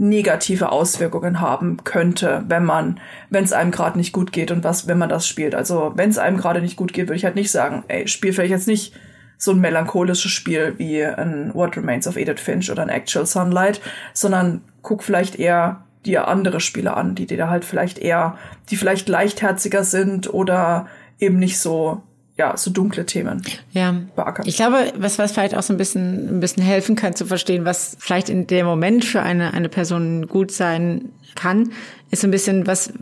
[0.00, 2.98] negative Auswirkungen haben könnte, wenn man,
[3.28, 5.54] wenn es einem gerade nicht gut geht und was, wenn man das spielt.
[5.54, 8.32] Also wenn es einem gerade nicht gut geht, würde ich halt nicht sagen, ey, spiel
[8.32, 8.94] vielleicht jetzt nicht
[9.36, 13.82] so ein melancholisches Spiel wie ein What Remains of Edith Finch oder ein Actual Sunlight,
[14.14, 18.38] sondern guck vielleicht eher dir andere Spiele an, die dir halt vielleicht eher,
[18.70, 22.02] die vielleicht leichtherziger sind oder eben nicht so
[22.40, 23.42] ja, so dunkle Themen
[23.72, 23.94] ja.
[24.16, 24.48] beackern.
[24.48, 27.66] Ich glaube, was, was vielleicht auch so ein bisschen, ein bisschen helfen kann zu verstehen,
[27.66, 31.72] was vielleicht in dem Moment für eine, eine Person gut sein kann,
[32.10, 32.94] ist so ein bisschen, was,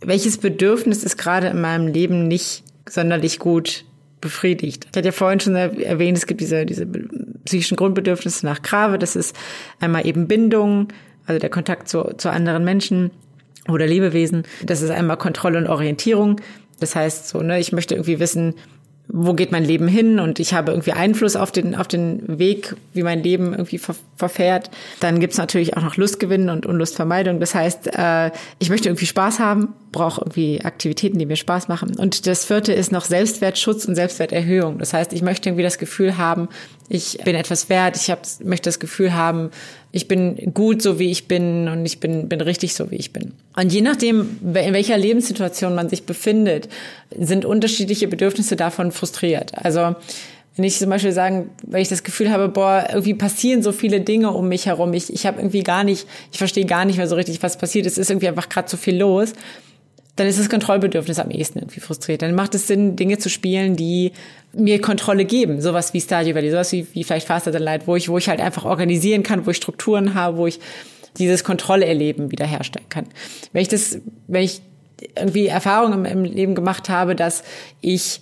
[0.00, 3.84] welches Bedürfnis ist gerade in meinem Leben nicht sonderlich gut
[4.20, 4.88] befriedigt.
[4.90, 6.84] Ich hatte ja vorhin schon erwähnt, es gibt diese, diese
[7.44, 8.98] psychischen Grundbedürfnisse nach Grave.
[8.98, 9.36] Das ist
[9.78, 10.88] einmal eben Bindung,
[11.26, 13.12] also der Kontakt zu, zu anderen Menschen
[13.68, 14.42] oder Lebewesen.
[14.64, 16.40] Das ist einmal Kontrolle und Orientierung.
[16.82, 18.54] Das heißt so, ne, ich möchte irgendwie wissen,
[19.08, 22.76] wo geht mein Leben hin und ich habe irgendwie Einfluss auf den, auf den Weg,
[22.94, 24.70] wie mein Leben irgendwie ver verfährt.
[25.00, 27.40] Dann gibt's natürlich auch noch Lustgewinn und Unlustvermeidung.
[27.40, 28.30] Das heißt, äh,
[28.60, 31.96] ich möchte irgendwie Spaß haben, brauche irgendwie Aktivitäten, die mir Spaß machen.
[31.96, 34.78] Und das vierte ist noch Selbstwertschutz und Selbstwerterhöhung.
[34.78, 36.48] Das heißt, ich möchte irgendwie das Gefühl haben,
[36.92, 39.50] ich bin etwas wert, ich hab, möchte das Gefühl haben,
[39.92, 43.14] ich bin gut so wie ich bin und ich bin, bin richtig so wie ich
[43.14, 43.32] bin.
[43.56, 46.68] Und je nachdem, in welcher Lebenssituation man sich befindet,
[47.18, 49.52] sind unterschiedliche Bedürfnisse davon frustriert.
[49.56, 49.96] Also
[50.56, 54.02] wenn ich zum Beispiel sagen, wenn ich das Gefühl habe, boah, irgendwie passieren so viele
[54.02, 57.08] Dinge um mich herum, ich, ich habe irgendwie gar nicht, ich verstehe gar nicht mehr
[57.08, 59.32] so richtig, was passiert, es ist irgendwie einfach gerade zu viel los,
[60.22, 62.22] dann ist das Kontrollbedürfnis am ehesten irgendwie frustriert.
[62.22, 64.12] Dann macht es Sinn, Dinge zu spielen, die
[64.52, 65.60] mir Kontrolle geben.
[65.60, 68.28] Sowas wie Stardew Valley, sowas wie, wie vielleicht Faster Than Light, wo ich, wo ich
[68.28, 70.60] halt einfach organisieren kann, wo ich Strukturen habe, wo ich
[71.18, 73.06] dieses Kontrollerleben wiederherstellen kann.
[73.52, 74.62] Wenn ich das, wenn ich
[75.16, 77.42] irgendwie Erfahrungen im, im Leben gemacht habe, dass
[77.80, 78.20] ich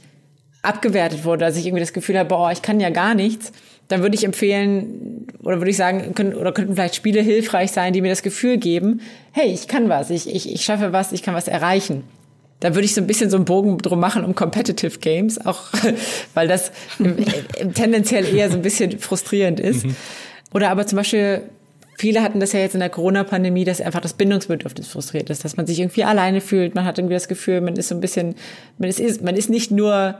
[0.63, 3.53] abgewertet wurde, dass ich irgendwie das Gefühl habe, boah, ich kann ja gar nichts,
[3.91, 7.93] dann würde ich empfehlen oder würde ich sagen, können, oder könnten vielleicht Spiele hilfreich sein,
[7.93, 9.01] die mir das Gefühl geben,
[9.33, 12.05] hey, ich kann was, ich, ich, ich schaffe was, ich kann was erreichen.
[12.61, 15.69] Da würde ich so ein bisschen so einen Bogen drum machen um Competitive Games, auch
[16.35, 17.17] weil das im,
[17.59, 19.85] im tendenziell eher so ein bisschen frustrierend ist.
[19.87, 19.97] Mhm.
[20.53, 21.43] Oder aber zum Beispiel
[22.01, 25.59] Viele hatten das ja jetzt in der Corona-Pandemie, dass einfach das Bindungsbedürfnis frustriert ist, dass
[25.59, 26.75] man sich irgendwie alleine fühlt.
[26.75, 28.37] Man hat irgendwie das Gefühl, man ist so ein bisschen,
[28.79, 30.15] man ist, man ist nicht nur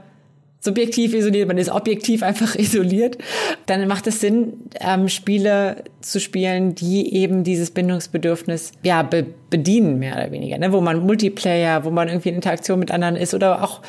[0.61, 3.19] subjektiv isoliert, man ist objektiv einfach isoliert,
[3.67, 9.99] dann macht es Sinn, ähm, Spiele zu spielen, die eben dieses Bindungsbedürfnis ja be bedienen,
[9.99, 10.73] mehr oder weniger, ne?
[10.73, 13.81] wo man Multiplayer, wo man irgendwie in Interaktion mit anderen ist oder auch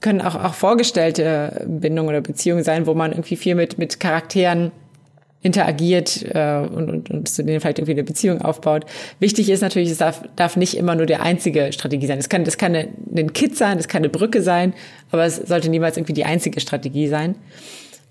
[0.00, 4.72] können auch, auch vorgestellte Bindungen oder Beziehungen sein, wo man irgendwie viel mit, mit Charakteren
[5.42, 8.84] interagiert äh, und, und, und zu denen vielleicht irgendwie eine Beziehung aufbaut.
[9.20, 12.18] Wichtig ist natürlich, es darf, darf nicht immer nur der einzige Strategie sein.
[12.18, 14.74] Es kann, das kann ein Kit sein, das kann eine Brücke sein,
[15.10, 17.36] aber es sollte niemals irgendwie die einzige Strategie sein.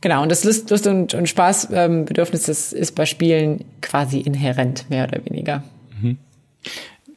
[0.01, 4.89] Genau, und das Lust, Lust und, und Spaßbedürfnis ähm, ist, ist bei Spielen quasi inhärent,
[4.89, 5.63] mehr oder weniger.
[6.01, 6.17] Mhm.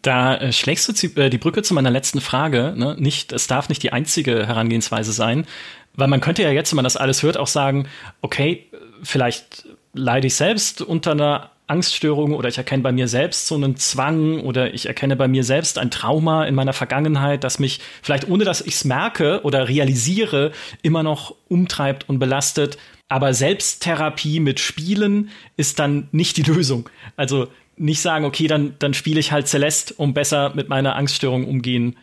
[0.02, 2.74] Da äh, schlägst du äh, die Brücke zu meiner letzten Frage.
[2.76, 2.96] Ne?
[2.98, 5.46] Nicht, es darf nicht die einzige Herangehensweise sein,
[5.94, 7.86] weil man könnte ja jetzt, wenn man das alles hört, auch sagen,
[8.20, 8.66] okay,
[9.02, 9.64] vielleicht
[9.94, 14.40] leide ich selbst unter einer Angststörung oder ich erkenne bei mir selbst so einen Zwang
[14.40, 18.44] oder ich erkenne bei mir selbst ein Trauma in meiner Vergangenheit, das mich vielleicht ohne
[18.44, 20.52] dass ich es merke oder realisiere,
[20.82, 22.78] immer noch umtreibt und belastet.
[23.08, 26.88] Aber Selbsttherapie mit Spielen ist dann nicht die Lösung.
[27.16, 31.46] Also nicht sagen, okay, dann, dann spiele ich halt Celeste, um besser mit meiner Angststörung
[31.46, 31.96] umgehen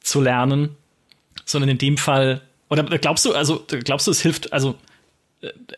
[0.00, 0.76] zu lernen,
[1.44, 4.76] sondern in dem Fall, oder glaubst du, also glaubst du, es hilft, also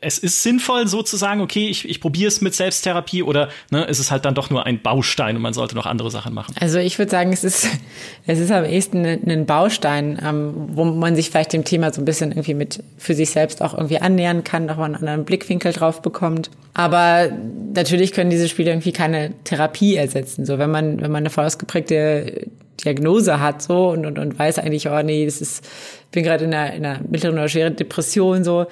[0.01, 3.85] es ist sinnvoll, so zu sagen, okay, ich, ich probiere es mit Selbsttherapie oder ne,
[3.85, 6.55] ist es halt dann doch nur ein Baustein und man sollte noch andere Sachen machen?
[6.61, 7.67] Also ich würde sagen, es ist,
[8.27, 12.05] es ist am ehesten ein Baustein, ähm, wo man sich vielleicht dem Thema so ein
[12.05, 15.73] bisschen irgendwie mit für sich selbst auch irgendwie annähern kann, auch mal einen anderen Blickwinkel
[15.73, 16.51] drauf bekommt.
[16.75, 17.29] Aber
[17.75, 20.47] natürlich können diese Spiele irgendwie keine Therapie ersetzen.
[20.47, 22.47] So, wenn man, wenn man eine voll ausgeprägte
[22.85, 26.45] Diagnose hat so und, und, und weiß eigentlich, oh nee, das ist, ich bin gerade
[26.45, 28.67] in einer, in einer mittleren oder schweren Depression so,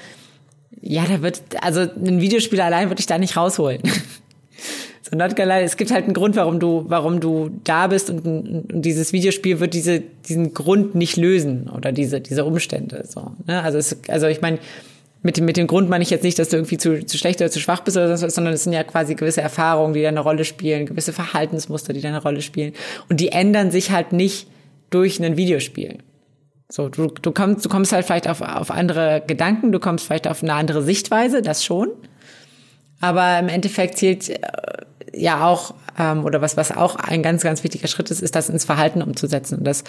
[0.80, 3.82] ja, da wird, also ein Videospiel allein würde ich da nicht rausholen.
[5.08, 8.26] So not gonna es gibt halt einen Grund, warum du, warum du da bist und,
[8.26, 13.04] und, und dieses Videospiel wird diese, diesen Grund nicht lösen oder diese, diese Umstände.
[13.06, 13.62] So, ne?
[13.62, 14.58] Also, es, also ich meine,
[15.22, 17.40] mit dem, mit dem Grund meine ich jetzt nicht, dass du irgendwie zu, zu schlecht
[17.40, 20.08] oder zu schwach bist oder so, sondern es sind ja quasi gewisse Erfahrungen, die da
[20.08, 22.72] eine Rolle spielen, gewisse Verhaltensmuster, die da eine Rolle spielen.
[23.08, 24.48] Und die ändern sich halt nicht
[24.90, 25.98] durch ein Videospiel.
[26.68, 30.26] So, du, du kommst, du kommst halt vielleicht auf, auf andere Gedanken, du kommst vielleicht
[30.26, 31.90] auf eine andere Sichtweise, das schon.
[33.00, 34.38] Aber im Endeffekt zählt äh,
[35.14, 38.48] ja auch, ähm, oder was, was auch ein ganz, ganz wichtiger Schritt ist, ist das
[38.48, 39.58] ins Verhalten umzusetzen.
[39.58, 39.84] Und das,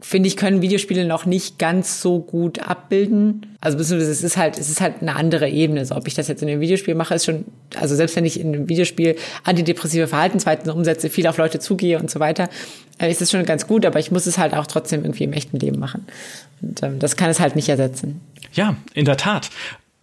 [0.00, 3.46] finde ich, können Videospiele noch nicht ganz so gut abbilden.
[3.60, 5.84] Also beziehungsweise es ist halt, es ist halt eine andere Ebene.
[5.84, 7.44] So, ob ich das jetzt in einem Videospiel mache, ist schon,
[7.78, 12.10] also selbst wenn ich in einem Videospiel antidepressive Verhaltensweisen umsetze, viel auf Leute zugehe und
[12.10, 12.48] so weiter,
[12.98, 15.32] äh, ist es schon ganz gut, aber ich muss es halt auch trotzdem irgendwie im
[15.32, 16.06] echten Leben machen.
[16.62, 18.20] Und ähm, das kann es halt nicht ersetzen.
[18.52, 19.50] Ja, in der Tat.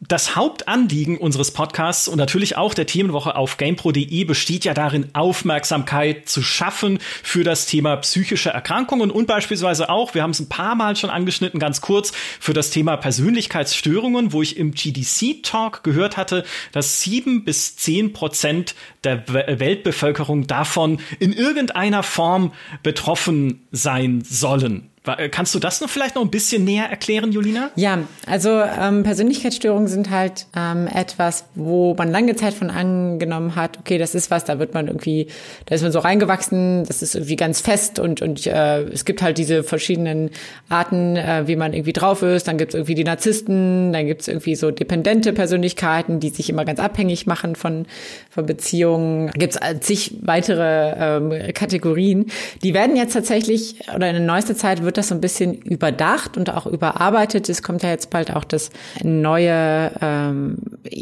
[0.07, 6.27] Das Hauptanliegen unseres Podcasts und natürlich auch der Themenwoche auf gamepro.de besteht ja darin, Aufmerksamkeit
[6.27, 10.75] zu schaffen für das Thema psychische Erkrankungen und beispielsweise auch, wir haben es ein paar
[10.75, 16.43] Mal schon angeschnitten, ganz kurz, für das Thema Persönlichkeitsstörungen, wo ich im GDC-Talk gehört hatte,
[16.73, 18.75] dass sieben bis zehn Prozent
[19.05, 22.51] der Weltbevölkerung davon in irgendeiner Form
[22.81, 24.89] betroffen sein sollen.
[25.05, 27.71] Äh, kannst du das noch vielleicht noch ein bisschen näher erklären, Julina?
[27.75, 33.79] Ja, also ähm, Persönlichkeitsstörungen sind halt ähm, etwas, wo man lange Zeit von angenommen hat,
[33.79, 35.27] okay, das ist was, da wird man irgendwie,
[35.65, 39.21] da ist man so reingewachsen, das ist irgendwie ganz fest und, und äh, es gibt
[39.21, 40.29] halt diese verschiedenen
[40.69, 42.47] Arten, äh, wie man irgendwie drauf ist.
[42.47, 46.49] Dann gibt es irgendwie die Narzissten, dann gibt es irgendwie so dependente Persönlichkeiten, die sich
[46.49, 47.85] immer ganz abhängig machen von,
[48.29, 49.31] von Beziehungen.
[49.31, 52.27] Gibt es zig weitere ähm, Kategorien.
[52.63, 56.37] Die werden jetzt tatsächlich, oder in neuester Zeit wird wird das so ein bisschen überdacht
[56.37, 57.49] und auch überarbeitet.
[57.49, 58.69] Es kommt ja jetzt bald auch das
[59.01, 60.57] neue, ähm,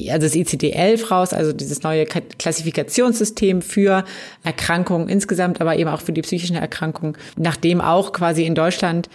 [0.09, 4.05] also das ICD-11 raus, also dieses neue Klassifikationssystem für
[4.43, 9.09] Erkrankungen insgesamt, aber eben auch für die psychischen Erkrankungen, nachdem auch quasi in Deutschland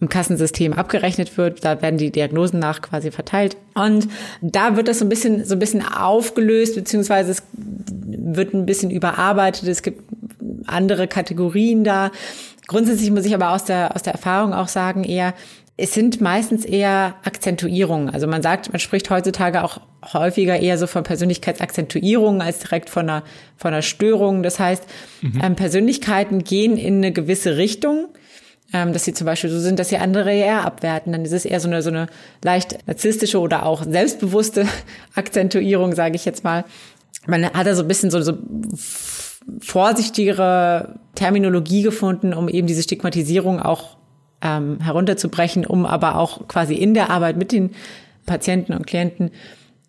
[0.00, 1.64] im Kassensystem abgerechnet wird.
[1.64, 3.56] Da werden die Diagnosen nach quasi verteilt.
[3.74, 4.08] Und
[4.42, 8.90] da wird das so ein bisschen, so ein bisschen aufgelöst, beziehungsweise es wird ein bisschen
[8.90, 9.66] überarbeitet.
[9.68, 10.02] Es gibt
[10.66, 12.10] andere Kategorien da.
[12.68, 15.34] Grundsätzlich muss ich aber aus der, aus der Erfahrung auch sagen, eher,
[15.78, 18.10] es sind meistens eher Akzentuierungen.
[18.10, 19.80] Also man sagt, man spricht heutzutage auch
[20.12, 23.22] häufiger eher so von Persönlichkeitsakzentuierungen als direkt von einer,
[23.56, 24.42] von einer Störung.
[24.42, 24.84] Das heißt,
[25.22, 25.40] mhm.
[25.42, 28.08] ähm, Persönlichkeiten gehen in eine gewisse Richtung,
[28.74, 31.12] ähm, dass sie zum Beispiel so sind, dass sie andere eher abwerten.
[31.12, 32.08] Dann ist es eher so eine, so eine
[32.44, 34.66] leicht narzisstische oder auch selbstbewusste
[35.14, 36.66] Akzentuierung, sage ich jetzt mal.
[37.26, 38.36] Man hat da so ein bisschen so, so
[39.60, 43.96] vorsichtigere Terminologie gefunden, um eben diese Stigmatisierung auch
[44.42, 47.70] ähm, herunterzubrechen, um aber auch quasi in der Arbeit mit den
[48.26, 49.30] Patienten und Klienten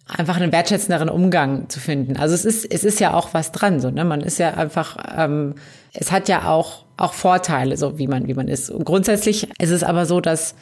[0.07, 2.18] einfach einen wertschätzenderen Umgang zu finden.
[2.18, 4.06] Also es ist, es ist ja auch was dran, so, ne?
[4.06, 5.56] Man ist ja einfach, ähm,
[5.94, 8.72] es hat ja auch, auch Vorteile, so wie man, wie man ist.
[8.72, 10.56] Und grundsätzlich ist es aber so, dass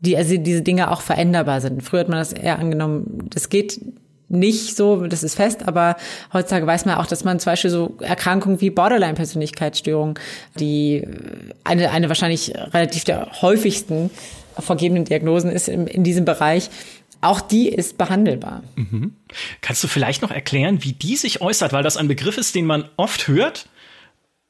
[0.00, 1.82] die, also diese Dinge auch veränderbar sind.
[1.82, 3.80] Früher hat man das eher angenommen, das geht
[4.28, 5.96] nicht so, das ist fest, aber
[6.32, 10.18] heutzutage weiß man auch, dass man zum Beispiel so Erkrankungen wie Borderline-Persönlichkeitsstörung,
[10.58, 11.06] die
[11.64, 14.10] eine, eine wahrscheinlich relativ der häufigsten
[14.58, 16.70] vergebenen Diagnosen ist in, in diesem Bereich,
[17.20, 18.62] auch die ist behandelbar.
[18.76, 19.12] Mhm.
[19.60, 22.66] Kannst du vielleicht noch erklären, wie die sich äußert, weil das ein Begriff ist, den
[22.66, 23.68] man oft hört,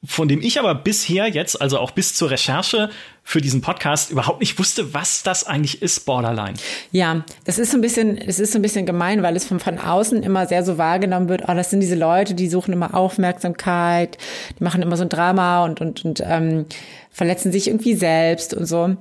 [0.05, 2.89] von dem ich aber bisher jetzt, also auch bis zur Recherche
[3.23, 6.53] für diesen Podcast, überhaupt nicht wusste, was das eigentlich ist, Borderline.
[6.91, 9.59] Ja, das ist so ein bisschen, es ist so ein bisschen gemein, weil es von,
[9.59, 12.93] von außen immer sehr so wahrgenommen wird, oh, das sind diese Leute, die suchen immer
[12.93, 14.19] Aufmerksamkeit,
[14.59, 16.67] die machen immer so ein Drama und, und, und ähm,
[17.09, 18.95] verletzen sich irgendwie selbst und so.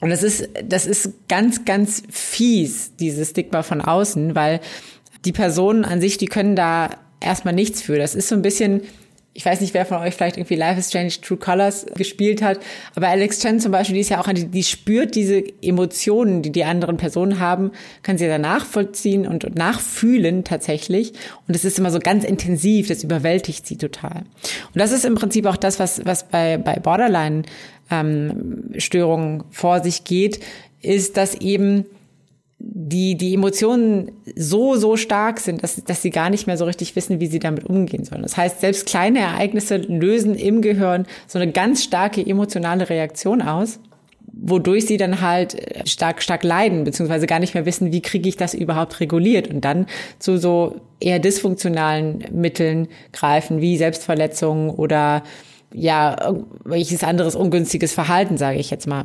[0.00, 4.60] Und das ist, das ist ganz, ganz fies, dieses Stigma von außen, weil
[5.26, 6.90] die Personen an sich, die können da
[7.20, 7.98] erstmal nichts für.
[7.98, 8.82] Das ist so ein bisschen,
[9.36, 12.60] ich weiß nicht, wer von euch vielleicht irgendwie Life is Strange True Colors gespielt hat,
[12.94, 16.52] aber Alex Chen zum Beispiel, die ist ja auch eine, die spürt diese Emotionen, die
[16.52, 21.12] die anderen Personen haben, kann sie da nachvollziehen und, und nachfühlen tatsächlich.
[21.48, 24.18] Und es ist immer so ganz intensiv, das überwältigt sie total.
[24.18, 27.42] Und das ist im Prinzip auch das, was, was bei, bei Borderline
[27.90, 28.70] ähm,
[29.50, 30.38] vor sich geht,
[30.80, 31.86] ist, dass eben
[32.66, 36.96] die, die Emotionen so, so stark sind, dass, dass sie gar nicht mehr so richtig
[36.96, 38.22] wissen, wie sie damit umgehen sollen.
[38.22, 43.80] Das heißt, selbst kleine Ereignisse lösen im Gehirn so eine ganz starke emotionale Reaktion aus,
[44.32, 48.28] wodurch sie dann halt äh, stark, stark leiden, beziehungsweise gar nicht mehr wissen, wie kriege
[48.30, 49.86] ich das überhaupt reguliert und dann
[50.18, 55.22] zu so eher dysfunktionalen Mitteln greifen, wie Selbstverletzungen oder
[55.74, 56.34] ja,
[56.64, 59.04] welches anderes ungünstiges Verhalten, sage ich jetzt mal.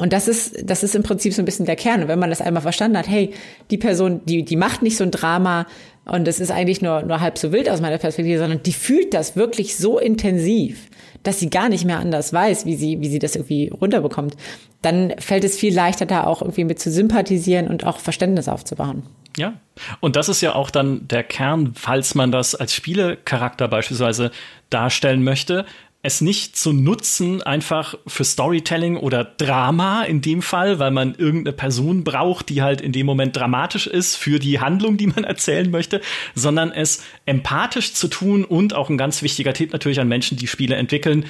[0.00, 2.02] Und das ist, das ist im Prinzip so ein bisschen der Kern.
[2.02, 3.34] Und wenn man das einmal verstanden hat, hey,
[3.72, 5.66] die Person, die, die macht nicht so ein Drama
[6.04, 9.12] Und es ist eigentlich nur, nur halb so wild aus meiner Perspektive, sondern die fühlt
[9.12, 10.88] das wirklich so intensiv,
[11.24, 14.36] dass sie gar nicht mehr anders weiß, wie sie, wie sie das irgendwie runterbekommt.
[14.82, 19.02] Dann fällt es viel leichter, da auch irgendwie mit zu sympathisieren und auch Verständnis aufzubauen.
[19.36, 19.54] Ja,
[20.00, 24.30] und das ist ja auch dann der Kern, falls man das als Spielecharakter beispielsweise
[24.70, 25.64] darstellen möchte,
[26.02, 31.56] es nicht zu nutzen, einfach für Storytelling oder Drama in dem Fall, weil man irgendeine
[31.56, 35.70] Person braucht, die halt in dem Moment dramatisch ist für die Handlung, die man erzählen
[35.70, 36.00] möchte,
[36.34, 40.46] sondern es empathisch zu tun und auch ein ganz wichtiger Tipp natürlich an Menschen, die
[40.46, 41.26] Spiele entwickeln,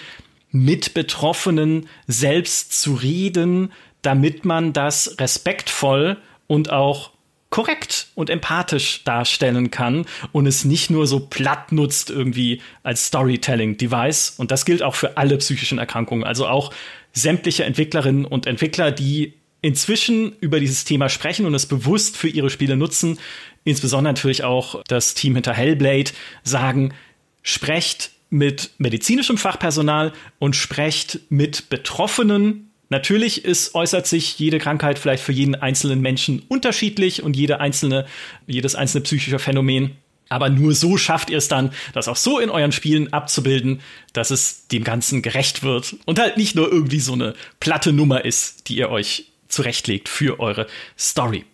[0.50, 3.72] mit Betroffenen selbst zu reden,
[4.02, 7.12] damit man das respektvoll und auch
[7.50, 14.34] korrekt und empathisch darstellen kann und es nicht nur so platt nutzt irgendwie als Storytelling-Device.
[14.36, 16.24] Und das gilt auch für alle psychischen Erkrankungen.
[16.24, 16.72] Also auch
[17.12, 22.50] sämtliche Entwicklerinnen und Entwickler, die inzwischen über dieses Thema sprechen und es bewusst für ihre
[22.50, 23.18] Spiele nutzen,
[23.64, 26.12] insbesondere natürlich auch das Team hinter Hellblade,
[26.44, 26.94] sagen,
[27.42, 35.22] sprecht mit medizinischem Fachpersonal und sprecht mit Betroffenen Natürlich ist, äußert sich jede Krankheit vielleicht
[35.22, 38.06] für jeden einzelnen Menschen unterschiedlich und jede einzelne,
[38.46, 39.96] jedes einzelne psychische Phänomen.
[40.30, 43.80] Aber nur so schafft ihr es dann, das auch so in euren Spielen abzubilden,
[44.12, 48.24] dass es dem Ganzen gerecht wird und halt nicht nur irgendwie so eine platte Nummer
[48.24, 50.66] ist, die ihr euch zurechtlegt für eure
[50.98, 51.44] Story.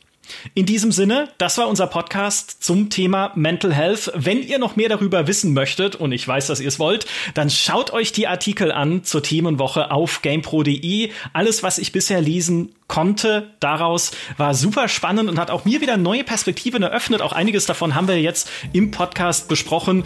[0.54, 4.12] In diesem Sinne, das war unser Podcast zum Thema Mental Health.
[4.14, 7.50] Wenn ihr noch mehr darüber wissen möchtet, und ich weiß, dass ihr es wollt, dann
[7.50, 11.10] schaut euch die Artikel an zur Themenwoche auf gamepro.de.
[11.32, 15.96] Alles, was ich bisher lesen konnte daraus, war super spannend und hat auch mir wieder
[15.96, 17.22] neue Perspektiven eröffnet.
[17.22, 20.04] Auch einiges davon haben wir jetzt im Podcast besprochen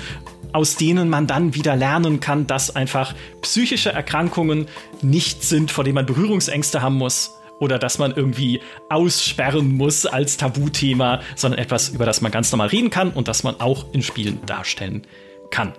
[0.52, 4.66] aus denen man dann wieder lernen kann, dass einfach psychische Erkrankungen
[5.02, 10.36] nicht sind, vor denen man Berührungsängste haben muss, oder dass man irgendwie aussperren muss als
[10.36, 14.02] Tabuthema, sondern etwas, über das man ganz normal reden kann und das man auch in
[14.02, 15.06] Spielen darstellen
[15.50, 15.72] kann.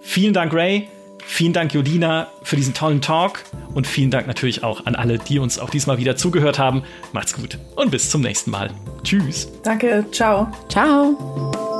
[0.00, 0.88] Vielen Dank, Ray.
[1.24, 3.44] Vielen Dank, Jolina, für diesen tollen Talk.
[3.74, 6.84] Und vielen Dank natürlich auch an alle, die uns auch diesmal wieder zugehört haben.
[7.12, 8.70] Macht's gut und bis zum nächsten Mal.
[9.04, 9.48] Tschüss.
[9.62, 10.06] Danke.
[10.10, 10.50] Ciao.
[10.70, 11.77] Ciao.